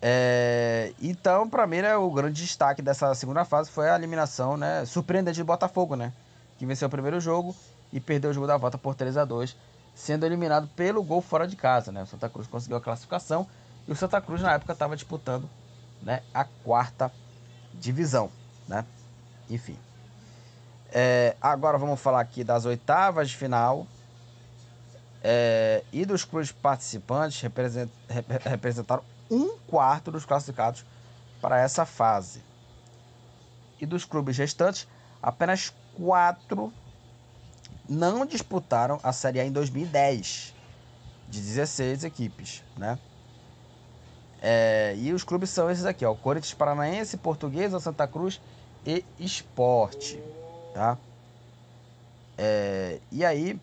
É, 0.00 0.92
então, 1.00 1.48
para 1.48 1.66
mim, 1.66 1.82
né, 1.82 1.96
o 1.96 2.10
grande 2.10 2.40
destaque 2.42 2.80
dessa 2.80 3.12
segunda 3.14 3.44
fase 3.44 3.70
foi 3.70 3.90
a 3.90 3.96
eliminação, 3.96 4.56
né, 4.56 4.84
surpreendente 4.84 5.38
do 5.38 5.44
Botafogo, 5.44 5.96
né, 5.96 6.12
que 6.58 6.66
venceu 6.66 6.86
o 6.86 6.90
primeiro 6.90 7.20
jogo 7.20 7.54
e 7.92 8.00
perdeu 8.00 8.30
o 8.30 8.34
jogo 8.34 8.46
da 8.46 8.56
volta 8.56 8.78
por 8.78 8.94
3 8.94 9.16
a 9.16 9.24
2 9.24 9.56
sendo 9.98 10.24
eliminado 10.24 10.68
pelo 10.76 11.02
gol 11.02 11.20
fora 11.20 11.46
de 11.46 11.56
casa, 11.56 11.90
né? 11.90 12.04
O 12.04 12.06
Santa 12.06 12.28
Cruz 12.28 12.46
conseguiu 12.46 12.76
a 12.76 12.80
classificação 12.80 13.48
e 13.86 13.90
o 13.90 13.96
Santa 13.96 14.20
Cruz 14.20 14.40
na 14.40 14.52
época 14.52 14.72
estava 14.72 14.94
disputando, 14.94 15.50
né, 16.02 16.22
a 16.32 16.44
quarta 16.44 17.12
divisão, 17.74 18.30
né? 18.66 18.84
Enfim. 19.48 19.78
É, 20.90 21.36
agora 21.40 21.76
vamos 21.76 22.00
falar 22.00 22.20
aqui 22.20 22.42
das 22.42 22.64
oitavas 22.64 23.28
de 23.28 23.36
final 23.36 23.86
é, 25.22 25.84
e 25.92 26.04
dos 26.06 26.24
clubes 26.24 26.52
participantes 26.52 27.40
represent, 27.40 27.90
representaram 28.44 29.02
um 29.30 29.58
quarto 29.66 30.10
dos 30.10 30.24
classificados 30.24 30.84
para 31.40 31.60
essa 31.60 31.84
fase. 31.84 32.42
E 33.80 33.86
dos 33.86 34.04
clubes 34.04 34.36
restantes, 34.36 34.88
apenas 35.22 35.72
quatro 35.94 36.72
não 37.88 38.26
disputaram 38.26 39.00
a 39.02 39.12
Série 39.12 39.40
A 39.40 39.44
em 39.44 39.52
2010, 39.52 40.54
de 41.28 41.40
16 41.40 42.04
equipes, 42.04 42.62
né? 42.76 42.98
É, 44.40 44.94
e 44.96 45.12
os 45.12 45.24
clubes 45.24 45.50
são 45.50 45.70
esses 45.70 45.84
aqui, 45.84 46.04
ó, 46.04 46.14
Corinthians 46.14 46.54
Paranaense, 46.54 47.16
Portuguesa, 47.16 47.80
Santa 47.80 48.06
Cruz 48.06 48.40
e 48.86 49.04
Esporte, 49.18 50.22
tá? 50.72 50.96
É, 52.36 53.00
e 53.10 53.24
aí, 53.24 53.60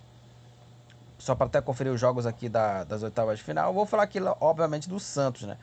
só 1.17 1.33
para 1.33 1.45
até 1.45 1.61
conferir 1.61 1.93
os 1.93 1.99
jogos 1.99 2.25
aqui 2.25 2.49
da, 2.49 2.83
das 2.83 3.03
oitavas 3.03 3.37
de 3.37 3.43
final, 3.43 3.69
eu 3.69 3.73
vou 3.73 3.85
falar 3.85 4.03
aqui, 4.03 4.19
obviamente, 4.41 4.89
do 4.89 4.99
Santos, 4.99 5.43
né? 5.43 5.57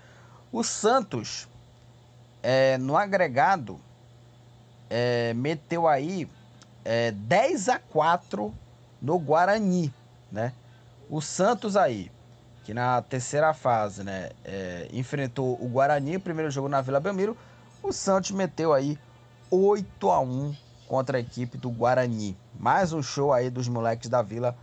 O 0.50 0.64
Santos, 0.64 1.46
é, 2.42 2.78
no 2.78 2.96
agregado, 2.96 3.78
é, 4.88 5.34
meteu 5.34 5.86
aí 5.86 6.28
é, 6.84 7.10
10 7.12 7.68
a 7.68 7.78
4 7.78 8.52
no 9.00 9.18
Guarani, 9.18 9.92
né? 10.30 10.54
O 11.10 11.20
Santos 11.20 11.76
aí, 11.76 12.10
que 12.64 12.72
na 12.72 13.02
terceira 13.02 13.52
fase, 13.52 14.04
né, 14.04 14.30
é, 14.44 14.88
enfrentou 14.92 15.58
o 15.60 15.68
Guarani, 15.68 16.18
primeiro 16.18 16.50
jogo 16.50 16.68
na 16.68 16.80
Vila 16.80 17.00
Belmiro, 17.00 17.36
o 17.82 17.92
Santos 17.92 18.30
meteu 18.30 18.72
aí 18.72 18.98
8 19.50 20.10
a 20.10 20.20
1 20.20 20.54
contra 20.86 21.18
a 21.18 21.20
equipe 21.20 21.58
do 21.58 21.70
Guarani. 21.70 22.36
Mais 22.58 22.92
um 22.92 23.02
show 23.02 23.32
aí 23.32 23.50
dos 23.50 23.68
moleques 23.68 24.08
da 24.08 24.22
Vila 24.22 24.56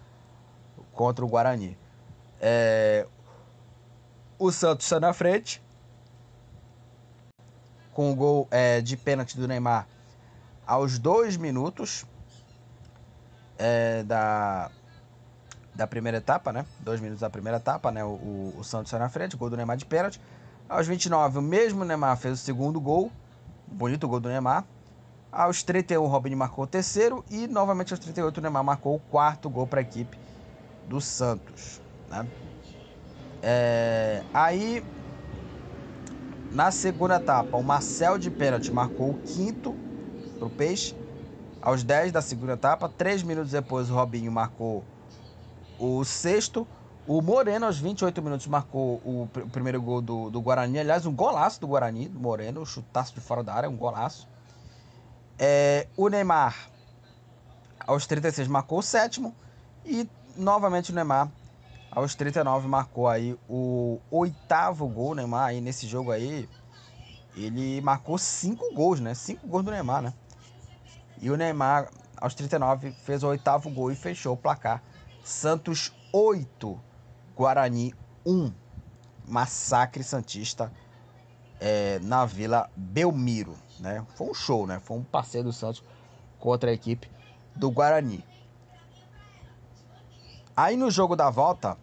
contra 0.94 1.26
o 1.26 1.28
Guarani. 1.28 1.78
É... 2.40 3.06
O 4.38 4.52
Santos 4.52 4.86
está 4.86 5.00
na 5.00 5.12
frente. 5.12 5.62
Com 7.94 8.12
o 8.12 8.16
gol 8.16 8.48
é, 8.50 8.80
de 8.80 8.96
pênalti 8.96 9.38
do 9.38 9.48
Neymar 9.48 9.86
aos 10.70 11.00
dois 11.00 11.36
minutos 11.36 12.06
é, 13.58 14.04
da, 14.04 14.70
da 15.80 15.88
primeira 15.88 16.18
etapa, 16.18 16.52
né? 16.52 16.66
Dois 16.82 17.00
minutos 17.00 17.22
da 17.22 17.30
primeira 17.30 17.58
etapa, 17.58 17.90
né? 17.90 18.04
O, 18.04 18.54
o, 18.58 18.64
Santos 18.64 18.88
está 18.90 19.00
na 19.00 19.10
frente, 19.10 19.38
gol 19.38 19.50
do 19.50 19.56
Neymar 19.56 19.78
de 19.78 19.86
pênalti. 19.86 20.22
Aos 20.68 20.86
29, 20.86 21.40
o 21.40 21.42
mesmo 21.42 21.86
Neymar 21.86 22.18
fez 22.18 22.34
o 22.34 22.44
segundo 22.44 22.80
gol. 22.82 23.10
Bonito 23.66 24.08
gol 24.08 24.20
do 24.20 24.28
Neymar. 24.28 24.66
Aos 25.32 25.64
31, 25.64 26.04
o 26.04 26.08
Robinho 26.08 26.38
marcou 26.38 26.66
o 26.66 26.68
terceiro. 26.68 27.24
E 27.30 27.48
novamente 27.48 27.94
aos 27.94 28.00
38, 28.00 28.38
o 28.38 28.42
Neymar 28.42 28.64
marcou 28.64 28.96
o 28.96 29.00
quarto 29.00 29.50
gol 29.50 29.66
para 29.66 29.80
a 29.80 29.82
equipe 29.82 30.20
do 30.88 31.00
Santos. 31.00 31.82
Né? 32.10 32.28
É, 33.42 34.22
aí, 34.34 34.84
na 36.52 36.72
segunda 36.72 37.16
etapa, 37.16 37.56
o 37.56 37.64
Marcel 37.64 38.18
de 38.18 38.30
pênalti 38.30 38.70
marcou 38.70 39.12
o 39.12 39.20
quinto 39.20 39.74
para 40.38 40.46
o 40.46 40.50
Peixe. 40.50 40.94
Aos 41.62 41.84
10 41.84 42.12
da 42.12 42.22
segunda 42.22 42.54
etapa, 42.54 42.90
três 42.90 43.24
minutos 43.24 43.52
depois, 43.52 43.90
o 43.90 43.94
Robinho 43.94 44.32
marcou 44.32 44.84
o 45.80 46.04
sexto. 46.04 46.68
O 47.08 47.22
Moreno, 47.22 47.66
aos 47.66 47.80
28 47.80 48.22
minutos, 48.22 48.46
marcou 48.46 49.02
o, 49.04 49.28
pr 49.34 49.42
o 49.42 49.50
primeiro 49.50 49.82
gol 49.82 50.00
do, 50.00 50.30
do 50.30 50.40
Guarani. 50.42 50.78
Aliás, 50.78 51.08
um 51.08 51.14
golaço 51.14 51.60
do 51.60 51.68
Guarani, 51.68 52.08
do 52.08 52.20
Moreno, 52.20 52.64
chutaço 52.66 53.16
de 53.16 53.22
fora 53.22 53.44
da 53.44 53.54
área, 53.54 53.70
um 53.70 53.76
golaço. 53.76 54.28
É, 55.40 55.88
o 55.98 56.08
Neymar, 56.08 56.70
aos 57.80 58.06
36, 58.06 58.48
marcou 58.48 58.80
o 58.80 58.84
sétimo. 58.84 59.34
E 59.84 60.08
novamente 60.36 60.92
o 60.92 60.96
Neymar, 60.96 61.32
aos 61.90 62.14
39, 62.14 62.68
marcou 62.68 63.08
aí 63.08 63.36
o 63.50 64.00
oitavo 64.12 64.88
gol. 64.88 65.12
O 65.12 65.16
Neymar 65.16 65.48
aí 65.48 65.62
nesse 65.62 65.88
jogo 65.88 66.12
aí, 66.12 66.48
ele 67.36 67.82
marcou 67.82 68.20
cinco 68.20 68.72
gols, 68.76 69.00
né? 69.00 69.16
Cinco 69.16 69.48
gols 69.48 69.64
do 69.64 69.72
Neymar, 69.72 70.04
né? 70.04 70.14
E 71.20 71.32
o 71.32 71.36
Neymar, 71.36 71.90
aos 72.18 72.36
39, 72.36 72.92
fez 72.92 73.24
o 73.24 73.28
oitavo 73.30 73.70
gol 73.72 73.92
e 73.92 73.96
fechou 73.96 74.34
o 74.34 74.38
placar. 74.38 74.84
Santos 75.24 75.94
8, 76.12 76.80
Guarani 77.36 77.94
1. 78.26 78.52
Massacre 79.30 80.04
Santista 80.04 80.72
é, 81.60 82.00
na 82.00 82.26
Vila 82.26 82.70
Belmiro. 82.76 83.56
Né? 83.80 84.04
Foi 84.16 84.28
um 84.28 84.34
show, 84.34 84.66
né? 84.66 84.80
Foi 84.80 84.98
um 84.98 85.04
passeio 85.04 85.44
do 85.44 85.54
Santos 85.54 85.84
contra 86.40 86.72
a 86.72 86.74
equipe 86.74 87.10
do 87.56 87.70
Guarani. 87.70 88.26
Aí 90.56 90.76
no 90.76 90.90
jogo 90.92 91.16
da 91.16 91.30
volta, 91.30 91.78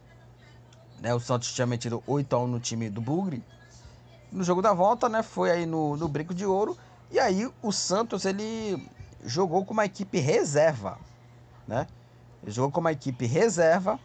né, 1.01 1.15
o 1.15 1.21
Santos 1.21 1.53
tinha 1.55 1.67
metido 1.67 2.03
8 2.07 2.37
a 2.37 2.39
1 2.41 2.47
no 2.47 2.61
time 2.61 2.91
do 2.91 3.01
Bugre. 3.01 3.43
No 4.31 4.45
jogo 4.45 4.61
da 4.61 4.75
volta, 4.75 5.09
né, 5.09 5.23
foi 5.23 5.51
aí 5.51 5.65
no, 5.65 5.97
no 5.97 6.09
Brinco 6.09 6.35
de 6.35 6.45
Ouro. 6.45 6.77
E 7.11 7.19
aí 7.19 7.51
o 7.63 7.73
Santos 7.73 8.25
ele 8.25 8.87
jogou 9.25 9.65
com 9.65 9.73
uma 9.73 9.85
equipe 9.85 10.19
reserva, 10.19 10.99
né? 11.67 11.87
Ele 12.43 12.53
jogou 12.53 12.71
com 12.71 12.81
uma 12.81 12.93
equipe 12.93 13.27
reserva, 13.27 13.99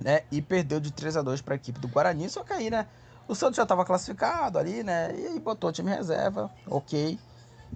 né? 0.00 0.22
E 0.30 0.40
perdeu 0.40 0.80
de 0.80 0.92
3 0.92 1.16
a 1.18 1.22
2 1.22 1.40
para 1.42 1.54
a 1.54 1.56
equipe 1.56 1.78
do 1.78 1.88
Guarani. 1.88 2.28
Só 2.28 2.42
que 2.42 2.52
aí, 2.52 2.70
né, 2.70 2.86
o 3.28 3.34
Santos 3.34 3.56
já 3.56 3.62
estava 3.62 3.84
classificado 3.84 4.58
ali, 4.58 4.82
né? 4.82 5.14
E 5.16 5.26
aí 5.26 5.40
botou 5.40 5.70
o 5.70 5.72
time 5.72 5.90
reserva, 5.90 6.50
ok. 6.66 7.18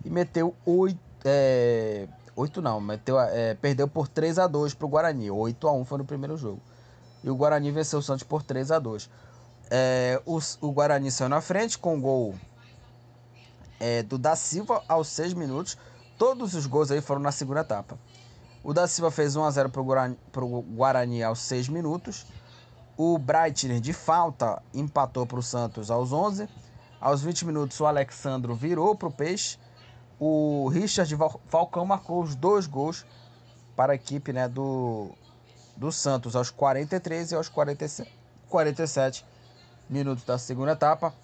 E 0.05 0.11
meteu 0.11 0.55
8, 0.65 0.99
é, 1.25 2.09
8 2.37 2.63
não, 2.63 2.81
meteu, 2.81 3.19
é, 3.19 3.55
perdeu 3.55 3.89
por 3.89 4.09
3 4.09 4.39
a 4.39 4.47
2 4.47 4.75
pro 4.75 4.89
Guarani. 4.89 5.31
8 5.31 5.69
a 5.69 5.73
1 5.73 5.85
foi 5.85 5.99
no 5.99 6.05
primeiro 6.05 6.37
jogo. 6.37 6.61
E 7.23 7.31
o 7.31 7.37
Guarani 7.37 7.71
venceu 7.71 7.99
o 7.99 8.03
Santos 8.03 8.23
por 8.23 8.43
3 8.43 8.71
a 8.71 8.79
2 8.79 9.11
é, 9.71 10.21
o, 10.25 10.39
o 10.61 10.73
Guarani 10.73 11.11
saiu 11.11 11.29
na 11.29 11.41
frente 11.41 11.79
com 11.79 11.97
o 11.97 12.01
gol 12.01 12.35
é, 13.79 14.03
do 14.03 14.19
Da 14.19 14.35
Silva 14.35 14.83
aos 14.89 15.09
6 15.09 15.35
minutos. 15.35 15.77
Todos 16.17 16.55
os 16.55 16.67
gols 16.67 16.91
aí 16.91 17.01
foram 17.01 17.21
na 17.21 17.31
segunda 17.31 17.61
etapa. 17.61 17.99
O 18.63 18.73
Da 18.75 18.87
Silva 18.87 19.11
fez 19.11 19.37
1 19.37 19.45
a 19.45 19.51
0 19.51 19.71
pro 19.71 19.85
Guarani, 19.85 20.19
pro 20.33 20.63
Guarani 20.63 21.23
aos 21.23 21.41
6 21.41 21.69
minutos. 21.69 22.27
O 22.97 23.17
Breitner 23.17 23.81
de 23.81 23.93
falta 23.93 24.61
empatou 24.75 25.25
para 25.25 25.39
o 25.39 25.43
Santos 25.43 25.91
aos 25.91 26.13
11. 26.13 26.49
Aos 27.01 27.23
20 27.23 27.47
minutos 27.47 27.79
o 27.81 27.87
Alexandro 27.87 28.55
virou 28.55 28.95
para 28.97 29.09
o 29.09 29.13
Peixe. 29.13 29.57
O 30.19 30.69
Richard 30.69 31.17
Falcão 31.47 31.87
marcou 31.87 32.23
os 32.23 32.35
dois 32.35 32.67
gols 32.67 33.07
para 33.77 33.93
a 33.93 33.95
equipe 33.95 34.33
né, 34.33 34.49
do, 34.49 35.11
do 35.77 35.93
Santos 35.93 36.35
aos 36.35 36.51
43 36.51 37.31
e 37.31 37.35
aos 37.37 37.49
47, 37.49 38.13
47 38.49 39.25
minutos 39.89 40.25
da 40.25 40.37
segunda 40.37 40.73
etapa. 40.73 41.15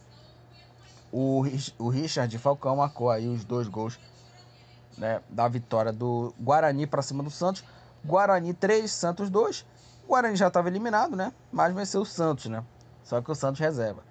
O, 1.10 1.42
o 1.78 1.88
Richard 1.88 2.38
Falcão 2.38 2.76
marcou 2.76 3.10
aí 3.10 3.26
os 3.26 3.44
dois 3.44 3.66
gols 3.66 3.98
né, 4.96 5.20
da 5.28 5.48
vitória 5.48 5.92
do 5.92 6.34
Guarani 6.40 6.86
para 6.86 7.02
cima 7.02 7.22
do 7.22 7.30
Santos. 7.30 7.64
Guarani 8.04 8.52
3, 8.54 8.90
Santos 8.90 9.30
2. 9.30 9.66
O 10.04 10.08
Guarani 10.08 10.36
já 10.36 10.48
estava 10.48 10.68
eliminado, 10.68 11.16
né? 11.16 11.32
Mas 11.52 11.74
venceu 11.74 12.02
o 12.02 12.06
Santos, 12.06 12.46
né? 12.46 12.62
Só 13.02 13.20
que 13.20 13.30
o 13.30 13.34
Santos 13.34 13.60
reserva. 13.60 14.02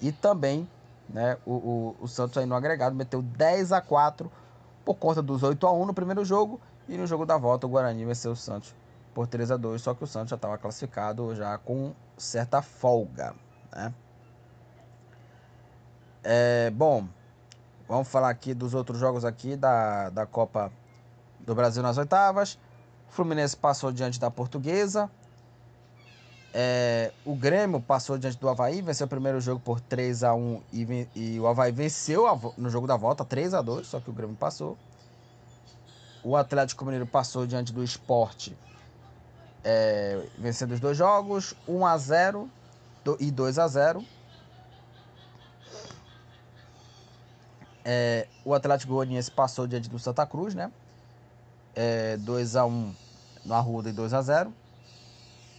E 0.00 0.12
também, 0.12 0.68
né, 1.08 1.36
o, 1.46 1.52
o, 1.52 1.96
o 2.00 2.08
Santos 2.08 2.36
aí 2.38 2.46
no 2.46 2.54
agregado 2.54 2.94
meteu 2.94 3.22
10 3.22 3.72
a 3.72 3.80
4 3.80 4.30
por 4.84 4.94
conta 4.94 5.22
dos 5.22 5.42
8 5.42 5.66
a 5.66 5.72
1 5.72 5.86
no 5.86 5.94
primeiro 5.94 6.24
jogo 6.24 6.60
e 6.88 6.96
no 6.96 7.06
jogo 7.06 7.24
da 7.24 7.38
volta 7.38 7.66
o 7.66 7.70
Guarani 7.70 8.04
venceu 8.04 8.32
o 8.32 8.36
Santos 8.36 8.74
por 9.14 9.26
3 9.26 9.52
a 9.52 9.56
2, 9.56 9.80
só 9.80 9.94
que 9.94 10.02
o 10.02 10.06
Santos 10.06 10.30
já 10.30 10.36
estava 10.36 10.58
classificado 10.58 11.34
já 11.36 11.56
com 11.56 11.94
certa 12.18 12.60
folga, 12.60 13.34
né? 13.72 13.94
É, 16.22 16.70
bom, 16.70 17.06
vamos 17.88 18.08
falar 18.08 18.30
aqui 18.30 18.54
dos 18.54 18.74
outros 18.74 18.98
jogos 18.98 19.24
aqui 19.24 19.56
da, 19.56 20.10
da 20.10 20.26
Copa 20.26 20.72
do 21.40 21.54
Brasil 21.54 21.82
nas 21.82 21.98
oitavas. 21.98 22.58
O 23.08 23.12
Fluminense 23.12 23.56
passou 23.56 23.92
diante 23.92 24.18
da 24.18 24.30
Portuguesa. 24.30 25.10
É, 26.56 27.12
o 27.24 27.34
Grêmio 27.34 27.80
passou 27.80 28.16
diante 28.16 28.38
do 28.38 28.48
Havaí, 28.48 28.80
venceu 28.80 29.06
o 29.06 29.10
primeiro 29.10 29.40
jogo 29.40 29.58
por 29.58 29.80
3 29.80 30.22
a 30.22 30.34
1 30.34 30.62
e, 30.72 31.08
e 31.16 31.40
o 31.40 31.48
Havaí 31.48 31.72
venceu 31.72 32.28
a, 32.28 32.38
no 32.56 32.70
jogo 32.70 32.86
da 32.86 32.96
volta 32.96 33.24
3 33.24 33.54
a 33.54 33.60
2 33.60 33.88
só 33.88 33.98
que 33.98 34.08
o 34.08 34.12
Grêmio 34.12 34.36
passou. 34.36 34.78
O 36.22 36.36
Atlético 36.36 36.84
Mineiro 36.84 37.06
passou 37.06 37.44
diante 37.44 37.72
do 37.72 37.82
Esporte, 37.82 38.56
é, 39.64 40.24
vencendo 40.38 40.72
os 40.72 40.80
dois 40.80 40.96
jogos, 40.96 41.54
1 41.66 41.84
a 41.84 41.98
0 41.98 42.50
e 43.18 43.30
2 43.32 43.58
a 43.58 43.66
0 43.66 44.04
é, 47.84 48.26
O 48.44 48.54
Atlético 48.54 48.94
Goianiense 48.94 49.30
passou 49.30 49.66
diante 49.66 49.88
do 49.88 49.98
Santa 49.98 50.26
Cruz, 50.26 50.54
né? 50.54 50.70
É, 51.74 52.16
2 52.18 52.56
a 52.56 52.64
1 52.64 52.94
no 53.44 53.54
Arruda 53.54 53.90
e 53.90 53.92
2 53.92 54.14
a 54.14 54.22
0 54.22 54.52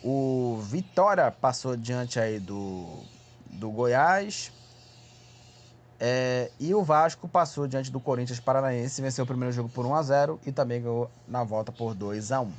o 0.08 0.60
Vitória 0.62 1.32
passou 1.32 1.76
diante 1.76 2.20
aí 2.20 2.40
do, 2.40 3.00
do 3.48 3.72
Goiás. 3.72 4.52
É, 6.00 6.52
e 6.60 6.76
o 6.76 6.84
Vasco 6.84 7.28
passou 7.28 7.66
diante 7.66 7.92
do 7.92 8.00
Corinthians 8.00 8.40
Paranaense, 8.40 9.02
venceu 9.02 9.24
o 9.24 9.28
primeiro 9.28 9.52
jogo 9.52 9.68
por 9.68 9.84
1 9.84 9.96
a 9.96 10.04
0 10.04 10.40
e 10.46 10.52
também 10.52 10.80
ganhou 10.80 11.10
na 11.28 11.44
volta 11.44 11.72
por 11.72 11.96
2 11.96 12.32
a 12.32 12.42
1. 12.42 12.52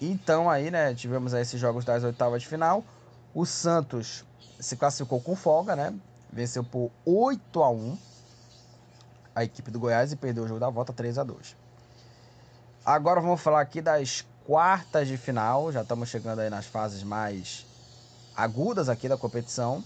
Então 0.00 0.48
aí, 0.48 0.70
né, 0.70 0.94
tivemos 0.94 1.34
aí 1.34 1.42
esses 1.42 1.60
jogos 1.60 1.84
das 1.84 2.04
oitavas 2.04 2.40
de 2.40 2.48
final. 2.48 2.82
O 3.34 3.44
Santos 3.44 4.24
se 4.58 4.76
classificou 4.76 5.20
com 5.20 5.36
folga, 5.36 5.76
né? 5.76 5.92
Venceu 6.32 6.64
por 6.64 6.90
8 7.04 7.62
a 7.62 7.68
1 7.68 7.98
a 9.34 9.44
equipe 9.44 9.70
do 9.70 9.78
Goiás 9.78 10.12
e 10.12 10.16
perdeu 10.16 10.44
o 10.44 10.48
jogo 10.48 10.60
da 10.60 10.70
volta 10.70 10.92
3 10.92 11.18
a 11.18 11.24
2. 11.24 11.56
Agora 12.84 13.20
vamos 13.20 13.40
falar 13.40 13.60
aqui 13.60 13.80
das 13.80 14.26
quartas 14.46 15.06
de 15.06 15.16
final, 15.16 15.70
já 15.70 15.82
estamos 15.82 16.08
chegando 16.08 16.40
aí 16.40 16.50
nas 16.50 16.66
fases 16.66 17.02
mais 17.02 17.66
agudas 18.36 18.88
aqui 18.88 19.08
da 19.08 19.16
competição. 19.16 19.84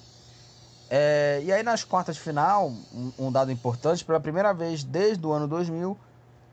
É, 0.89 1.43
e 1.45 1.53
aí 1.53 1.63
nas 1.63 1.83
quartas 1.83 2.17
de 2.17 2.23
final, 2.23 2.69
um, 2.69 3.13
um, 3.19 3.33
dado 3.33 3.51
importante, 3.51 4.05
pela 4.05 4.21
primeira 4.21 4.53
vez 4.53 4.85
desde 4.85 5.27
o 5.27 5.33
ano 5.33 5.49
2000, 5.49 5.99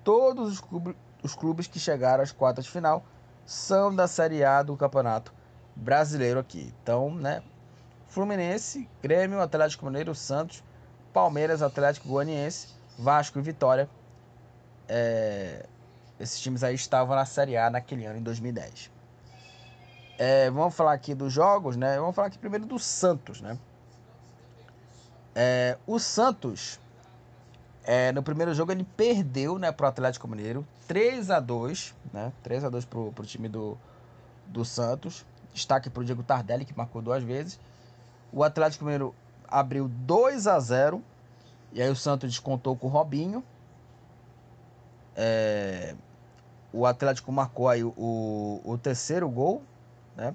todos 0.03 0.53
os, 0.53 0.59
clube, 0.59 0.95
os 1.21 1.35
clubes 1.35 1.67
que 1.67 1.79
chegaram 1.79 2.23
às 2.23 2.31
quartas 2.31 2.65
de 2.65 2.71
final 2.71 3.03
são 3.45 3.93
da 3.93 4.07
Série 4.07 4.43
A 4.43 4.63
do 4.63 4.75
Campeonato 4.75 5.33
Brasileiro 5.75 6.39
aqui. 6.39 6.73
Então, 6.81 7.13
né, 7.13 7.43
Fluminense, 8.07 8.89
Grêmio, 9.01 9.39
Atlético 9.39 9.85
Mineiro, 9.85 10.13
Santos, 10.15 10.63
Palmeiras, 11.13 11.61
Atlético 11.61 12.07
Goianiense, 12.07 12.67
Vasco 13.01 13.39
e 13.39 13.41
Vitória 13.41 13.89
é, 14.87 15.65
esses 16.19 16.39
times 16.39 16.63
aí 16.63 16.75
estavam 16.75 17.15
na 17.15 17.25
Série 17.25 17.57
A 17.57 17.69
naquele 17.69 18.05
ano, 18.05 18.19
em 18.19 18.21
2010. 18.21 18.91
É, 20.19 20.51
vamos 20.51 20.75
falar 20.75 20.93
aqui 20.93 21.15
dos 21.15 21.31
jogos, 21.33 21.75
né? 21.75 21.97
Vamos 21.97 22.13
falar 22.13 22.27
aqui 22.27 22.37
primeiro 22.37 22.65
do 22.65 22.77
Santos, 22.77 23.41
né? 23.41 23.57
É, 25.33 25.77
o 25.87 25.97
Santos, 25.97 26.79
é, 27.83 28.11
no 28.11 28.21
primeiro 28.21 28.53
jogo, 28.53 28.71
ele 28.71 28.83
perdeu 28.83 29.57
né, 29.57 29.71
para 29.71 29.85
o 29.85 29.89
Atlético 29.89 30.27
Mineiro, 30.27 30.67
3 30.87 31.31
a 31.31 31.39
2 31.39 31.95
né? 32.13 32.31
3 32.43 32.65
a 32.65 32.69
2 32.69 32.85
para 32.85 32.99
o 32.99 33.25
time 33.25 33.47
do, 33.47 33.77
do 34.45 34.65
Santos. 34.65 35.25
Destaque 35.53 35.89
para 35.89 36.01
o 36.01 36.05
Diego 36.05 36.21
Tardelli, 36.21 36.65
que 36.65 36.77
marcou 36.77 37.01
duas 37.01 37.23
vezes. 37.23 37.59
O 38.31 38.43
Atlético 38.43 38.83
Mineiro 38.83 39.15
abriu 39.47 39.87
2 39.87 40.47
a 40.47 40.59
0 40.59 41.01
E 41.73 41.81
aí 41.81 41.89
o 41.89 41.95
Santos 41.95 42.29
descontou 42.29 42.75
com 42.75 42.87
o 42.87 42.89
Robinho. 42.89 43.43
É, 45.15 45.95
o 46.73 46.85
Atlético 46.85 47.31
marcou 47.31 47.69
aí 47.69 47.83
o, 47.83 48.61
o 48.63 48.77
terceiro 48.77 49.29
gol, 49.29 49.61
né? 50.15 50.33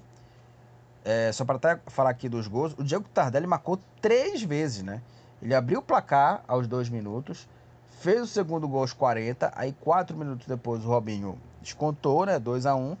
É, 1.03 1.31
só 1.31 1.45
para 1.45 1.55
até 1.55 1.79
falar 1.87 2.09
aqui 2.09 2.27
dos 2.27 2.47
gols, 2.47 2.73
o 2.77 2.83
Diego 2.83 3.05
Tardelli 3.13 3.47
marcou 3.47 3.79
três 4.01 4.43
vezes, 4.43 4.83
né? 4.83 5.01
Ele 5.41 5.55
abriu 5.55 5.79
o 5.79 5.81
placar 5.81 6.43
aos 6.47 6.67
dois 6.67 6.89
minutos, 6.89 7.47
fez 8.01 8.21
o 8.21 8.27
segundo 8.27 8.67
gol 8.67 8.81
aos 8.81 8.93
40, 8.93 9.51
aí 9.55 9.71
quatro 9.71 10.17
minutos 10.17 10.47
depois 10.47 10.83
o 10.83 10.87
Robinho 10.87 11.37
descontou, 11.61 12.25
né? 12.25 12.39
2 12.39 12.65
a 12.65 12.75
1 12.75 12.81
um. 12.81 12.97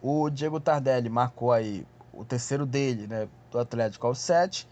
O 0.00 0.30
Diego 0.30 0.60
Tardelli 0.60 1.08
marcou 1.08 1.52
aí 1.52 1.86
o 2.12 2.24
terceiro 2.24 2.64
dele, 2.64 3.06
né? 3.06 3.28
Do 3.50 3.58
Atlético 3.58 4.06
aos 4.06 4.18
7. 4.18 4.68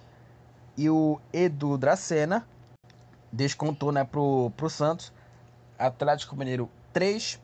E 0.77 0.89
o 0.91 1.21
Edu 1.33 1.79
Dracena 1.79 2.47
descontou, 3.35 3.91
né? 3.93 4.05
Pro, 4.05 4.53
pro 4.57 4.71
Santos. 4.71 5.13
Atlético 5.79 6.37
Mineiro 6.37 6.71
3, 6.93 7.41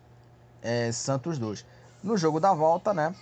é, 0.63 0.93
Santos 0.93 1.39
2. 1.39 1.67
No 2.03 2.17
jogo 2.17 2.39
da 2.39 2.55
volta, 2.55 2.95
né? 2.95 3.15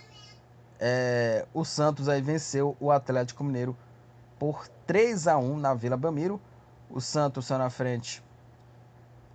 É, 0.79 1.47
o 1.53 1.65
Santos 1.65 2.09
aí 2.09 2.21
venceu 2.21 2.77
o 2.79 2.93
Atlético 2.93 3.43
Mineiro 3.43 3.77
por 4.39 4.69
3 4.87 5.27
a 5.27 5.39
1 5.39 5.59
na 5.59 5.75
Vila 5.75 5.97
Belmiro. 5.97 6.41
O 6.91 7.01
Santos 7.01 7.47
saiu 7.47 7.59
na 7.59 7.71
frente 7.71 8.23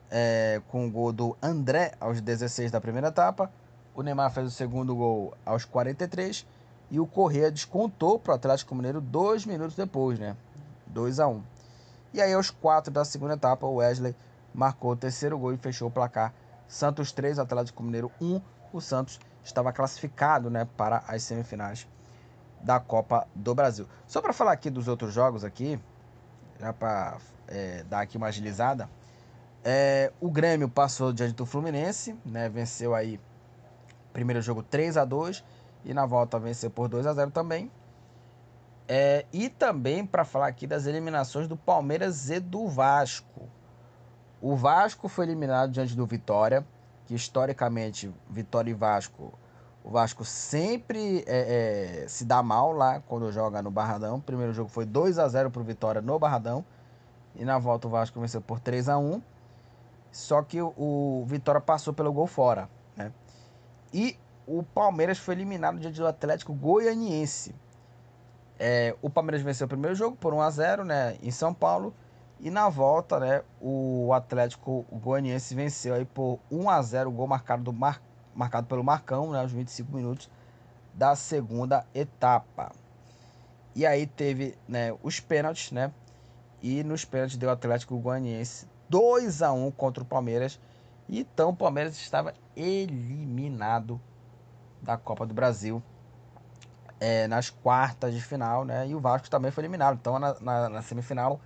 é, 0.10 0.62
com 0.70 0.88
o 0.88 0.92
gol 0.92 1.12
do 1.12 1.36
André 1.42 1.94
aos 2.00 2.22
16 2.22 2.72
da 2.72 2.80
primeira 2.80 3.08
etapa. 3.08 3.52
O 3.96 4.02
Neymar 4.02 4.32
fez 4.32 4.48
o 4.48 4.52
segundo 4.52 4.96
gol 4.96 5.34
aos 5.46 5.66
43 5.66 6.46
e 6.90 7.00
o 7.00 7.06
Corrêa 7.06 7.52
descontou 7.52 8.18
para 8.18 8.34
o 8.34 8.36
Atlético 8.36 8.74
Mineiro 8.76 9.02
dois 9.02 9.46
minutos 9.46 9.76
depois, 9.76 10.18
né? 10.20 10.38
2 10.88 11.20
a 11.20 11.28
1 11.28 11.53
E 12.14 12.22
aí, 12.22 12.32
aos 12.32 12.52
4 12.52 12.94
da 12.94 13.04
segunda 13.04 13.34
etapa, 13.34 13.66
o 13.66 13.76
Wesley 13.76 14.16
marcou 14.54 14.92
o 14.92 14.96
terceiro 14.96 15.38
gol 15.40 15.52
e 15.52 15.58
fechou 15.58 15.88
o 15.88 15.92
placar 15.92 16.32
Santos 16.68 17.12
3, 17.12 17.40
Atlético 17.40 17.82
Mineiro 17.82 18.12
1. 18.22 18.40
O 18.72 18.80
Santos 18.80 19.20
estava 19.44 19.74
classificado 19.74 20.50
né, 20.50 20.68
para 20.78 21.04
as 21.08 21.24
semifinais 21.24 21.88
da 22.62 22.80
Copa 22.80 23.28
do 23.34 23.56
Brasil. 23.56 23.88
Só 24.08 24.22
para 24.22 24.32
falar 24.32 24.52
aqui 24.52 24.70
dos 24.70 24.88
outros 24.88 25.12
jogos 25.12 25.44
aqui, 25.44 25.80
já 26.60 26.72
para 26.72 27.18
é, 27.48 27.84
dar 27.90 28.02
aqui 28.02 28.16
uma 28.16 28.28
agilizada, 28.28 28.88
é, 29.64 30.12
o 30.22 30.30
Grêmio 30.30 30.70
passou 30.70 31.12
diante 31.12 31.34
do 31.34 31.46
Fluminense, 31.48 32.16
né, 32.24 32.48
venceu 32.48 32.94
aí 32.94 33.20
primeiro 34.12 34.42
jogo 34.42 34.62
3 34.62 34.98
a 34.98 35.06
2 35.06 35.44
e 35.84 35.94
na 35.94 36.06
volta 36.06 36.38
venceu 36.38 36.70
por 36.70 36.88
2 36.88 37.08
a 37.08 37.14
0 37.14 37.32
também. 37.32 37.72
É, 38.88 39.26
e 39.32 39.50
também 39.50 40.06
para 40.06 40.26
falar 40.26 40.48
aqui 40.48 40.68
das 40.68 40.86
eliminações 40.86 41.48
do 41.48 41.56
Palmeiras 41.56 42.30
e 42.30 42.40
do 42.40 42.68
Vasco. 42.68 43.48
O 44.42 44.56
Vasco 44.56 45.08
foi 45.08 45.26
eliminado 45.26 45.72
diante 45.72 45.96
do 45.96 46.06
Vitória, 46.06 46.66
que 47.06 47.16
historicamente, 47.16 48.14
Vitória 48.30 48.72
e 48.72 48.74
Vasco, 48.74 49.34
o 49.84 49.90
Vasco 49.90 50.24
sempre 50.24 51.24
é, 51.28 52.04
é, 52.04 52.08
se 52.08 52.24
dá 52.24 52.42
mal 52.42 52.72
lá 52.72 53.02
quando 53.02 53.32
joga 53.32 53.62
no 53.62 53.70
Barradão. 53.70 54.18
O 54.18 54.22
primeiro 54.22 54.54
jogo 54.54 54.70
foi 54.70 54.86
2 54.86 55.20
a 55.20 55.28
0 55.28 55.52
para 55.52 55.62
o 55.62 55.66
Vitória 55.66 56.02
no 56.02 56.18
Barradão. 56.18 56.66
E 57.36 57.44
na 57.44 57.58
volta 57.60 57.88
o 57.88 57.90
Vasco 57.90 58.20
venceu 58.20 58.40
por 58.40 58.60
3 58.60 58.90
a 58.90 58.98
1 58.98 59.22
Só 60.12 60.42
que 60.42 60.62
o, 60.62 60.74
o 60.78 61.26
Vitória 61.28 61.60
passou 61.60 61.94
pelo 61.94 62.14
gol 62.14 62.28
fora, 62.28 62.70
né? 62.96 63.12
E 63.94 64.18
o 64.48 64.64
Palmeiras 64.64 65.18
foi 65.18 65.36
eliminado 65.36 65.80
diante 65.80 66.00
do 66.00 66.08
Atlético 66.08 66.54
Goianiense. 66.54 67.56
É, 68.60 68.96
o 69.02 69.10
Palmeiras 69.10 69.42
venceu 69.42 69.66
o 69.66 69.68
primeiro 69.68 69.96
jogo 69.96 70.16
por 70.16 70.34
1 70.34 70.42
a 70.42 70.50
0 70.50 70.86
né, 70.86 71.18
em 71.22 71.32
São 71.32 71.54
Paulo. 71.54 71.94
E 72.40 72.50
na 72.50 72.70
volta, 72.70 73.20
né, 73.20 73.42
o 73.62 74.12
Atlético 74.14 74.86
Goianiense 74.92 75.56
venceu 75.56 75.94
aí 75.94 76.06
por 76.06 76.40
1 76.52 76.70
a 76.70 76.82
0 76.82 77.10
o 77.10 77.14
gol 77.14 77.28
marcado, 77.28 77.64
do 77.64 77.74
Mar, 77.74 78.02
marcado 78.36 78.68
pelo 78.68 78.84
Marcão, 78.84 79.32
né, 79.32 79.40
aos 79.40 79.52
25 79.52 79.96
minutos 79.96 80.30
da 80.94 81.16
segunda 81.16 81.86
etapa. 81.94 82.72
E 83.76 83.86
aí 83.86 84.06
teve 84.06 84.56
né, 84.68 84.96
os 85.02 85.20
pênaltis, 85.20 85.72
né? 85.72 85.92
E 86.62 86.84
nos 86.84 87.04
pênaltis 87.04 87.38
deu 87.38 87.50
o 87.50 87.52
Atlético 87.52 87.98
Goianiense 87.98 88.68
2 88.88 89.42
a 89.42 89.52
1 89.52 89.72
contra 89.72 90.04
o 90.04 90.06
Palmeiras. 90.06 90.60
Então 91.10 91.50
o 91.50 91.56
Palmeiras 91.56 91.96
estava 91.96 92.34
eliminado 92.56 94.00
da 94.82 94.96
Copa 94.98 95.26
do 95.26 95.34
Brasil 95.34 95.82
é, 97.04 97.28
nas 97.28 97.50
quartas 97.50 98.14
de 98.14 98.22
final, 98.22 98.64
né? 98.64 98.88
E 98.88 98.96
o 98.96 99.00
Vasco 99.02 99.30
também 99.30 99.52
foi 99.52 99.64
eliminado. 99.64 99.98
Então 100.00 100.18
na, 100.18 100.40
na, 100.40 100.70
na 100.70 100.82
semifinal 100.82 101.42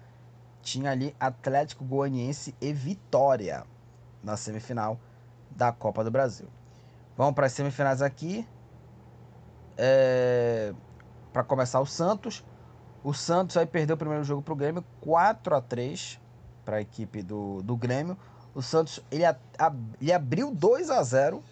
tinha 0.62 0.92
ali 0.92 1.16
Atlético 1.20 1.84
Goianiense 1.84 2.54
e 2.62 2.72
Vitória 2.72 3.64
na 4.24 4.38
semifinal 4.38 5.00
da 5.50 5.72
Copa 5.72 6.04
do 6.04 6.12
Brasil. 6.12 6.48
Vamos 7.18 7.34
para 7.34 7.48
as 7.48 7.54
semifinais 7.54 8.04
aqui. 8.04 8.48
É, 9.76 10.76
para 11.34 11.44
começar 11.44 11.80
o 11.80 11.88
Santos. 11.88 12.46
O 13.04 13.12
Santos 13.12 13.58
aí 13.58 13.66
perdeu 13.66 13.96
o 13.96 13.98
primeiro 13.98 14.24
jogo 14.24 14.44
para 14.44 14.54
o 14.54 14.56
Grêmio 14.56 14.86
4 15.02 15.56
a 15.56 15.62
3 15.62 16.22
para 16.64 16.78
a 16.78 16.82
equipe 16.82 17.24
do, 17.24 17.64
do 17.64 17.76
Grêmio. 17.76 18.16
O 18.54 18.62
Santos 18.62 19.04
ele, 19.10 19.24
ele 20.00 20.14
abriu 20.14 20.54
2 20.54 20.92
a 20.92 21.02
0 21.02 21.44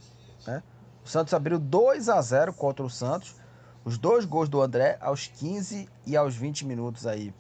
né? 0.46 0.62
O 1.04 1.10
Santos 1.10 1.34
abriu 1.34 1.58
2 1.58 2.08
a 2.08 2.22
0 2.22 2.54
contra 2.54 2.86
o 2.86 2.90
Santos. 2.90 3.44
Os 3.86 4.00
dois 4.00 4.26
gols 4.26 4.50
do 4.50 4.62
André 4.64 4.98
aos 5.00 5.28
15 5.28 5.88
e 6.08 6.18
aos 6.18 6.36
20 6.36 6.66
minutos 6.66 7.06
aí 7.06 7.32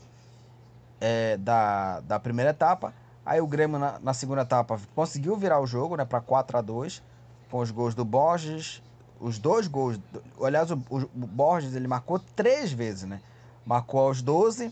é, 1.01 1.37
da, 1.37 2.01
da 2.01 2.19
primeira 2.19 2.51
etapa. 2.51 2.93
Aí 3.25 3.41
o 3.41 3.47
Grêmio 3.47 3.79
na, 3.79 3.99
na 3.99 4.13
segunda 4.13 4.43
etapa 4.43 4.79
conseguiu 4.93 5.35
virar 5.35 5.59
o 5.59 5.65
jogo 5.65 5.95
né, 5.95 6.05
para 6.05 6.21
4 6.21 6.59
a 6.59 6.61
2 6.61 7.01
com 7.49 7.57
os 7.57 7.71
gols 7.71 7.95
do 7.95 8.05
Borges. 8.05 8.83
Os 9.19 9.39
dois 9.39 9.67
gols. 9.67 9.99
Aliás, 10.39 10.69
o, 10.69 10.75
o, 10.75 11.07
Borges 11.15 11.73
ele 11.73 11.87
marcou 11.87 12.19
três 12.19 12.71
vezes, 12.71 13.05
né? 13.05 13.21
Marcou 13.65 14.01
aos 14.01 14.21
12. 14.21 14.71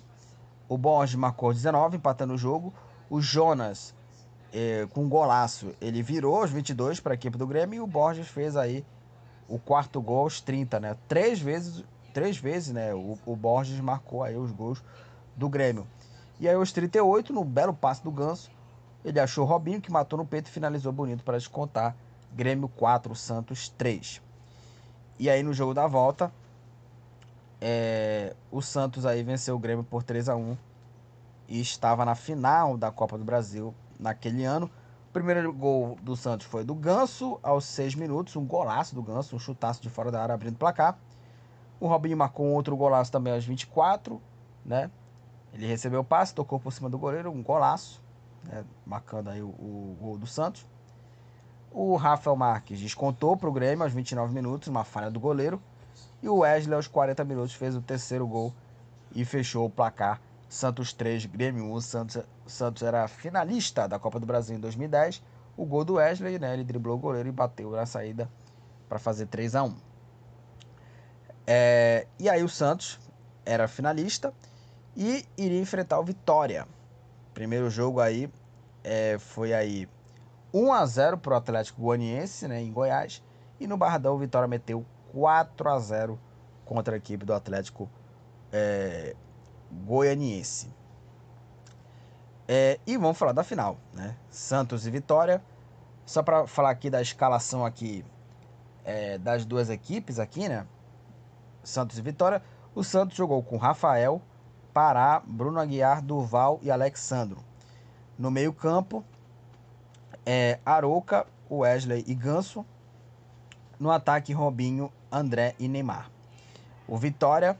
O 0.69 0.77
Borges 0.77 1.15
marcou 1.15 1.49
aos 1.49 1.55
19, 1.55 1.97
empatando 1.97 2.35
o 2.35 2.37
jogo. 2.37 2.71
O 3.09 3.19
Jonas 3.19 3.95
é, 4.53 4.87
com 4.91 5.05
um 5.05 5.09
golaço, 5.09 5.73
ele 5.81 6.03
virou 6.03 6.35
aos 6.35 6.51
22 6.51 6.99
para 6.99 7.13
a 7.13 7.15
equipe 7.15 7.37
do 7.37 7.47
Grêmio 7.47 7.77
e 7.77 7.79
o 7.79 7.87
Borges 7.87 8.27
fez 8.27 8.55
aí 8.55 8.85
o 9.53 9.59
quarto 9.59 10.01
gol 10.01 10.21
aos 10.21 10.41
30, 10.41 10.79
né? 10.79 10.97
Três 11.07 11.39
vezes, 11.39 11.83
três 12.11 12.37
vezes, 12.37 12.73
né? 12.73 12.91
O, 12.91 13.19
o 13.23 13.35
Borges 13.35 13.79
marcou 13.79 14.23
aí 14.23 14.35
os 14.35 14.51
gols 14.51 14.83
do 15.35 15.47
Grêmio. 15.47 15.85
E 16.39 16.49
aí 16.49 16.55
aos 16.55 16.71
38, 16.71 17.31
no 17.31 17.43
belo 17.43 17.71
passe 17.71 18.03
do 18.03 18.09
Ganso, 18.09 18.49
ele 19.05 19.19
achou 19.19 19.45
Robinho 19.45 19.79
que 19.79 19.91
matou 19.91 20.17
no 20.17 20.25
peito 20.25 20.47
e 20.47 20.51
finalizou 20.51 20.91
bonito 20.91 21.23
para 21.23 21.37
descontar. 21.37 21.95
Grêmio 22.31 22.67
4, 22.67 23.13
Santos 23.13 23.69
3. 23.69 24.23
E 25.19 25.29
aí 25.29 25.43
no 25.43 25.53
jogo 25.53 25.71
da 25.71 25.85
volta, 25.85 26.33
é, 27.61 28.35
o 28.49 28.59
Santos 28.59 29.05
aí 29.05 29.21
venceu 29.21 29.55
o 29.55 29.59
Grêmio 29.59 29.83
por 29.83 30.01
3 30.01 30.29
a 30.29 30.35
1 30.35 30.57
e 31.47 31.61
estava 31.61 32.03
na 32.03 32.15
final 32.15 32.75
da 32.75 32.91
Copa 32.91 33.19
do 33.19 33.23
Brasil 33.23 33.71
naquele 33.99 34.43
ano. 34.45 34.67
Primeiro 35.13 35.53
gol 35.53 35.95
do 36.01 36.15
Santos 36.15 36.47
foi 36.47 36.63
do 36.63 36.73
Ganso, 36.73 37.39
aos 37.43 37.65
6 37.65 37.93
minutos, 37.93 38.35
um 38.35 38.43
golaço 38.43 38.95
do 38.95 39.03
Ganso, 39.03 39.35
um 39.35 39.39
chutaço 39.39 39.79
de 39.79 39.87
fora 39.87 40.09
da 40.09 40.19
área 40.19 40.33
abrindo 40.33 40.55
o 40.55 40.57
placar. 40.57 40.97
O 41.79 41.87
Robinho 41.87 42.17
marcou 42.17 42.47
um 42.47 42.53
outro 42.53 42.75
golaço 42.75 43.11
também 43.11 43.31
aos 43.31 43.45
24, 43.45 44.19
né? 44.65 44.89
Ele 45.53 45.67
recebeu 45.67 45.99
o 45.99 46.03
passe, 46.03 46.33
tocou 46.33 46.59
por 46.59 46.73
cima 46.73 46.89
do 46.89 46.97
goleiro, 46.97 47.29
um 47.29 47.43
golaço, 47.43 48.01
né? 48.43 48.65
marcando 48.87 49.29
aí 49.29 49.39
o, 49.39 49.49
o 49.49 49.95
gol 50.01 50.17
do 50.17 50.25
Santos. 50.25 50.65
O 51.71 51.95
Rafael 51.95 52.35
Marques 52.35 52.79
descontou 52.79 53.37
para 53.37 53.47
o 53.47 53.51
Grêmio 53.51 53.83
aos 53.83 53.93
29 53.93 54.33
minutos, 54.33 54.67
uma 54.67 54.83
falha 54.83 55.11
do 55.11 55.19
goleiro. 55.19 55.61
E 56.23 56.27
o 56.27 56.37
Wesley 56.37 56.75
aos 56.75 56.87
40 56.87 57.23
minutos 57.23 57.53
fez 57.53 57.75
o 57.75 57.81
terceiro 57.81 58.25
gol 58.25 58.51
e 59.13 59.23
fechou 59.23 59.67
o 59.67 59.69
placar 59.69 60.19
Santos 60.49 60.91
3, 60.91 61.27
Grêmio 61.27 61.65
1. 61.65 61.81
Santos, 61.81 62.17
Santos 62.45 62.83
era 62.83 63.07
finalista 63.07 63.87
da 63.87 63.97
Copa 63.97 64.19
do 64.19 64.25
Brasil 64.25 64.55
em 64.55 64.59
2010. 64.59 65.21
O 65.55 65.65
gol 65.65 65.85
do 65.85 65.95
Wesley, 65.95 66.39
né? 66.39 66.53
Ele 66.53 66.63
driblou 66.63 66.95
o 66.95 66.99
goleiro 66.99 67.29
e 67.29 67.31
bateu 67.31 67.71
na 67.71 67.85
saída 67.85 68.29
para 68.89 68.99
fazer 68.99 69.27
3 69.27 69.55
a 69.55 69.63
1 69.63 69.75
é, 71.47 72.07
E 72.19 72.29
aí 72.29 72.43
o 72.43 72.49
Santos 72.49 72.99
era 73.45 73.67
finalista 73.67 74.33
e 74.95 75.25
iria 75.37 75.59
enfrentar 75.59 75.99
o 75.99 76.03
Vitória. 76.03 76.67
Primeiro 77.33 77.69
jogo 77.69 77.99
aí 77.99 78.29
é, 78.83 79.17
foi 79.19 79.53
aí 79.53 79.87
1 80.53 80.73
a 80.73 80.85
0 80.85 81.17
para 81.17 81.33
o 81.33 81.37
Atlético 81.37 81.81
Goianiense, 81.81 82.47
né, 82.47 82.61
em 82.61 82.71
Goiás. 82.71 83.23
E 83.59 83.67
no 83.67 83.77
Barradão 83.77 84.15
o 84.15 84.19
Vitória 84.19 84.47
meteu 84.47 84.85
4 85.11 85.69
a 85.69 85.79
0 85.79 86.19
contra 86.65 86.95
a 86.95 86.97
equipe 86.97 87.25
do 87.25 87.33
Atlético 87.33 87.89
é, 88.51 89.15
goianiense. 89.85 90.71
É, 92.47 92.79
e 92.85 92.97
vamos 92.97 93.17
falar 93.17 93.31
da 93.31 93.43
final, 93.43 93.77
né? 93.93 94.15
Santos 94.29 94.85
e 94.85 94.91
Vitória. 94.91 95.41
Só 96.05 96.21
para 96.21 96.45
falar 96.45 96.71
aqui 96.71 96.89
da 96.89 97.01
escalação 97.01 97.65
aqui 97.65 98.03
é, 98.83 99.17
das 99.17 99.45
duas 99.45 99.69
equipes 99.69 100.19
aqui, 100.19 100.49
né? 100.49 100.67
Santos 101.63 101.97
e 101.97 102.01
Vitória. 102.01 102.41
O 102.75 102.83
Santos 102.83 103.15
jogou 103.15 103.41
com 103.41 103.57
Rafael, 103.57 104.21
Pará, 104.73 105.21
Bruno 105.25 105.59
Aguiar, 105.59 106.01
Durval 106.01 106.59
e 106.61 106.69
Alexandro. 106.69 107.41
No 108.17 108.29
meio 108.29 108.51
campo, 108.51 109.03
é, 110.25 110.59
Arouca, 110.65 111.25
Wesley 111.49 112.03
e 112.07 112.13
Ganso. 112.13 112.65
No 113.79 113.91
ataque, 113.91 114.33
Robinho, 114.33 114.91
André 115.11 115.55
e 115.57 115.67
Neymar. 115.67 116.09
O 116.87 116.97
Vitória 116.97 117.57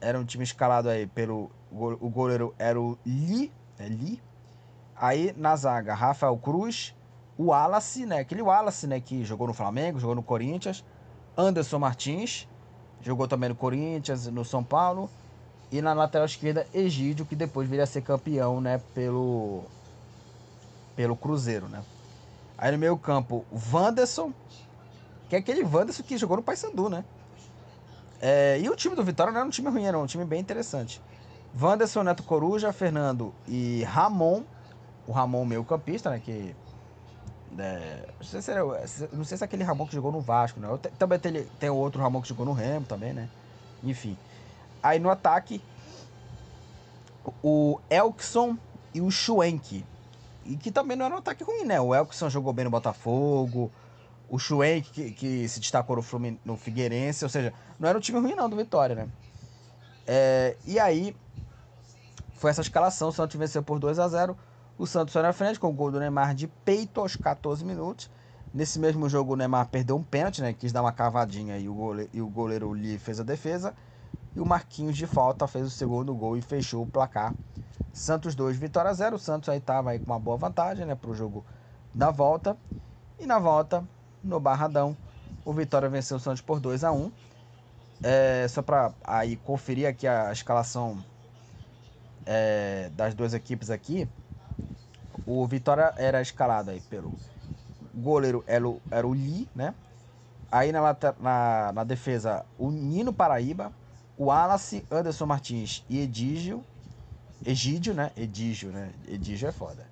era 0.00 0.18
um 0.18 0.24
time 0.24 0.44
escalado 0.44 0.88
aí 0.88 1.06
pelo 1.06 1.50
o 1.70 2.08
goleiro 2.08 2.54
era 2.58 2.80
o 2.80 2.96
Li, 3.04 3.52
é 3.78 3.88
Li. 3.88 4.22
Aí 4.94 5.34
na 5.36 5.54
zaga, 5.56 5.94
Rafael 5.94 6.36
Cruz, 6.38 6.94
o 7.36 7.46
Wallace, 7.46 8.06
né? 8.06 8.20
Aquele 8.20 8.42
Wallace, 8.42 8.86
né, 8.86 9.00
que 9.00 9.24
jogou 9.24 9.46
no 9.46 9.52
Flamengo, 9.52 9.98
jogou 9.98 10.14
no 10.14 10.22
Corinthians, 10.22 10.84
Anderson 11.36 11.78
Martins, 11.78 12.48
jogou 13.02 13.28
também 13.28 13.50
no 13.50 13.54
Corinthians, 13.54 14.26
no 14.28 14.44
São 14.44 14.64
Paulo, 14.64 15.10
e 15.70 15.82
na 15.82 15.92
lateral 15.92 16.26
esquerda, 16.26 16.66
Egídio, 16.72 17.26
que 17.26 17.36
depois 17.36 17.68
viria 17.68 17.84
a 17.84 17.86
ser 17.86 18.02
campeão, 18.02 18.60
né, 18.60 18.80
pelo 18.94 19.64
pelo 20.94 21.14
Cruzeiro, 21.14 21.68
né? 21.68 21.82
Aí 22.56 22.72
no 22.72 22.78
meio-campo, 22.78 23.44
Wanderson, 23.70 24.32
que 25.28 25.36
é 25.36 25.38
aquele 25.38 25.62
Wanderson 25.62 26.02
que 26.02 26.16
jogou 26.16 26.38
no 26.38 26.42
Paysandu, 26.42 26.88
né? 26.88 27.04
É, 28.18 28.58
e 28.58 28.68
o 28.70 28.74
time 28.74 28.96
do 28.96 29.04
Vitória 29.04 29.30
não 29.30 29.40
era 29.40 29.46
um 29.46 29.50
time 29.50 29.68
ruim, 29.68 29.84
era 29.84 29.98
um 29.98 30.06
time 30.06 30.24
bem 30.24 30.40
interessante. 30.40 31.02
Wanderson, 31.60 32.02
Neto 32.02 32.22
Coruja, 32.22 32.72
Fernando 32.72 33.34
e 33.46 33.82
Ramon. 33.84 34.42
O 35.06 35.12
Ramon, 35.12 35.44
meio 35.44 35.64
campista, 35.64 36.10
né? 36.10 36.20
Que. 36.24 36.54
É, 37.58 38.08
não, 38.18 38.26
sei 38.26 38.42
se 38.42 38.50
era, 38.50 38.60
não 39.12 39.24
sei 39.24 39.38
se 39.38 39.44
é 39.44 39.46
aquele 39.46 39.64
Ramon 39.64 39.86
que 39.86 39.94
jogou 39.94 40.12
no 40.12 40.20
Vasco, 40.20 40.60
né? 40.60 40.68
Também 40.98 41.18
tem, 41.18 41.44
tem 41.58 41.70
outro 41.70 42.02
Ramon 42.02 42.20
que 42.20 42.28
jogou 42.28 42.44
no 42.44 42.52
Remo 42.52 42.84
também, 42.84 43.12
né? 43.12 43.28
Enfim. 43.82 44.16
Aí 44.82 44.98
no 44.98 45.08
ataque, 45.08 45.62
o 47.42 47.80
Elkson 47.88 48.58
e 48.92 49.00
o 49.00 49.10
Schwenk. 49.10 49.84
E 50.44 50.56
que 50.56 50.70
também 50.70 50.96
não 50.96 51.06
era 51.06 51.14
um 51.14 51.18
ataque 51.18 51.42
ruim, 51.42 51.64
né? 51.64 51.80
O 51.80 51.94
Elkson 51.94 52.28
jogou 52.28 52.52
bem 52.52 52.64
no 52.64 52.70
Botafogo 52.70 53.70
o 54.28 54.38
Schwenk, 54.38 54.90
que, 54.90 55.10
que 55.12 55.48
se 55.48 55.60
destacou 55.60 55.96
no, 55.96 56.02
Flumin 56.02 56.38
no 56.44 56.56
Figueirense, 56.56 57.24
ou 57.24 57.28
seja, 57.28 57.52
não 57.78 57.88
era 57.88 57.96
um 57.96 58.00
time 58.00 58.18
ruim 58.18 58.34
não 58.34 58.48
do 58.48 58.56
Vitória, 58.56 58.94
né? 58.94 59.08
É, 60.06 60.56
e 60.64 60.78
aí, 60.78 61.14
foi 62.36 62.50
essa 62.50 62.60
escalação, 62.60 63.08
o 63.08 63.12
Santos 63.12 63.36
venceu 63.36 63.62
por 63.62 63.78
2 63.78 63.98
a 63.98 64.08
0 64.08 64.36
o 64.78 64.86
Santos 64.86 65.14
foi 65.14 65.22
na 65.22 65.32
frente 65.32 65.58
com 65.58 65.68
o 65.68 65.72
gol 65.72 65.90
do 65.90 65.98
Neymar 65.98 66.34
de 66.34 66.46
peito 66.46 67.00
aos 67.00 67.16
14 67.16 67.64
minutos. 67.64 68.10
Nesse 68.52 68.78
mesmo 68.78 69.08
jogo 69.08 69.32
o 69.32 69.36
Neymar 69.36 69.68
perdeu 69.68 69.96
um 69.96 70.02
pênalti, 70.02 70.42
né? 70.42 70.52
Quis 70.52 70.70
dar 70.70 70.82
uma 70.82 70.92
cavadinha 70.92 71.56
e 71.56 71.66
o 71.66 71.74
goleiro, 71.74 72.10
e 72.12 72.20
o 72.20 72.28
goleiro 72.28 72.70
Lee 72.72 72.98
fez 72.98 73.18
a 73.18 73.22
defesa. 73.22 73.74
E 74.34 74.40
o 74.40 74.44
Marquinhos 74.44 74.94
de 74.94 75.06
falta 75.06 75.46
fez 75.46 75.66
o 75.66 75.70
segundo 75.70 76.14
gol 76.14 76.36
e 76.36 76.42
fechou 76.42 76.82
o 76.82 76.86
placar. 76.86 77.34
Santos 77.90 78.34
2, 78.34 78.58
Vitória 78.58 78.92
0. 78.92 79.16
O 79.16 79.18
Santos 79.18 79.48
aí 79.48 79.56
estava 79.56 79.90
aí 79.90 79.98
com 79.98 80.04
uma 80.04 80.18
boa 80.18 80.36
vantagem, 80.36 80.84
né? 80.84 80.94
Para 80.94 81.10
o 81.10 81.14
jogo 81.14 81.42
da 81.94 82.10
volta. 82.10 82.54
E 83.18 83.24
na 83.24 83.38
volta, 83.38 83.82
no 84.22 84.38
Barradão. 84.38 84.94
O 85.42 85.54
Vitória 85.54 85.88
venceu 85.88 86.18
o 86.18 86.20
Santos 86.20 86.42
por 86.42 86.60
2 86.60 86.84
a 86.84 86.92
1 86.92 87.10
é, 88.02 88.46
Só 88.48 88.60
para 88.60 88.92
aí 89.02 89.36
conferir 89.36 89.88
aqui 89.88 90.06
a 90.06 90.30
escalação 90.30 91.02
é, 92.26 92.90
das 92.94 93.14
duas 93.14 93.32
equipes 93.32 93.70
aqui. 93.70 94.08
o 95.24 95.46
Vitória 95.46 95.94
era 95.96 96.20
escalado 96.20 96.70
aí 96.70 96.80
pelo 96.80 97.14
goleiro 97.94 98.44
era 98.46 98.68
o, 98.68 98.82
era 98.90 99.06
o 99.06 99.12
Lee, 99.12 99.48
né? 99.54 99.74
Aí 100.50 100.70
na, 100.70 100.80
na, 101.18 101.72
na 101.72 101.84
defesa, 101.84 102.44
o 102.58 102.70
Nino 102.70 103.12
Paraíba, 103.12 103.72
o 104.16 104.26
Wallace, 104.26 104.84
Anderson 104.90 105.26
Martins 105.26 105.84
e 105.88 106.00
Edígio. 106.00 106.64
Egídio, 107.44 107.94
né? 107.94 108.12
Edígio, 108.16 108.70
né? 108.70 108.92
Edígio 109.08 109.48
é 109.48 109.52
foda. 109.52 109.86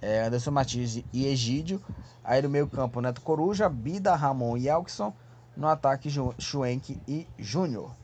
É 0.00 0.24
Anderson 0.24 0.50
Martins 0.50 1.02
e 1.12 1.26
Egídio. 1.26 1.80
Aí 2.24 2.42
no 2.42 2.48
meio 2.48 2.66
campo, 2.68 3.00
Neto 3.00 3.20
Coruja, 3.20 3.68
Bida, 3.68 4.14
Ramon 4.14 4.56
e 4.56 4.68
Elkson. 4.68 5.12
No 5.56 5.68
ataque, 5.68 6.08
Schwenk 6.38 7.00
e 7.06 7.26
Júnior. 7.38 7.94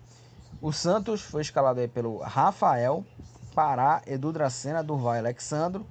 O 0.60 0.72
Santos 0.72 1.20
foi 1.20 1.42
escalado 1.42 1.80
aí 1.80 1.88
pelo 1.88 2.18
Rafael, 2.18 3.04
Pará, 3.58 4.02
Edu 4.06 4.32
Dracena, 4.32 4.84
Durval 4.84 5.14
Alexandro. 5.14 5.84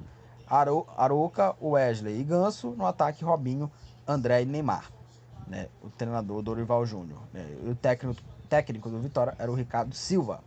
Aruca, 0.95 1.53
Wesley 1.61 2.18
e 2.18 2.24
Ganso. 2.24 2.70
No 2.70 2.86
ataque, 2.86 3.26
Robinho, 3.26 3.70
André 4.07 4.43
e 4.43 4.45
Neymar. 4.45 4.89
Né? 5.45 5.68
O 5.84 5.89
treinador 5.89 6.41
Dorival 6.41 6.86
Júnior. 6.86 7.20
Né? 7.34 7.45
E 7.65 7.70
o 7.70 7.76
técnico, 7.76 8.22
técnico 8.47 8.89
do 8.89 9.01
Vitória 9.01 9.36
era 9.38 9.51
o 9.51 9.53
Ricardo 9.53 9.93
Silva. 9.93 10.39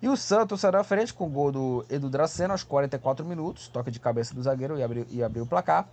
E 0.00 0.08
o 0.08 0.16
Santos 0.16 0.60
saiu 0.60 0.78
à 0.78 0.84
frente 0.84 1.12
com 1.12 1.26
o 1.26 1.28
gol 1.28 1.50
do 1.50 1.84
Edu 1.90 2.08
Dracena 2.08 2.54
aos 2.54 2.62
44 2.62 3.26
minutos. 3.26 3.66
Toque 3.66 3.90
de 3.90 3.98
cabeça 3.98 4.32
do 4.32 4.44
zagueiro 4.44 4.78
e 4.78 4.82
abriu, 4.84 5.04
e 5.10 5.24
abriu 5.24 5.42
o 5.42 5.46
placar. 5.46 5.88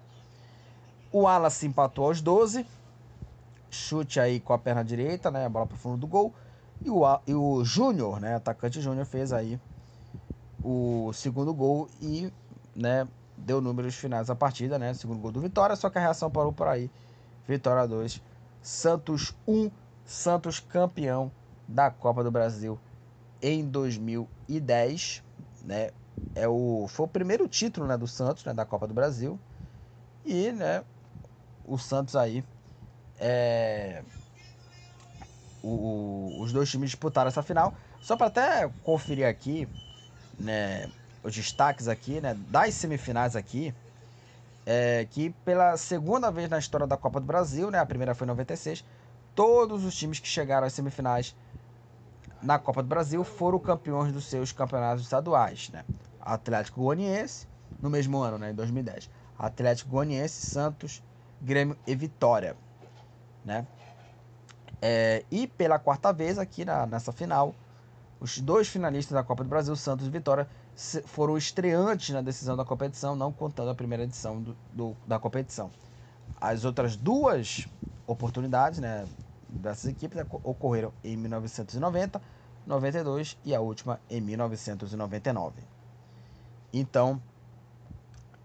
O 1.11 1.27
Alas 1.27 1.63
empatou 1.63 2.05
aos 2.05 2.21
12. 2.21 2.67
Chute 3.71 4.19
aí 4.19 4.39
com 4.39 4.53
a 4.53 4.59
perna 4.59 4.83
direita, 4.83 5.31
né? 5.31 5.47
A 5.47 5.49
bola 5.49 5.65
para 5.65 5.73
o 5.73 5.79
fundo 5.79 5.97
do 5.97 6.05
gol. 6.05 6.35
E 6.85 6.87
o, 6.91 7.01
e 7.25 7.33
o 7.33 7.65
Júnior, 7.65 8.21
né? 8.21 8.35
Atacante 8.35 8.79
Júnior 8.79 9.07
fez 9.07 9.33
aí 9.33 9.59
o 10.63 11.11
segundo 11.13 11.53
gol 11.53 11.89
e 12.01 12.31
né, 12.75 13.07
deu 13.37 13.61
números 13.61 13.95
finais 13.95 14.27
da 14.27 14.35
partida, 14.35 14.77
né? 14.77 14.93
Segundo 14.93 15.19
gol 15.19 15.31
do 15.31 15.41
Vitória, 15.41 15.75
só 15.75 15.89
que 15.89 15.97
a 15.97 16.01
reação 16.01 16.29
parou 16.29 16.51
por 16.51 16.67
aí. 16.67 16.89
Vitória 17.47 17.87
2, 17.87 18.21
Santos 18.61 19.35
1, 19.47 19.71
Santos 20.05 20.59
campeão 20.59 21.31
da 21.67 21.89
Copa 21.89 22.23
do 22.23 22.31
Brasil 22.31 22.79
em 23.41 23.65
2010, 23.65 25.23
né? 25.63 25.91
É 26.35 26.47
o, 26.47 26.85
foi 26.89 27.05
o 27.05 27.09
primeiro 27.09 27.47
título 27.47 27.87
né, 27.87 27.97
do 27.97 28.05
Santos, 28.05 28.43
né, 28.43 28.53
da 28.53 28.65
Copa 28.65 28.85
do 28.85 28.93
Brasil. 28.93 29.39
E, 30.25 30.51
né, 30.51 30.83
o 31.65 31.77
Santos 31.77 32.15
aí 32.15 32.43
é, 33.17 34.03
o, 35.61 36.37
os 36.39 36.51
dois 36.51 36.69
times 36.69 36.89
disputaram 36.89 37.27
essa 37.27 37.43
final. 37.43 37.73
Só 38.01 38.15
para 38.15 38.27
até 38.27 38.69
conferir 38.83 39.27
aqui, 39.27 39.67
né, 40.39 40.89
os 41.23 41.35
destaques 41.35 41.87
aqui, 41.87 42.21
né, 42.21 42.35
das 42.49 42.73
semifinais 42.73 43.35
aqui, 43.35 43.73
é 44.65 45.07
que 45.09 45.31
pela 45.43 45.75
segunda 45.77 46.31
vez 46.31 46.49
na 46.49 46.59
história 46.59 46.87
da 46.87 46.95
Copa 46.95 47.19
do 47.19 47.25
Brasil, 47.25 47.69
né, 47.69 47.79
a 47.79 47.85
primeira 47.85 48.15
foi 48.15 48.25
em 48.25 48.29
96, 48.29 48.85
todos 49.35 49.83
os 49.83 49.95
times 49.95 50.19
que 50.19 50.27
chegaram 50.27 50.67
às 50.67 50.73
semifinais 50.73 51.35
na 52.41 52.57
Copa 52.57 52.81
do 52.81 52.87
Brasil 52.87 53.23
foram 53.23 53.59
campeões 53.59 54.13
dos 54.13 54.25
seus 54.25 54.51
campeonatos 54.51 55.03
estaduais, 55.03 55.69
né? 55.69 55.83
Atlético 56.21 56.81
Goianiense, 56.81 57.47
no 57.81 57.89
mesmo 57.89 58.17
ano, 58.19 58.37
né, 58.37 58.51
em 58.51 58.53
2010. 58.53 59.09
Atlético 59.37 59.89
Goianiense, 59.89 60.45
Santos, 60.45 61.03
Grêmio 61.41 61.77
e 61.85 61.95
Vitória, 61.95 62.55
né? 63.43 63.65
É, 64.81 65.25
e 65.29 65.47
pela 65.47 65.77
quarta 65.77 66.13
vez 66.13 66.37
aqui 66.37 66.63
na, 66.63 66.85
nessa 66.85 67.11
final, 67.11 67.53
os 68.19 68.39
dois 68.39 68.67
finalistas 68.67 69.13
da 69.13 69.23
Copa 69.23 69.43
do 69.43 69.49
Brasil, 69.49 69.75
Santos 69.75 70.05
e 70.05 70.09
Vitória, 70.09 70.47
foram 71.05 71.37
estreantes 71.37 72.09
na 72.09 72.21
decisão 72.21 72.55
da 72.55 72.65
competição, 72.65 73.15
não 73.15 73.31
contando 73.31 73.69
a 73.69 73.75
primeira 73.75 74.03
edição 74.03 74.41
do, 74.41 74.57
do, 74.73 74.95
da 75.07 75.17
competição. 75.17 75.71
As 76.39 76.65
outras 76.65 76.95
duas 76.95 77.67
oportunidades 78.05 78.79
né, 78.79 79.05
dessas 79.47 79.91
equipes 79.91 80.21
ocorreram 80.43 80.93
em 81.03 81.15
1990, 81.15 82.21
92 82.65 83.37
e 83.43 83.55
a 83.55 83.61
última 83.61 83.99
em 84.09 84.21
1999. 84.21 85.61
Então, 86.73 87.21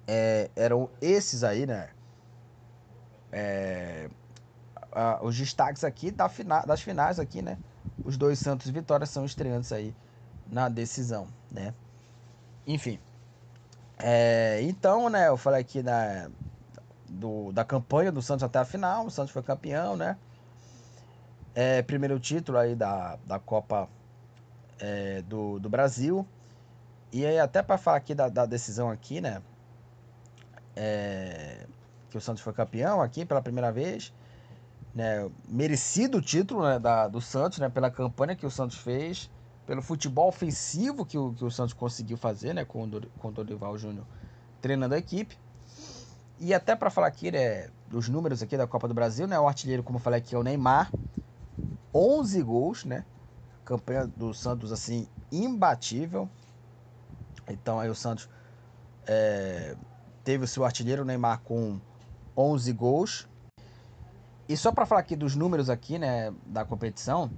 é, 0.06 0.50
eram 0.56 0.88
esses 1.00 1.44
aí, 1.44 1.66
né? 1.66 1.90
É, 3.32 4.08
os 5.22 5.36
destaques 5.36 5.82
aqui 5.82 6.10
da 6.10 6.28
fina, 6.28 6.60
das 6.62 6.80
finais 6.80 7.18
aqui, 7.18 7.42
né? 7.42 7.58
Os 8.04 8.18
dois 8.18 8.38
Santos 8.38 8.70
Vitória 8.70 9.06
são 9.06 9.24
estreantes 9.24 9.72
aí 9.72 9.94
na 10.46 10.68
decisão, 10.68 11.26
né? 11.50 11.72
Enfim. 12.66 12.98
É, 13.98 14.60
então, 14.62 15.08
né? 15.08 15.28
Eu 15.28 15.36
falei 15.36 15.60
aqui 15.60 15.82
da, 15.82 16.28
do, 17.08 17.50
da 17.52 17.64
campanha 17.64 18.12
do 18.12 18.20
Santos 18.20 18.42
até 18.42 18.58
a 18.58 18.64
final. 18.64 19.06
O 19.06 19.10
Santos 19.10 19.32
foi 19.32 19.42
campeão, 19.42 19.96
né? 19.96 20.18
É, 21.54 21.82
primeiro 21.82 22.18
título 22.20 22.58
aí 22.58 22.74
da, 22.74 23.16
da 23.24 23.38
Copa 23.38 23.88
é, 24.78 25.22
do, 25.22 25.58
do 25.58 25.70
Brasil. 25.70 26.26
E 27.12 27.24
aí, 27.24 27.38
até 27.38 27.62
para 27.62 27.78
falar 27.78 27.98
aqui 27.98 28.14
da, 28.14 28.28
da, 28.28 28.44
decisão 28.44 28.90
aqui, 28.90 29.20
né? 29.20 29.40
É, 30.76 31.66
que 32.10 32.18
o 32.18 32.20
Santos 32.20 32.42
foi 32.42 32.52
campeão 32.52 33.00
aqui 33.00 33.24
pela 33.24 33.40
primeira 33.40 33.70
vez 33.70 34.12
né, 34.94 35.28
merecido 35.48 36.18
o 36.18 36.22
título 36.22 36.62
né, 36.62 36.78
da, 36.78 37.08
do 37.08 37.20
Santos, 37.20 37.58
né, 37.58 37.68
pela 37.68 37.90
campanha 37.90 38.36
que 38.36 38.46
o 38.46 38.50
Santos 38.50 38.76
fez, 38.76 39.28
pelo 39.66 39.82
futebol 39.82 40.28
ofensivo 40.28 41.04
que 41.04 41.18
o, 41.18 41.32
que 41.32 41.44
o 41.44 41.50
Santos 41.50 41.72
conseguiu 41.72 42.16
fazer 42.16 42.54
né, 42.54 42.64
com, 42.64 42.84
o, 42.84 43.06
com 43.18 43.28
o 43.28 43.32
Dorival 43.32 43.76
Júnior 43.76 44.06
treinando 44.60 44.94
a 44.94 44.98
equipe. 44.98 45.36
E 46.38 46.54
até 46.54 46.76
para 46.76 46.90
falar 46.90 47.08
aqui 47.08 47.30
né, 47.30 47.68
dos 47.88 48.08
números 48.08 48.42
aqui 48.42 48.56
da 48.56 48.66
Copa 48.66 48.86
do 48.86 48.94
Brasil, 48.94 49.26
né, 49.26 49.38
o 49.38 49.48
artilheiro, 49.48 49.82
como 49.82 49.98
eu 49.98 50.02
falei 50.02 50.20
aqui, 50.20 50.34
é 50.34 50.38
o 50.38 50.42
Neymar, 50.42 50.92
11 51.92 52.42
gols, 52.42 52.84
né, 52.84 53.04
campanha 53.64 54.06
do 54.06 54.32
Santos 54.32 54.70
assim 54.70 55.08
imbatível. 55.32 56.28
Então 57.48 57.80
aí 57.80 57.90
o 57.90 57.94
Santos 57.94 58.28
é, 59.06 59.76
teve 60.22 60.44
o 60.44 60.48
seu 60.48 60.64
artilheiro 60.64 61.04
Neymar 61.04 61.40
com 61.40 61.80
11 62.36 62.72
gols 62.72 63.28
e 64.48 64.56
só 64.56 64.70
para 64.70 64.84
falar 64.84 65.00
aqui 65.00 65.16
dos 65.16 65.34
números 65.34 65.70
aqui, 65.70 65.98
né, 65.98 66.32
da 66.46 66.64
competição, 66.64 67.30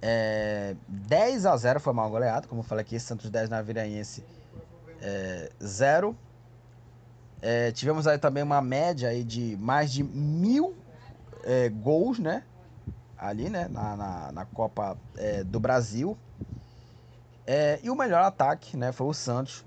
é, 0.00 0.76
10 0.88 1.46
a 1.46 1.56
0 1.56 1.80
foi 1.80 1.92
mal 1.92 2.10
goleado, 2.10 2.48
como 2.48 2.60
eu 2.60 2.64
falei 2.64 2.82
aqui, 2.82 2.98
Santos 3.00 3.30
10 3.30 3.48
na 3.48 3.62
Viraense 3.62 4.24
é, 5.00 5.50
0. 5.62 6.16
É, 7.40 7.72
tivemos 7.72 8.06
aí 8.06 8.18
também 8.18 8.42
uma 8.42 8.60
média 8.60 9.08
aí 9.08 9.24
de 9.24 9.56
mais 9.56 9.92
de 9.92 10.04
mil 10.04 10.74
é, 11.44 11.68
gols, 11.68 12.18
né, 12.18 12.44
ali, 13.16 13.48
né, 13.48 13.68
na, 13.68 13.96
na, 13.96 14.32
na 14.32 14.44
Copa 14.44 14.98
é, 15.16 15.42
do 15.42 15.58
Brasil. 15.58 16.16
É, 17.46 17.80
e 17.82 17.90
o 17.90 17.96
melhor 17.96 18.22
ataque, 18.22 18.76
né, 18.76 18.92
foi 18.92 19.06
o 19.06 19.14
Santos, 19.14 19.64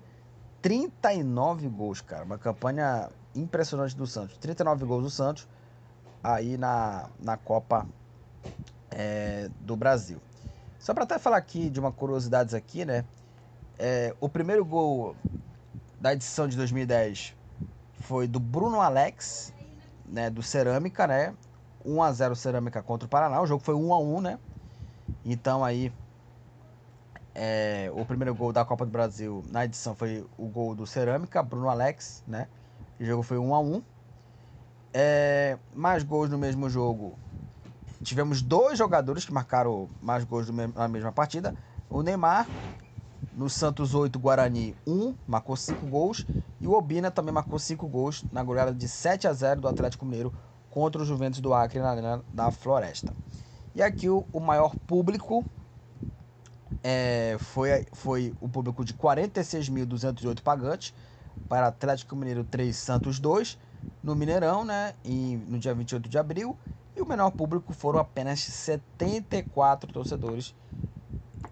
39 0.61 1.67
gols, 1.69 2.01
cara, 2.01 2.23
uma 2.23 2.37
campanha 2.37 3.09
impressionante 3.33 3.95
do 3.95 4.05
Santos, 4.05 4.37
39 4.37 4.85
gols 4.85 5.03
do 5.03 5.09
Santos 5.09 5.47
aí 6.25 6.57
na, 6.57 7.07
na 7.19 7.37
Copa 7.37 7.85
é, 8.89 9.49
do 9.59 9.75
Brasil. 9.75 10.19
Só 10.79 10.93
para 10.93 11.03
até 11.03 11.19
falar 11.19 11.37
aqui 11.37 11.69
de 11.69 11.79
uma 11.79 11.91
curiosidade 11.91 12.55
aqui, 12.55 12.83
né? 12.83 13.05
É, 13.77 14.15
o 14.19 14.27
primeiro 14.27 14.65
gol 14.65 15.15
da 15.99 16.13
edição 16.13 16.47
de 16.47 16.57
2010 16.57 17.35
foi 17.99 18.27
do 18.27 18.39
Bruno 18.39 18.81
Alex, 18.81 19.53
né, 20.05 20.29
do 20.29 20.41
Cerâmica, 20.41 21.05
né? 21.05 21.33
1 21.83 22.01
a 22.01 22.11
0 22.11 22.35
Cerâmica 22.35 22.81
contra 22.81 23.05
o 23.05 23.09
Paraná. 23.09 23.41
O 23.41 23.45
jogo 23.45 23.63
foi 23.63 23.75
1 23.75 23.93
a 23.93 23.99
1, 23.99 24.21
né? 24.21 24.39
Então 25.23 25.63
aí 25.63 25.93
é, 27.35 27.91
o 27.93 28.03
primeiro 28.05 28.33
gol 28.33 28.51
da 28.51 28.65
Copa 28.65 28.85
do 28.85 28.91
Brasil 28.91 29.43
na 29.51 29.65
edição 29.65 29.93
foi 29.93 30.25
o 30.37 30.47
gol 30.47 30.73
do 30.73 30.87
Cerâmica, 30.87 31.43
Bruno 31.43 31.69
Alex, 31.69 32.23
né? 32.27 32.47
O 32.99 33.05
jogo 33.05 33.21
foi 33.21 33.37
1 33.37 33.53
a 33.53 33.59
1. 33.59 33.83
É, 34.97 35.57
mais 35.73 36.03
gols 36.03 36.29
no 36.29 36.37
mesmo 36.37 36.69
jogo. 36.69 37.19
Tivemos 38.01 38.41
dois 38.41 38.77
jogadores 38.77 39.25
que 39.25 39.33
marcaram 39.33 39.89
mais 40.01 40.23
gols 40.23 40.47
na 40.49 40.87
mesma 40.87 41.11
partida. 41.11 41.53
O 41.89 42.01
Neymar, 42.01 42.47
no 43.33 43.49
Santos 43.49 43.93
8, 43.93 44.17
Guarani 44.17 44.73
1, 44.87 45.13
marcou 45.27 45.57
5 45.57 45.85
gols. 45.87 46.25
E 46.61 46.65
o 46.65 46.71
Obina 46.71 47.11
também 47.11 47.33
marcou 47.33 47.59
5 47.59 47.85
gols 47.89 48.23
na 48.31 48.41
goleada 48.41 48.73
de 48.73 48.87
7 48.87 49.27
a 49.27 49.33
0 49.33 49.59
do 49.59 49.67
Atlético 49.67 50.05
Mineiro 50.05 50.33
contra 50.69 51.01
o 51.01 51.05
Juventus 51.05 51.41
do 51.41 51.53
Acre 51.53 51.79
na 51.79 51.89
Arena 51.89 52.23
da 52.31 52.49
Floresta. 52.49 53.13
E 53.75 53.83
aqui 53.83 54.09
o, 54.09 54.25
o 54.31 54.39
maior 54.39 54.77
público 54.87 55.43
é, 56.81 57.35
foi, 57.37 57.85
foi 57.91 58.33
o 58.39 58.47
público 58.47 58.85
de 58.85 58.93
46.208 58.93 60.41
pagantes 60.41 60.93
para 61.49 61.67
Atlético 61.67 62.15
Mineiro 62.15 62.45
3, 62.45 62.73
Santos 62.73 63.19
2 63.19 63.64
no 64.03 64.15
Mineirão, 64.15 64.63
né, 64.63 64.93
em, 65.03 65.37
no 65.37 65.57
dia 65.57 65.73
28 65.73 66.07
de 66.07 66.17
abril, 66.17 66.57
e 66.95 67.01
o 67.01 67.05
menor 67.05 67.31
público 67.31 67.73
foram 67.73 67.99
apenas 67.99 68.39
74 68.39 69.91
torcedores 69.91 70.55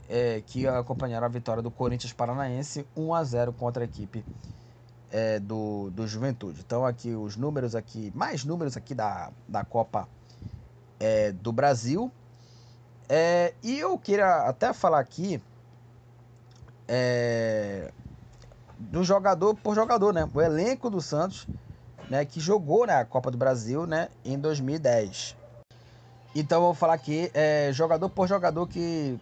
é, 0.08 0.42
que 0.46 0.68
acompanharam 0.68 1.26
a 1.26 1.30
vitória 1.30 1.62
do 1.62 1.72
Corinthians 1.72 2.14
Paranaense 2.14 2.86
1 2.96 3.14
a 3.14 3.24
0 3.24 3.54
contra 3.54 3.84
a 3.84 3.86
equipe 3.86 4.24
é, 5.12 5.40
do, 5.40 5.90
do 5.92 6.08
Juventude. 6.08 6.62
Então 6.66 6.86
aqui 6.86 7.14
os 7.14 7.36
números 7.36 7.76
aqui, 7.76 8.12
mais 8.16 8.44
números 8.44 8.78
aqui 8.78 8.96
da, 8.96 9.32
da 9.48 9.64
Copa 9.64 10.08
é, 11.00 11.32
do 11.32 11.52
Brasil. 11.52 12.12
É, 13.10 13.54
e 13.62 13.78
eu 13.80 13.98
queria 13.98 14.48
até 14.48 14.74
falar 14.74 15.00
aqui 15.00 15.42
é, 16.88 17.92
do 18.78 19.04
jogador 19.04 19.56
por 19.56 19.76
jogador, 19.76 20.14
né? 20.14 20.30
O 20.34 20.42
elenco 20.42 20.90
do 20.90 21.02
Santos, 21.02 21.48
né, 22.14 22.26
que 22.26 22.40
jogou 22.40 22.86
na 22.86 23.04
Copa 23.04 23.32
do 23.32 23.40
Brasil, 23.40 23.88
né, 23.88 24.08
em 24.24 24.38
2010. 24.38 25.36
Então 26.36 26.60
eu 26.60 26.66
vou 26.66 26.74
falar 26.76 26.94
aqui 26.94 27.32
é, 27.34 27.72
jogador 27.74 28.08
por 28.08 28.28
jogador 28.28 28.68
que 28.68 29.20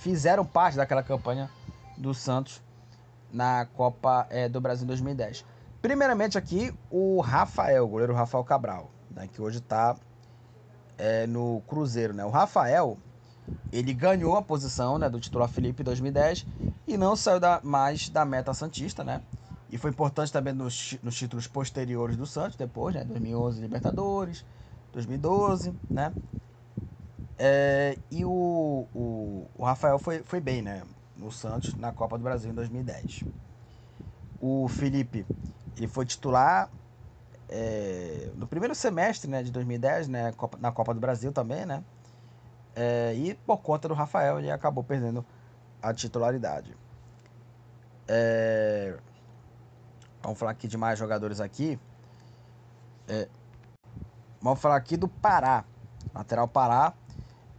fizeram 0.00 0.42
parte 0.42 0.74
daquela 0.74 1.02
campanha 1.02 1.50
do 1.98 2.14
Santos 2.14 2.62
na 3.30 3.66
Copa 3.66 4.26
é, 4.30 4.48
do 4.48 4.58
Brasil 4.58 4.86
2010. 4.86 5.44
Primeiramente 5.82 6.38
aqui 6.38 6.74
o 6.90 7.20
Rafael, 7.20 7.84
o 7.84 7.88
goleiro 7.88 8.14
Rafael 8.14 8.42
Cabral, 8.42 8.90
né, 9.10 9.28
que 9.30 9.42
hoje 9.42 9.58
está 9.58 9.94
é, 10.96 11.26
no 11.26 11.62
Cruzeiro. 11.68 12.14
Né? 12.14 12.24
O 12.24 12.30
Rafael, 12.30 12.96
ele 13.70 13.92
ganhou 13.92 14.34
a 14.34 14.40
posição 14.40 14.96
né, 14.96 15.10
do 15.10 15.20
titular 15.20 15.50
Felipe 15.50 15.82
em 15.82 15.84
2010 15.84 16.46
e 16.88 16.96
não 16.96 17.14
saiu 17.16 17.38
da, 17.38 17.60
mais 17.62 18.08
da 18.08 18.24
meta 18.24 18.54
Santista, 18.54 19.04
né? 19.04 19.20
E 19.70 19.78
foi 19.78 19.90
importante 19.90 20.32
também 20.32 20.52
nos, 20.52 20.96
nos 21.02 21.16
títulos 21.16 21.46
posteriores 21.46 22.16
do 22.16 22.26
Santos, 22.26 22.56
depois, 22.56 22.94
né? 22.94 23.04
2011 23.04 23.60
Libertadores, 23.60 24.44
2012, 24.92 25.74
né? 25.90 26.14
É, 27.36 27.98
e 28.10 28.24
o, 28.24 28.86
o, 28.94 29.50
o, 29.56 29.64
Rafael 29.64 29.98
foi, 29.98 30.22
foi 30.24 30.40
bem, 30.40 30.62
né? 30.62 30.82
No 31.16 31.32
Santos, 31.32 31.74
na 31.76 31.92
Copa 31.92 32.16
do 32.16 32.22
Brasil 32.24 32.50
em 32.50 32.54
2010. 32.54 33.24
O 34.40 34.68
Felipe, 34.68 35.26
ele 35.76 35.88
foi 35.88 36.04
titular 36.04 36.70
é, 37.48 38.30
no 38.36 38.46
primeiro 38.46 38.74
semestre 38.74 39.28
né, 39.28 39.42
de 39.42 39.50
2010, 39.50 40.08
né? 40.08 40.32
Na 40.58 40.70
Copa 40.70 40.94
do 40.94 41.00
Brasil 41.00 41.32
também, 41.32 41.66
né? 41.66 41.82
É, 42.76 43.14
e 43.14 43.34
por 43.34 43.58
conta 43.58 43.88
do 43.88 43.94
Rafael, 43.94 44.38
ele 44.38 44.50
acabou 44.50 44.82
perdendo 44.82 45.24
a 45.80 45.92
titularidade. 45.92 46.76
É, 48.08 48.96
vamos 50.24 50.38
falar 50.38 50.50
aqui 50.50 50.66
de 50.66 50.76
mais 50.76 50.98
jogadores 50.98 51.40
aqui. 51.40 51.78
É, 53.06 53.28
vamos 54.40 54.60
falar 54.60 54.76
aqui 54.76 54.96
do 54.96 55.06
Pará. 55.06 55.64
Lateral 56.12 56.48
Pará 56.48 56.94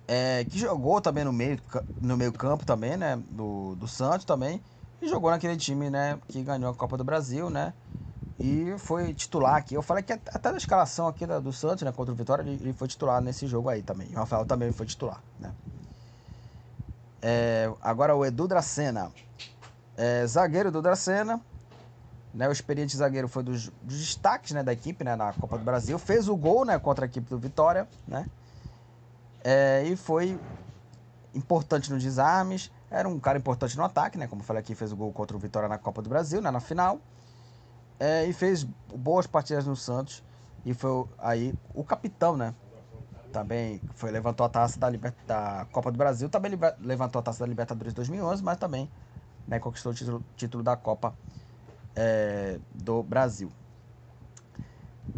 é, 0.07 0.45
que 0.45 0.59
jogou 0.59 1.01
também 1.01 1.23
no 1.23 1.33
meio, 1.33 1.59
no 1.99 2.15
meio 2.15 2.31
campo 2.31 2.65
também, 2.65 2.95
né? 2.97 3.19
Do, 3.29 3.75
do 3.75 3.87
Santos 3.87 4.25
também. 4.25 4.61
E 5.01 5.07
jogou 5.07 5.31
naquele 5.31 5.57
time, 5.57 5.89
né? 5.89 6.19
Que 6.27 6.41
ganhou 6.43 6.71
a 6.71 6.75
Copa 6.75 6.97
do 6.97 7.03
Brasil, 7.03 7.49
né? 7.49 7.73
E 8.39 8.75
foi 8.77 9.13
titular 9.13 9.55
aqui. 9.55 9.75
Eu 9.75 9.81
falei 9.81 10.03
que 10.03 10.13
até 10.13 10.51
da 10.51 10.57
escalação 10.57 11.07
aqui 11.07 11.25
do 11.25 11.53
Santos, 11.53 11.83
né? 11.83 11.91
Contra 11.91 12.13
o 12.13 12.15
Vitória, 12.15 12.43
ele, 12.43 12.73
foi 12.73 12.87
titular 12.87 13.21
nesse 13.21 13.47
jogo 13.47 13.69
aí 13.69 13.81
também. 13.81 14.07
O 14.13 14.15
Rafael 14.15 14.45
também 14.45 14.71
foi 14.71 14.85
titular, 14.85 15.21
né? 15.39 15.51
É, 17.21 17.71
agora 17.81 18.15
o 18.15 18.25
Edu 18.25 18.47
Dracena. 18.47 19.11
É, 19.97 20.25
zagueiro 20.27 20.69
Edu 20.69 20.81
Dracena. 20.81 21.41
Né, 22.35 22.49
o 22.49 22.51
experiente 22.51 22.97
zagueiro 22.97 23.29
foi 23.29 23.43
dos, 23.43 23.69
dos 23.81 23.97
destaques 23.97 24.51
né, 24.51 24.61
da 24.61 24.73
equipe 24.73 25.05
né, 25.05 25.15
na 25.15 25.31
Copa 25.31 25.57
do 25.57 25.63
Brasil. 25.63 25.97
Fez 25.97 26.27
o 26.27 26.35
gol 26.35 26.65
né, 26.65 26.77
contra 26.77 27.05
a 27.05 27.07
equipe 27.07 27.29
do 27.29 27.39
Vitória. 27.39 27.87
Né? 28.05 28.29
É, 29.41 29.85
e 29.85 29.95
foi 29.95 30.37
importante 31.33 31.89
nos 31.89 32.03
desarmes. 32.03 32.69
Era 32.91 33.07
um 33.07 33.17
cara 33.21 33.37
importante 33.37 33.77
no 33.77 33.85
ataque, 33.85 34.17
né? 34.17 34.27
Como 34.27 34.41
eu 34.41 34.45
falei 34.45 34.59
aqui, 34.59 34.75
fez 34.75 34.91
o 34.91 34.97
gol 34.97 35.13
contra 35.13 35.37
o 35.37 35.39
Vitória 35.39 35.69
na 35.69 35.77
Copa 35.77 36.01
do 36.01 36.09
Brasil, 36.09 36.41
né? 36.41 36.51
na 36.51 36.59
final. 36.59 36.99
É, 37.97 38.25
e 38.25 38.33
fez 38.33 38.65
boas 38.93 39.25
partidas 39.25 39.65
no 39.65 39.75
Santos. 39.77 40.21
E 40.65 40.73
foi 40.73 41.05
aí 41.17 41.55
o 41.73 41.85
capitão, 41.85 42.35
né? 42.35 42.53
Também 43.31 43.81
foi, 43.93 44.11
levantou 44.11 44.45
a 44.45 44.49
taça 44.49 44.77
da, 44.77 44.89
da 45.25 45.67
Copa 45.71 45.89
do 45.89 45.97
Brasil. 45.97 46.27
Também 46.27 46.51
levantou 46.81 47.21
a 47.21 47.23
taça 47.23 47.39
da 47.39 47.45
Libertadores 47.45 47.93
2011, 47.93 48.43
mas 48.43 48.57
também 48.57 48.91
né, 49.47 49.57
conquistou 49.57 49.93
o 49.93 49.95
título, 49.95 50.23
título 50.35 50.61
da 50.61 50.75
Copa 50.75 51.15
é, 51.95 52.59
do 52.73 53.01
Brasil. 53.03 53.51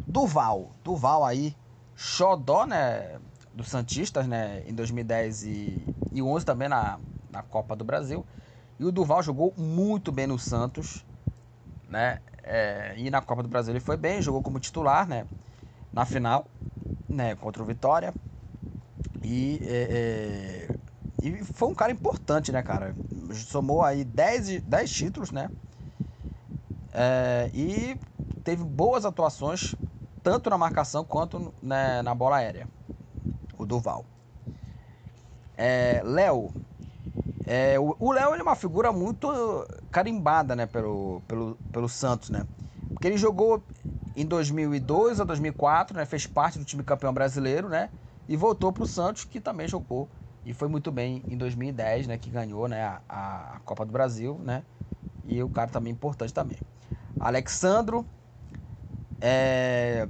Duval. 0.08 0.72
Duval 0.84 1.26
aí, 1.26 1.56
xodó, 1.96 2.66
né? 2.66 3.20
dos 3.58 3.70
Santistas, 3.70 4.28
né, 4.28 4.64
em 4.68 4.74
2010 4.74 5.44
e, 5.44 5.88
e 6.14 6.22
11 6.22 6.46
também 6.46 6.70
na, 6.70 7.00
na 7.32 7.42
Copa 7.42 7.76
do 7.76 7.84
Brasil. 7.84 8.24
E 8.80 8.86
o 8.86 8.92
Duval 8.92 9.24
jogou 9.24 9.52
muito 9.58 10.12
bem 10.12 10.28
no 10.28 10.38
Santos, 10.38 11.04
né? 11.90 12.20
É, 12.44 12.94
e 12.96 13.10
na 13.10 13.20
Copa 13.20 13.42
do 13.42 13.50
Brasil 13.50 13.74
ele 13.74 13.80
foi 13.80 13.98
bem, 13.98 14.22
jogou 14.22 14.44
como 14.44 14.60
titular, 14.60 15.08
né? 15.08 15.26
Na 15.92 16.06
final, 16.06 16.46
né? 17.10 17.36
Contra 17.36 17.64
o 17.64 17.66
Vitória. 17.66 18.14
E, 19.24 19.60
é, 19.64 20.68
é, 20.70 20.76
e 21.24 21.44
foi 21.44 21.68
um 21.68 21.74
cara 21.74 21.92
importante, 21.92 22.52
né, 22.52 22.62
cara? 22.62 22.96
Somou 23.34 23.82
aí 23.82 24.04
10, 24.06 24.62
10 24.62 24.92
títulos, 24.92 25.32
né? 25.32 25.50
É, 26.92 27.50
e 27.54 28.00
teve 28.44 28.64
boas 28.64 29.06
atuações, 29.06 29.78
tanto 30.24 30.50
na 30.50 30.58
marcação 30.58 31.04
quanto 31.06 31.54
né, 31.62 32.02
na 32.02 32.16
bola 32.16 32.38
aérea 32.38 32.70
o 33.58 33.66
Duval. 33.66 34.06
É, 35.56 36.02
Léo. 36.04 36.54
É, 37.44 37.80
o 37.80 38.12
Léo 38.12 38.34
é 38.36 38.42
uma 38.44 38.56
figura 38.56 38.92
muito 38.92 39.28
carimbada 39.92 40.56
né, 40.56 40.66
pelo, 40.66 41.22
pelo, 41.28 41.56
pelo 41.72 41.88
Santos, 41.90 42.30
né? 42.30 42.46
Porque 42.94 43.08
ele 43.08 43.18
jogou 43.18 43.66
em 44.16 44.26
2002 44.26 45.20
a 45.22 45.24
2004, 45.24 45.96
né? 45.98 46.06
Fez 46.06 46.28
parte 46.28 46.60
do 46.60 46.66
time 46.66 46.84
campeão 46.84 47.14
brasileiro, 47.14 47.70
né? 47.70 47.92
E 48.28 48.36
voltou 48.36 48.74
para 48.74 48.84
o 48.84 48.86
Santos, 48.86 49.24
que 49.26 49.40
também 49.42 49.68
jogou 49.68 50.12
e 50.44 50.54
foi 50.54 50.68
muito 50.68 50.92
bem 50.92 51.26
em 51.30 51.38
2010, 51.38 52.08
né? 52.08 52.18
Que 52.18 52.30
ganhou 52.30 52.68
né, 52.68 52.84
a, 53.08 53.56
a 53.58 53.60
Copa 53.62 53.86
do 53.86 53.92
Brasil, 53.94 54.40
né? 54.44 54.66
E 55.24 55.42
o 55.44 55.50
cara 55.50 55.70
também 55.72 55.94
importante 55.94 56.34
também. 56.34 56.64
Alexandro. 57.20 58.08
É, 59.20 60.08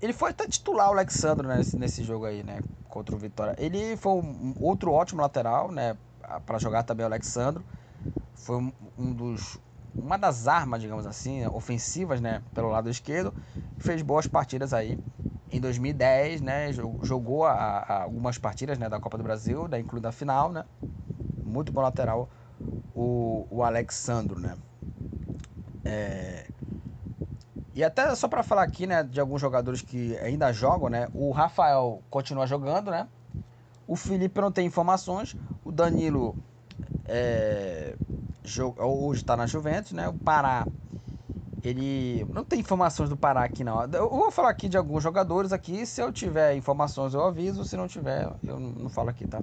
ele 0.00 0.12
foi 0.12 0.30
até 0.30 0.46
titular 0.48 0.88
o 0.88 0.92
Alexandro 0.92 1.46
né, 1.46 1.58
nesse, 1.58 1.78
nesse 1.78 2.02
jogo 2.02 2.24
aí, 2.24 2.42
né? 2.42 2.62
contra 2.88 3.14
o 3.14 3.18
Vitória. 3.18 3.54
Ele 3.58 3.96
foi 3.96 4.12
um 4.12 4.54
outro 4.58 4.90
ótimo 4.92 5.20
lateral, 5.20 5.70
né? 5.70 5.98
Para 6.46 6.58
jogar 6.58 6.82
também 6.82 7.04
o 7.04 7.08
Alexandro. 7.08 7.64
Foi 8.34 8.56
um, 8.56 8.72
um 8.98 9.14
dos 9.14 9.58
uma 9.98 10.18
das 10.18 10.48
armas, 10.48 10.80
digamos 10.82 11.06
assim, 11.06 11.46
ofensivas, 11.48 12.20
né, 12.20 12.42
pelo 12.54 12.68
lado 12.70 12.90
esquerdo, 12.90 13.34
fez 13.78 14.02
boas 14.02 14.26
partidas 14.26 14.72
aí. 14.74 14.98
Em 15.50 15.60
2010, 15.60 16.40
né, 16.42 16.72
jogou 17.02 17.46
a, 17.46 17.52
a 17.54 18.02
algumas 18.04 18.38
partidas, 18.38 18.78
né, 18.78 18.88
da 18.88 19.00
Copa 19.00 19.18
do 19.18 19.24
Brasil, 19.24 19.68
né, 19.68 19.80
incluindo 19.80 20.08
a 20.08 20.12
final, 20.12 20.52
né. 20.52 20.64
Muito 21.44 21.72
bom 21.72 21.82
lateral 21.82 22.30
o, 22.94 23.46
o 23.50 23.62
Alexandro, 23.64 24.40
né. 24.40 24.58
É, 25.86 26.46
e 27.72 27.84
até 27.84 28.12
só 28.14 28.26
para 28.26 28.42
falar 28.42 28.62
aqui, 28.62 28.86
né, 28.86 29.02
de 29.02 29.20
alguns 29.20 29.40
jogadores 29.40 29.82
que 29.82 30.16
ainda 30.16 30.52
jogam, 30.52 30.88
né? 30.88 31.08
O 31.14 31.30
Rafael 31.30 32.02
continua 32.10 32.46
jogando, 32.46 32.90
né? 32.90 33.06
O 33.86 33.94
Felipe 33.94 34.40
não 34.40 34.50
tem 34.50 34.66
informações. 34.66 35.36
O 35.64 35.70
Danilo 35.70 36.34
é, 37.04 37.94
hoje 38.78 39.20
está 39.20 39.36
na 39.36 39.46
Juventus, 39.46 39.92
né? 39.92 40.08
O 40.08 40.14
Pará, 40.14 40.66
ele 41.62 42.26
não 42.32 42.44
tem 42.44 42.60
informações 42.60 43.08
do 43.08 43.16
Pará 43.16 43.44
aqui 43.44 43.62
não. 43.62 43.82
Eu 43.84 44.10
vou 44.10 44.30
falar 44.30 44.50
aqui 44.50 44.68
de 44.68 44.76
alguns 44.76 45.02
jogadores 45.02 45.52
aqui. 45.52 45.86
Se 45.86 46.00
eu 46.00 46.10
tiver 46.10 46.56
informações 46.56 47.14
eu 47.14 47.24
aviso. 47.24 47.64
Se 47.64 47.76
não 47.76 47.86
tiver, 47.86 48.28
eu 48.42 48.58
não 48.58 48.88
falo 48.88 49.10
aqui, 49.10 49.26
tá? 49.26 49.40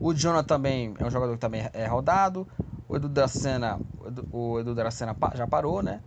O 0.00 0.12
Jonathan 0.12 0.44
também 0.44 0.94
é 0.98 1.04
um 1.06 1.10
jogador 1.10 1.34
que 1.34 1.40
também 1.40 1.70
é 1.72 1.86
rodado. 1.86 2.46
O 2.88 2.96
Edu 2.96 3.08
da 3.08 3.26
Sena, 3.26 3.78
o 4.30 4.60
Edu 4.60 4.74
da 4.74 4.90
Sena 4.90 5.16
já 5.34 5.46
parou, 5.46 5.82
né? 5.82 6.00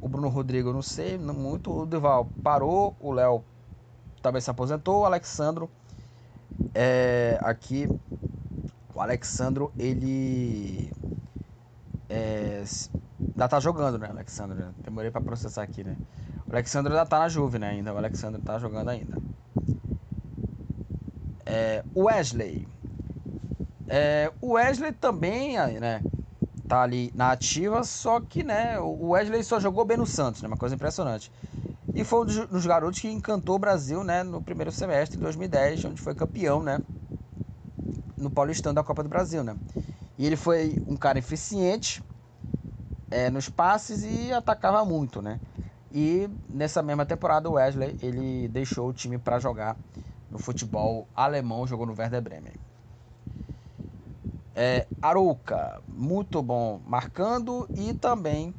O 0.00 0.08
Bruno 0.08 0.28
Rodrigo, 0.28 0.68
eu 0.68 0.72
não 0.72 0.82
sei 0.82 1.18
muito. 1.18 1.72
O 1.72 1.86
Duval 1.86 2.28
parou. 2.42 2.94
O 3.00 3.12
Léo 3.12 3.42
também 4.22 4.40
se 4.40 4.50
aposentou. 4.50 5.02
O 5.02 5.04
Alexandro, 5.04 5.70
é, 6.74 7.38
aqui, 7.42 7.88
o 8.94 9.00
Alexandro, 9.00 9.72
ele 9.78 10.90
é, 12.08 12.62
ainda 13.32 13.48
tá 13.48 13.58
jogando, 13.60 13.98
né, 13.98 14.08
Alexandro? 14.08 14.74
Demorei 14.84 15.10
para 15.10 15.20
processar 15.20 15.62
aqui, 15.62 15.82
né? 15.82 15.96
O 16.46 16.52
Alexandro 16.52 16.92
ainda 16.92 17.06
tá 17.06 17.18
na 17.18 17.28
Juve, 17.28 17.58
né? 17.58 17.70
Ainda. 17.70 17.92
O 17.92 17.96
Alexandro 17.96 18.40
tá 18.40 18.58
jogando 18.58 18.88
ainda. 18.90 19.16
É, 21.46 21.84
Wesley. 21.96 22.68
É, 23.88 24.32
o 24.40 24.52
Wesley 24.52 24.92
também, 24.92 25.56
né? 25.80 26.02
tá 26.66 26.82
ali 26.82 27.12
na 27.14 27.32
ativa, 27.32 27.84
só 27.84 28.20
que, 28.20 28.42
né, 28.42 28.78
o 28.80 29.10
Wesley 29.10 29.44
só 29.44 29.60
jogou 29.60 29.84
bem 29.84 29.96
no 29.96 30.06
Santos, 30.06 30.42
né, 30.42 30.48
uma 30.48 30.56
coisa 30.56 30.74
impressionante. 30.74 31.30
E 31.94 32.04
foi 32.04 32.22
um 32.22 32.46
dos 32.46 32.66
garotos 32.66 33.00
que 33.00 33.08
encantou 33.08 33.56
o 33.56 33.58
Brasil, 33.58 34.02
né, 34.02 34.22
no 34.22 34.40
primeiro 34.40 34.72
semestre 34.72 35.16
de 35.16 35.22
2010, 35.22 35.84
onde 35.84 36.00
foi 36.00 36.14
campeão, 36.14 36.62
né, 36.62 36.82
no 38.18 38.30
Paulistão 38.30 38.72
da 38.72 38.82
Copa 38.82 39.02
do 39.02 39.08
Brasil, 39.08 39.44
né. 39.44 39.56
E 40.18 40.26
ele 40.26 40.36
foi 40.36 40.80
um 40.86 40.96
cara 40.96 41.18
eficiente, 41.18 42.02
é, 43.10 43.30
nos 43.30 43.48
passes 43.48 44.02
e 44.02 44.32
atacava 44.32 44.84
muito, 44.84 45.22
né? 45.22 45.40
E 45.90 46.28
nessa 46.48 46.82
mesma 46.82 47.06
temporada 47.06 47.48
o 47.48 47.52
Wesley 47.52 47.96
ele 48.02 48.48
deixou 48.48 48.88
o 48.88 48.92
time 48.92 49.18
para 49.18 49.38
jogar 49.38 49.76
no 50.30 50.38
futebol 50.38 51.08
alemão, 51.14 51.66
jogou 51.66 51.86
no 51.86 51.94
Werder 51.96 52.20
Bremen. 52.22 52.52
É, 54.54 54.86
Arouca, 55.02 55.82
muito 55.86 56.40
bom 56.42 56.80
marcando 56.86 57.68
e 57.74 57.92
também 57.92 58.54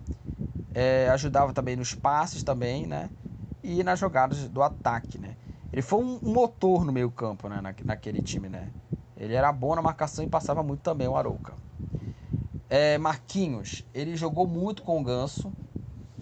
é, 0.74 1.10
ajudava 1.10 1.54
também 1.54 1.76
nos 1.76 1.96
passes 1.96 2.44
também, 2.44 2.86
né? 2.86 3.12
E 3.64 3.84
nas 3.84 4.00
jogadas 4.00 4.50
do 4.50 4.62
ataque, 4.62 5.18
né? 5.18 5.38
Ele 5.72 5.82
foi 5.82 6.04
um 6.04 6.22
motor 6.24 6.86
no 6.86 6.92
meio 6.92 7.10
campo, 7.12 7.48
né? 7.50 7.62
Na, 7.62 7.74
naquele 7.86 8.22
time, 8.22 8.50
né? 8.50 8.72
Ele 9.16 9.34
era 9.36 9.52
bom 9.54 9.74
na 9.76 9.82
marcação 9.82 10.24
e 10.24 10.28
passava 10.28 10.62
muito 10.64 10.82
também 10.82 11.08
o 11.08 11.16
Arouca. 11.16 11.58
É, 12.70 12.98
Marquinhos, 12.98 13.84
ele 13.94 14.16
jogou 14.16 14.48
muito 14.48 14.84
com 14.84 15.00
o 15.00 15.04
Ganso, 15.04 15.54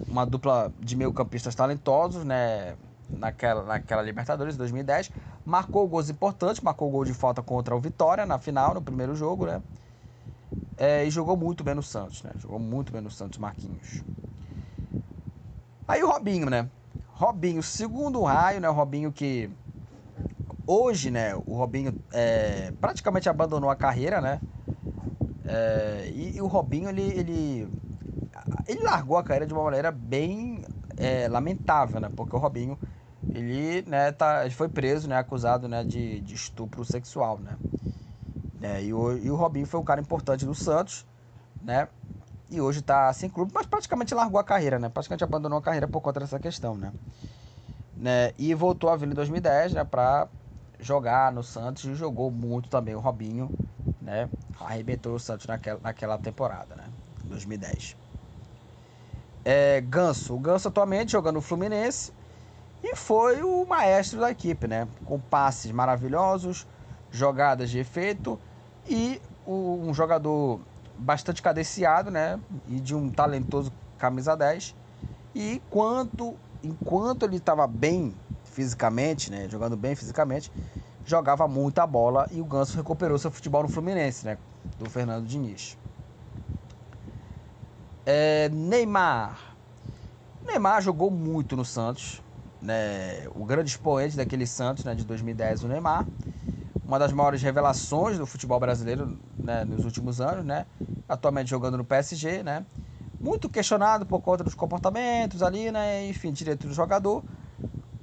uma 0.09 0.25
dupla 0.25 0.73
de 0.79 0.95
meio-campistas 0.95 1.55
talentosos, 1.55 2.23
né? 2.25 2.77
Naquela, 3.09 3.63
naquela 3.63 4.01
Libertadores 4.01 4.55
de 4.55 4.59
2010. 4.59 5.11
Marcou 5.45 5.87
gols 5.87 6.09
importantes, 6.09 6.61
marcou 6.61 6.89
gol 6.89 7.03
de 7.03 7.13
falta 7.13 7.41
contra 7.41 7.75
o 7.75 7.79
Vitória 7.79 8.25
na 8.25 8.39
final, 8.39 8.73
no 8.73 8.81
primeiro 8.81 9.15
jogo, 9.15 9.45
né? 9.45 9.61
É, 10.77 11.05
e 11.05 11.11
jogou 11.11 11.37
muito 11.37 11.63
bem 11.63 11.75
no 11.75 11.83
Santos, 11.83 12.23
né? 12.23 12.31
Jogou 12.39 12.59
muito 12.59 12.91
bem 12.91 13.01
no 13.01 13.11
Santos, 13.11 13.37
Marquinhos. 13.37 14.03
Aí 15.87 16.01
o 16.03 16.07
Robinho, 16.07 16.49
né? 16.49 16.69
Robinho, 17.07 17.61
segundo 17.61 18.23
raio, 18.23 18.59
né? 18.59 18.69
O 18.69 18.73
Robinho 18.73 19.11
que 19.11 19.49
hoje, 20.65 21.11
né? 21.11 21.35
O 21.35 21.55
Robinho 21.55 21.95
é, 22.11 22.71
praticamente 22.79 23.29
abandonou 23.29 23.69
a 23.69 23.75
carreira, 23.75 24.21
né? 24.21 24.41
É, 25.45 26.09
e, 26.13 26.37
e, 26.37 26.41
o 26.41 26.47
Robinho, 26.47 26.89
ele, 26.89 27.01
ele 27.01 27.67
ele 28.67 28.83
largou 28.83 29.17
a 29.17 29.23
carreira 29.23 29.45
de 29.45 29.53
uma 29.53 29.63
maneira 29.63 29.91
bem 29.91 30.63
é, 30.97 31.27
lamentável, 31.27 31.99
né? 31.99 32.09
Porque 32.15 32.35
o 32.35 32.39
Robinho, 32.39 32.79
ele, 33.33 33.81
né, 33.89 34.11
tá, 34.11 34.49
foi 34.51 34.69
preso, 34.69 35.07
né, 35.09 35.17
acusado, 35.17 35.67
né, 35.67 35.83
de, 35.83 36.21
de 36.21 36.35
estupro 36.35 36.85
sexual, 36.85 37.39
né? 37.39 37.57
É, 38.61 38.83
e, 38.83 38.93
o, 38.93 39.17
e 39.17 39.29
o 39.29 39.35
Robinho 39.35 39.65
foi 39.65 39.79
um 39.79 39.83
cara 39.83 39.99
importante 39.99 40.45
do 40.45 40.55
Santos, 40.55 41.05
né? 41.61 41.89
E 42.49 42.61
hoje 42.61 42.81
tá 42.81 43.11
sem 43.13 43.29
clube, 43.29 43.51
mas 43.53 43.65
praticamente 43.65 44.13
largou 44.13 44.39
a 44.39 44.43
carreira, 44.43 44.79
né? 44.79 44.89
Praticamente 44.89 45.23
abandonou 45.23 45.57
a 45.59 45.61
carreira 45.61 45.87
por 45.87 46.01
conta 46.01 46.19
dessa 46.19 46.39
questão, 46.39 46.77
né? 46.77 46.93
né? 47.95 48.33
E 48.37 48.53
voltou 48.53 48.89
a 48.89 48.95
vir 48.95 49.07
em 49.09 49.13
2010, 49.13 49.73
né, 49.73 49.83
pra 49.83 50.29
jogar 50.79 51.31
no 51.31 51.43
Santos 51.43 51.85
e 51.85 51.95
jogou 51.95 52.31
muito 52.31 52.69
também 52.69 52.95
o 52.95 52.99
Robinho, 52.99 53.53
né? 54.01 54.29
Arrebentou 54.59 55.15
o 55.15 55.19
Santos 55.19 55.47
naquela, 55.47 55.79
naquela 55.81 56.17
temporada, 56.17 56.75
né? 56.75 56.91
2010 57.25 57.97
é, 59.43 59.81
Ganso. 59.81 60.35
O 60.35 60.39
Ganso 60.39 60.67
atualmente 60.67 61.11
jogando 61.11 61.35
no 61.35 61.41
Fluminense 61.41 62.13
e 62.83 62.95
foi 62.97 63.41
o 63.41 63.65
maestro 63.65 64.19
da 64.19 64.29
equipe, 64.29 64.67
né? 64.67 64.87
Com 65.05 65.17
passes 65.17 65.71
maravilhosos, 65.71 66.67
jogadas 67.09 67.69
de 67.69 67.79
efeito 67.79 68.37
e 68.87 69.21
um 69.47 69.93
jogador 69.93 70.59
bastante 70.97 71.41
cadenciado, 71.41 72.11
né? 72.11 72.39
E 72.67 72.79
de 72.79 72.93
um 72.93 73.09
talentoso 73.09 73.71
camisa 73.97 74.35
10. 74.35 74.75
E 75.33 75.61
quanto, 75.69 76.35
enquanto 76.61 77.23
ele 77.23 77.37
estava 77.37 77.65
bem 77.67 78.13
fisicamente, 78.43 79.31
né? 79.31 79.47
Jogando 79.49 79.77
bem 79.77 79.95
fisicamente, 79.95 80.51
jogava 81.05 81.47
muita 81.47 81.85
bola 81.85 82.27
e 82.31 82.41
o 82.41 82.45
Ganso 82.45 82.77
recuperou 82.77 83.17
seu 83.17 83.31
futebol 83.31 83.63
no 83.63 83.69
Fluminense, 83.69 84.25
né? 84.25 84.37
Do 84.77 84.89
Fernando 84.89 85.25
Diniz. 85.25 85.77
É, 88.05 88.49
Neymar. 88.49 89.55
Neymar 90.45 90.81
jogou 90.81 91.09
muito 91.09 91.55
no 91.55 91.63
Santos. 91.63 92.22
Né? 92.63 93.27
O 93.35 93.45
grande 93.45 93.69
expoente 93.69 94.15
daquele 94.15 94.47
Santos 94.47 94.85
né, 94.85 94.95
de 94.95 95.03
2010, 95.03 95.63
o 95.63 95.67
Neymar. 95.67 96.07
Uma 96.85 96.97
das 96.99 97.11
maiores 97.11 97.41
revelações 97.41 98.17
do 98.17 98.25
futebol 98.25 98.59
brasileiro 98.59 99.19
né, 99.41 99.63
nos 99.65 99.85
últimos 99.85 100.19
anos, 100.19 100.45
né? 100.45 100.65
Atualmente 101.07 101.49
jogando 101.49 101.77
no 101.77 101.85
PSG, 101.85 102.43
né? 102.43 102.65
Muito 103.21 103.49
questionado 103.49 104.05
por 104.05 104.21
conta 104.21 104.43
dos 104.43 104.55
comportamentos 104.55 105.41
ali, 105.43 105.71
né? 105.71 106.05
Enfim, 106.07 106.31
direito 106.31 106.67
do 106.67 106.73
jogador. 106.73 107.23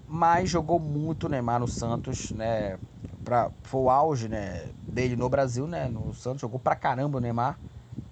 Mas 0.07 0.51
jogou 0.51 0.79
muito 0.79 1.25
o 1.25 1.29
Neymar 1.29 1.61
no 1.61 1.69
Santos, 1.69 2.33
né? 2.33 2.79
Pra, 3.25 3.51
foi 3.63 3.81
o 3.83 3.91
auge 3.91 4.29
né, 4.29 4.73
dele 4.75 5.15
no 5.17 5.29
Brasil, 5.29 5.67
né? 5.67 5.89
No 5.89 6.13
Santos 6.15 6.41
jogou 6.41 6.59
pra 6.59 6.75
caramba 6.75 7.19
o 7.19 7.21
Neymar, 7.21 7.59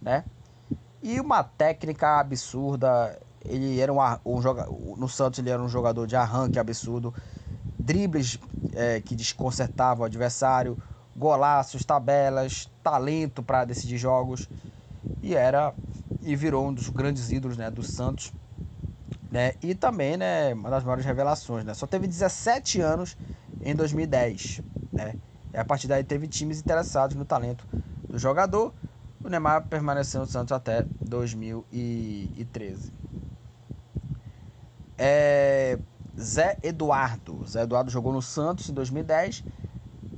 né? 0.00 0.24
E 1.02 1.20
uma 1.20 1.42
técnica 1.44 2.18
absurda. 2.20 3.18
Ele 3.44 3.80
era 3.80 3.92
um, 3.92 3.98
um. 4.24 4.96
No 4.96 5.08
Santos 5.08 5.38
ele 5.38 5.50
era 5.50 5.62
um 5.62 5.68
jogador 5.68 6.06
de 6.06 6.16
arranque 6.16 6.58
absurdo. 6.58 7.14
Dribles 7.78 8.38
é, 8.74 9.00
que 9.00 9.14
desconcertavam 9.14 10.02
o 10.02 10.06
adversário. 10.06 10.76
Golaços, 11.16 11.84
tabelas, 11.84 12.70
talento 12.82 13.42
para 13.42 13.64
decidir 13.64 13.98
jogos. 13.98 14.48
E 15.22 15.34
era. 15.34 15.74
E 16.22 16.34
virou 16.36 16.66
um 16.66 16.74
dos 16.74 16.88
grandes 16.88 17.30
ídolos 17.30 17.56
né, 17.56 17.70
do 17.70 17.82
Santos. 17.82 18.32
Né? 19.30 19.54
E 19.62 19.74
também 19.74 20.16
né, 20.16 20.54
uma 20.54 20.70
das 20.70 20.82
maiores 20.84 21.04
revelações. 21.04 21.64
Né? 21.64 21.74
Só 21.74 21.86
teve 21.86 22.06
17 22.06 22.80
anos 22.80 23.16
em 23.62 23.74
2010. 23.74 24.62
Né? 24.92 25.14
E 25.52 25.56
a 25.56 25.64
partir 25.64 25.86
daí 25.86 26.04
teve 26.04 26.26
times 26.26 26.60
interessados 26.60 27.16
no 27.16 27.24
talento 27.24 27.66
do 28.08 28.18
jogador. 28.18 28.72
O 29.22 29.28
Neymar 29.28 29.66
permaneceu 29.66 30.20
no 30.20 30.26
Santos 30.26 30.52
até 30.52 30.84
2013. 31.00 32.92
É, 34.98 35.78
Zé 36.20 36.58
Eduardo. 36.62 37.46
Zé 37.46 37.62
Eduardo 37.62 37.90
jogou 37.90 38.12
no 38.12 38.20
Santos 38.20 38.68
em 38.68 38.74
2010. 38.74 39.44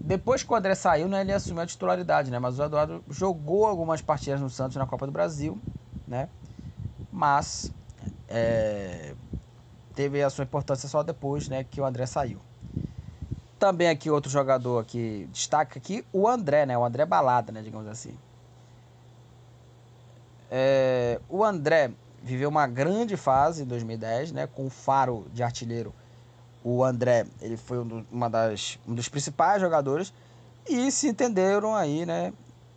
Depois 0.03 0.43
que 0.43 0.51
o 0.51 0.57
André 0.57 0.75
saiu, 0.75 1.07
né, 1.09 1.21
ele 1.21 1.33
assumiu 1.33 1.63
a 1.63 1.67
titularidade, 1.67 2.31
né? 2.31 2.39
Mas 2.39 2.59
o 2.59 2.63
Eduardo 2.65 3.05
jogou 3.11 3.67
algumas 3.67 4.01
partidas 4.01 4.41
no 4.41 4.49
Santos 4.49 4.77
na 4.77 4.87
Copa 4.87 5.05
do 5.07 5.13
Brasil, 5.13 5.59
né? 6.09 6.29
Mas 7.13 7.71
é, 8.27 9.15
teve 9.95 10.23
a 10.23 10.31
sua 10.31 10.45
importância 10.45 10.89
só 10.89 11.03
depois, 11.03 11.49
né, 11.49 11.65
que 11.65 11.81
o 11.81 11.85
André 11.85 12.07
saiu. 12.07 12.41
Também 13.59 13.89
aqui 13.89 14.11
outro 14.11 14.31
jogador 14.31 14.79
aqui 14.79 15.29
destaca 15.31 15.79
aqui 15.79 16.03
o 16.15 16.27
André, 16.27 16.65
né? 16.65 16.79
O 16.79 16.85
André 16.85 17.05
Balada, 17.05 17.53
né, 17.53 17.61
digamos 17.61 17.87
assim. 17.87 18.17
É, 20.51 21.21
o 21.29 21.45
André 21.45 21.93
viveu 22.23 22.49
uma 22.49 22.67
grande 22.67 23.17
fase 23.17 23.63
em 23.63 23.67
2010, 23.67 24.33
né, 24.33 24.47
com 24.47 24.67
o 24.67 24.71
faro 24.71 25.27
de 25.33 25.43
artilheiro. 25.43 25.95
O 26.63 26.85
André, 26.85 27.27
ele 27.41 27.57
foi 27.57 27.79
um, 27.79 28.05
uma 28.11 28.29
das, 28.29 28.79
um 28.87 28.95
dos 28.95 29.09
principais 29.09 29.61
jogadores 29.61 30.13
e 30.69 30.91
se 30.91 31.09
entenderam 31.09 31.75
aí, 31.75 32.05
né, 32.05 32.33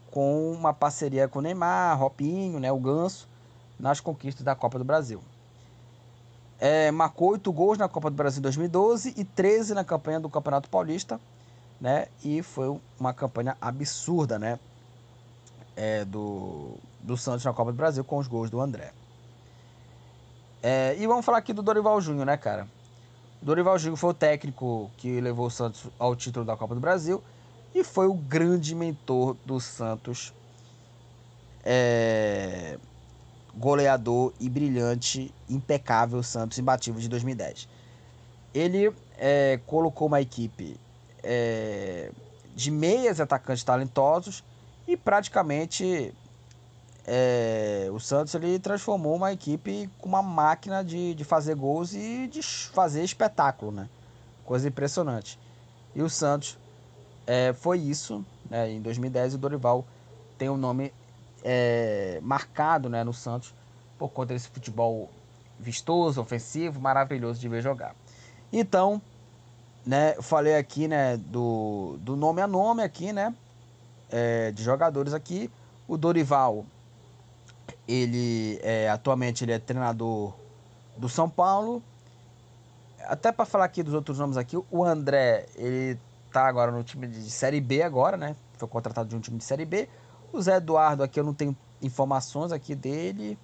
com 0.10 0.52
uma 0.52 0.74
parceria 0.74 1.28
com 1.28 1.39
o 1.39 1.41
Neymar, 1.41 2.00
Ropinho, 2.00 2.60
né, 2.60 2.72
o 2.72 2.80
Ganso, 2.80 3.28
nas 3.80 4.00
conquistas 4.00 4.44
da 4.44 4.56
Copa 4.56 4.78
do 4.78 4.86
Brasil. 4.86 5.22
É, 6.60 6.91
marcou 6.91 7.32
8 7.32 7.52
gols 7.52 7.78
na 7.78 7.89
Copa 7.89 8.10
do 8.10 8.16
Brasil 8.16 8.39
em 8.39 8.44
2012 8.44 9.14
e 9.18 9.26
13 9.26 9.74
na 9.74 9.84
campanha 9.84 10.20
do 10.20 10.30
Campeonato 10.30 10.70
Paulista, 10.70 11.20
né? 11.82 12.08
E 12.24 12.41
foi 12.41 12.80
uma 12.98 13.14
campanha 13.14 13.58
absurda, 13.60 14.39
né? 14.39 14.58
É, 15.76 16.06
do, 16.06 16.78
do 17.02 17.18
Santos 17.18 17.44
na 17.44 17.52
Copa 17.52 17.74
do 17.74 17.76
Brasil 17.76 18.04
com 18.06 18.18
os 18.18 18.28
gols 18.28 18.50
do 18.50 18.62
André. 18.62 18.94
É, 20.66 20.95
e 20.97 21.05
vamos 21.05 21.26
falar 21.26 21.39
aqui 21.39 21.51
do 21.51 21.61
Dorival 21.61 21.99
Júnior, 21.99 22.26
né, 22.26 22.38
cara? 22.38 22.66
Dorival 23.41 23.78
Júnior 23.78 23.97
foi 23.97 24.11
o 24.11 24.14
técnico 24.14 24.89
que 24.95 25.20
levou 25.20 25.47
o 25.47 25.51
Santos 25.51 25.88
ao 25.99 26.16
título 26.16 26.45
da 26.45 26.55
Copa 26.55 26.74
do 26.74 26.80
Brasil 26.80 27.22
e 27.76 27.84
foi 27.84 28.07
o 28.07 28.14
grande 28.14 28.74
mentor 28.74 29.36
do 29.45 29.59
Santos, 29.59 30.34
é, 31.66 32.80
goleador 33.53 34.32
e 34.39 34.47
brilhante, 34.47 35.36
impecável 35.49 36.24
Santos 36.24 36.57
imbatível 36.57 37.01
de 37.01 37.09
2010. 37.09 37.68
Ele 38.53 38.93
é, 39.18 39.59
colocou 39.66 40.07
uma 40.07 40.22
equipe 40.22 40.80
é, 41.22 42.09
de 42.55 42.72
meias 42.72 43.20
atacantes 43.20 43.66
talentosos 43.66 44.45
e 44.88 44.95
praticamente 44.95 46.14
é, 47.06 47.89
o 47.91 47.99
Santos 47.99 48.34
ele 48.36 48.58
transformou 48.60 49.16
uma 49.16 49.34
equipe 49.34 49.89
com 49.99 50.08
uma 50.08 50.22
máquina 50.22 50.84
de, 50.84 51.14
de 51.14 51.24
fazer 51.24 51.56
gols 51.56 51.93
e 51.93 52.28
de 52.28 52.41
fazer 52.41 53.04
espetáculo, 53.04 53.72
né? 53.72 53.89
Coisa 54.45 54.68
impressionante. 54.68 55.38
E 55.95 56.01
o 56.01 56.10
Santos 56.10 56.58
é, 57.28 57.54
foi 57.54 57.80
isso, 57.80 58.26
né? 58.49 58.72
Em 58.72 58.82
2010 58.82 59.36
o 59.36 59.38
Dorival 59.38 59.86
tem 60.38 60.49
o 60.49 60.54
um 60.54 60.58
nome 60.58 60.93
é, 61.43 62.20
marcado 62.22 62.89
né, 62.89 63.04
no 63.04 63.14
Santos 63.14 63.54
por 63.99 64.10
conta 64.10 64.34
desse 64.34 64.47
futebol 64.47 65.10
vistoso, 65.60 66.22
ofensivo, 66.22 66.80
maravilhoso 66.80 67.39
de 67.39 67.47
ver 67.47 67.62
jogar. 67.62 67.95
Então, 68.51 69.01
né, 69.86 70.14
falei 70.22 70.56
aqui, 70.56 70.88
né, 70.88 71.18
do, 71.18 71.97
do 71.99 72.16
nome 72.16 72.41
a 72.41 72.47
nome 72.47 72.82
aqui, 72.82 73.12
né, 73.12 73.36
é, 74.10 74.51
de 74.51 74.64
jogadores 74.64 75.14
aqui. 75.14 75.49
O 75.88 75.97
Dorival 75.97 76.66
ele 77.88 78.59
é, 78.61 78.89
atualmente 78.89 79.43
ele 79.43 79.51
é 79.51 79.59
treinador 79.59 80.34
do 80.97 81.09
São 81.09 81.29
Paulo. 81.29 81.81
Até 83.05 83.31
para 83.31 83.45
falar 83.45 83.65
aqui 83.65 83.84
dos 83.84 83.93
outros 83.93 84.17
nomes 84.17 84.38
aqui, 84.38 84.57
o 84.71 84.84
André, 84.84 85.45
ele 85.55 85.99
tá 86.31 86.47
agora 86.47 86.71
no 86.71 86.84
time 86.84 87.07
de 87.07 87.29
Série 87.29 87.59
B 87.59 87.81
agora, 87.81 88.17
né? 88.17 88.36
Foi 88.57 88.67
contratado 88.67 89.09
de 89.09 89.15
um 89.15 89.19
time 89.19 89.38
de 89.38 89.43
Série 89.43 89.65
B. 89.65 89.89
O 90.31 90.41
Zé 90.41 90.55
Eduardo 90.55 91.03
aqui 91.03 91.19
eu 91.19 91.23
não 91.23 91.34
tenho 91.34 91.55
informações 91.81 92.51
aqui 92.51 92.73
dele, 92.73 93.38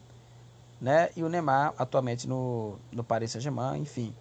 né? 0.81 1.09
E 1.15 1.23
o 1.23 1.29
Neymar 1.29 1.73
atualmente 1.77 2.27
no, 2.27 2.75
no 2.91 3.03
Paris 3.03 3.31
Saint-Germain, 3.31 3.81
enfim. 3.81 4.15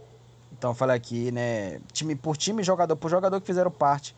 Então 0.53 0.75
falei 0.75 0.97
aqui, 0.97 1.31
né? 1.31 1.81
Time 1.93 2.15
por 2.15 2.37
time, 2.37 2.63
jogador 2.63 2.97
por 2.97 3.11
jogador 3.11 3.41
que 3.41 3.47
fizeram 3.47 3.71
parte 3.71 4.15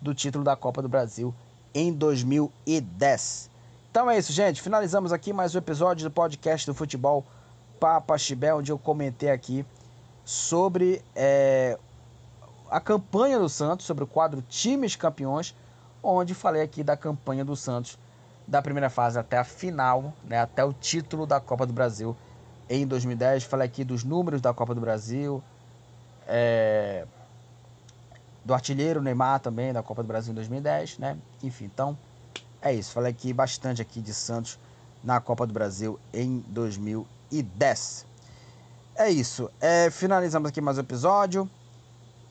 do 0.00 0.14
título 0.14 0.42
da 0.42 0.56
Copa 0.56 0.80
do 0.80 0.88
Brasil 0.88 1.34
em 1.74 1.92
2010. 1.92 3.51
Então 3.92 4.10
é 4.10 4.16
isso, 4.16 4.32
gente. 4.32 4.62
Finalizamos 4.62 5.12
aqui 5.12 5.34
mais 5.34 5.54
um 5.54 5.58
episódio 5.58 6.08
do 6.08 6.10
podcast 6.10 6.66
do 6.66 6.72
futebol 6.72 7.26
Papa 7.78 8.16
Chibé, 8.16 8.54
onde 8.54 8.72
eu 8.72 8.78
comentei 8.78 9.28
aqui 9.28 9.66
sobre 10.24 11.04
é, 11.14 11.78
a 12.70 12.80
campanha 12.80 13.38
do 13.38 13.50
Santos, 13.50 13.84
sobre 13.84 14.02
o 14.02 14.06
quadro 14.06 14.40
Times 14.48 14.96
Campeões, 14.96 15.54
onde 16.02 16.32
falei 16.32 16.62
aqui 16.62 16.82
da 16.82 16.96
campanha 16.96 17.44
do 17.44 17.54
Santos 17.54 17.98
da 18.48 18.62
primeira 18.62 18.88
fase 18.88 19.18
até 19.18 19.36
a 19.36 19.44
final, 19.44 20.14
né, 20.24 20.40
até 20.40 20.64
o 20.64 20.72
título 20.72 21.26
da 21.26 21.38
Copa 21.38 21.66
do 21.66 21.74
Brasil 21.74 22.16
em 22.70 22.86
2010. 22.86 23.44
Falei 23.44 23.66
aqui 23.66 23.84
dos 23.84 24.04
números 24.04 24.40
da 24.40 24.54
Copa 24.54 24.74
do 24.74 24.80
Brasil, 24.80 25.44
é, 26.26 27.06
do 28.42 28.54
artilheiro 28.54 29.02
Neymar 29.02 29.40
também 29.40 29.70
da 29.70 29.82
Copa 29.82 30.02
do 30.02 30.06
Brasil 30.06 30.32
em 30.32 30.34
2010, 30.34 30.96
né? 30.96 31.18
Enfim, 31.42 31.66
então 31.66 31.94
é 32.62 32.72
isso. 32.72 32.92
Falei 32.92 33.10
aqui 33.10 33.32
bastante 33.32 33.82
aqui 33.82 34.00
de 34.00 34.14
Santos 34.14 34.58
na 35.02 35.20
Copa 35.20 35.46
do 35.46 35.52
Brasil 35.52 35.98
em 36.14 36.38
2010. 36.48 38.06
É 38.94 39.10
isso. 39.10 39.50
É, 39.60 39.90
finalizamos 39.90 40.48
aqui 40.48 40.60
mais 40.60 40.78
um 40.78 40.80
episódio. 40.80 41.50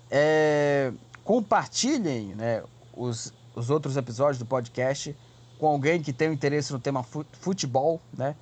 É, 0.09 0.91
compartilhem 1.23 2.33
né, 2.35 2.63
os, 2.95 3.33
os 3.55 3.69
outros 3.69 3.97
episódios 3.97 4.37
do 4.37 4.45
podcast 4.45 5.15
com 5.59 5.67
alguém 5.67 6.01
que 6.01 6.13
tenha 6.13 6.31
interesse 6.31 6.71
no 6.71 6.79
tema 6.79 7.03
futebol, 7.33 8.01
né? 8.17 8.35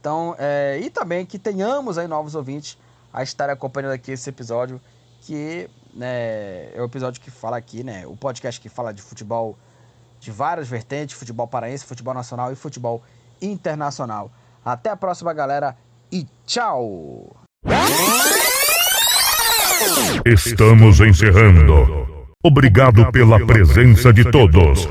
Então, 0.00 0.34
é, 0.38 0.78
e 0.80 0.90
também 0.90 1.24
que 1.24 1.38
tenhamos 1.38 1.98
aí 1.98 2.06
novos 2.06 2.34
ouvintes 2.34 2.76
a 3.12 3.22
estar 3.22 3.48
acompanhando 3.50 3.92
aqui 3.92 4.12
esse 4.12 4.28
episódio, 4.28 4.80
que 5.20 5.68
né, 5.94 6.74
é 6.74 6.80
o 6.80 6.84
episódio 6.84 7.20
que 7.20 7.30
fala 7.30 7.56
aqui, 7.56 7.82
né? 7.84 8.06
O 8.06 8.16
podcast 8.16 8.60
que 8.60 8.68
fala 8.68 8.92
de 8.92 9.02
futebol 9.02 9.56
de 10.22 10.30
várias 10.30 10.68
vertentes, 10.68 11.18
futebol 11.18 11.48
paraense, 11.48 11.84
futebol 11.84 12.14
nacional 12.14 12.52
e 12.52 12.54
futebol 12.54 13.02
internacional. 13.40 14.30
Até 14.64 14.88
a 14.90 14.96
próxima, 14.96 15.32
galera, 15.32 15.76
e 16.12 16.24
tchau! 16.46 17.36
Estamos 20.24 21.00
encerrando. 21.00 22.06
Obrigado 22.40 23.10
pela 23.10 23.44
presença 23.44 24.12
de 24.12 24.30
todos. 24.30 24.88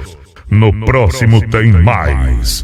No 0.49 0.85
próximo 0.85 1.39
tem 1.49 1.71
mais. 1.71 2.59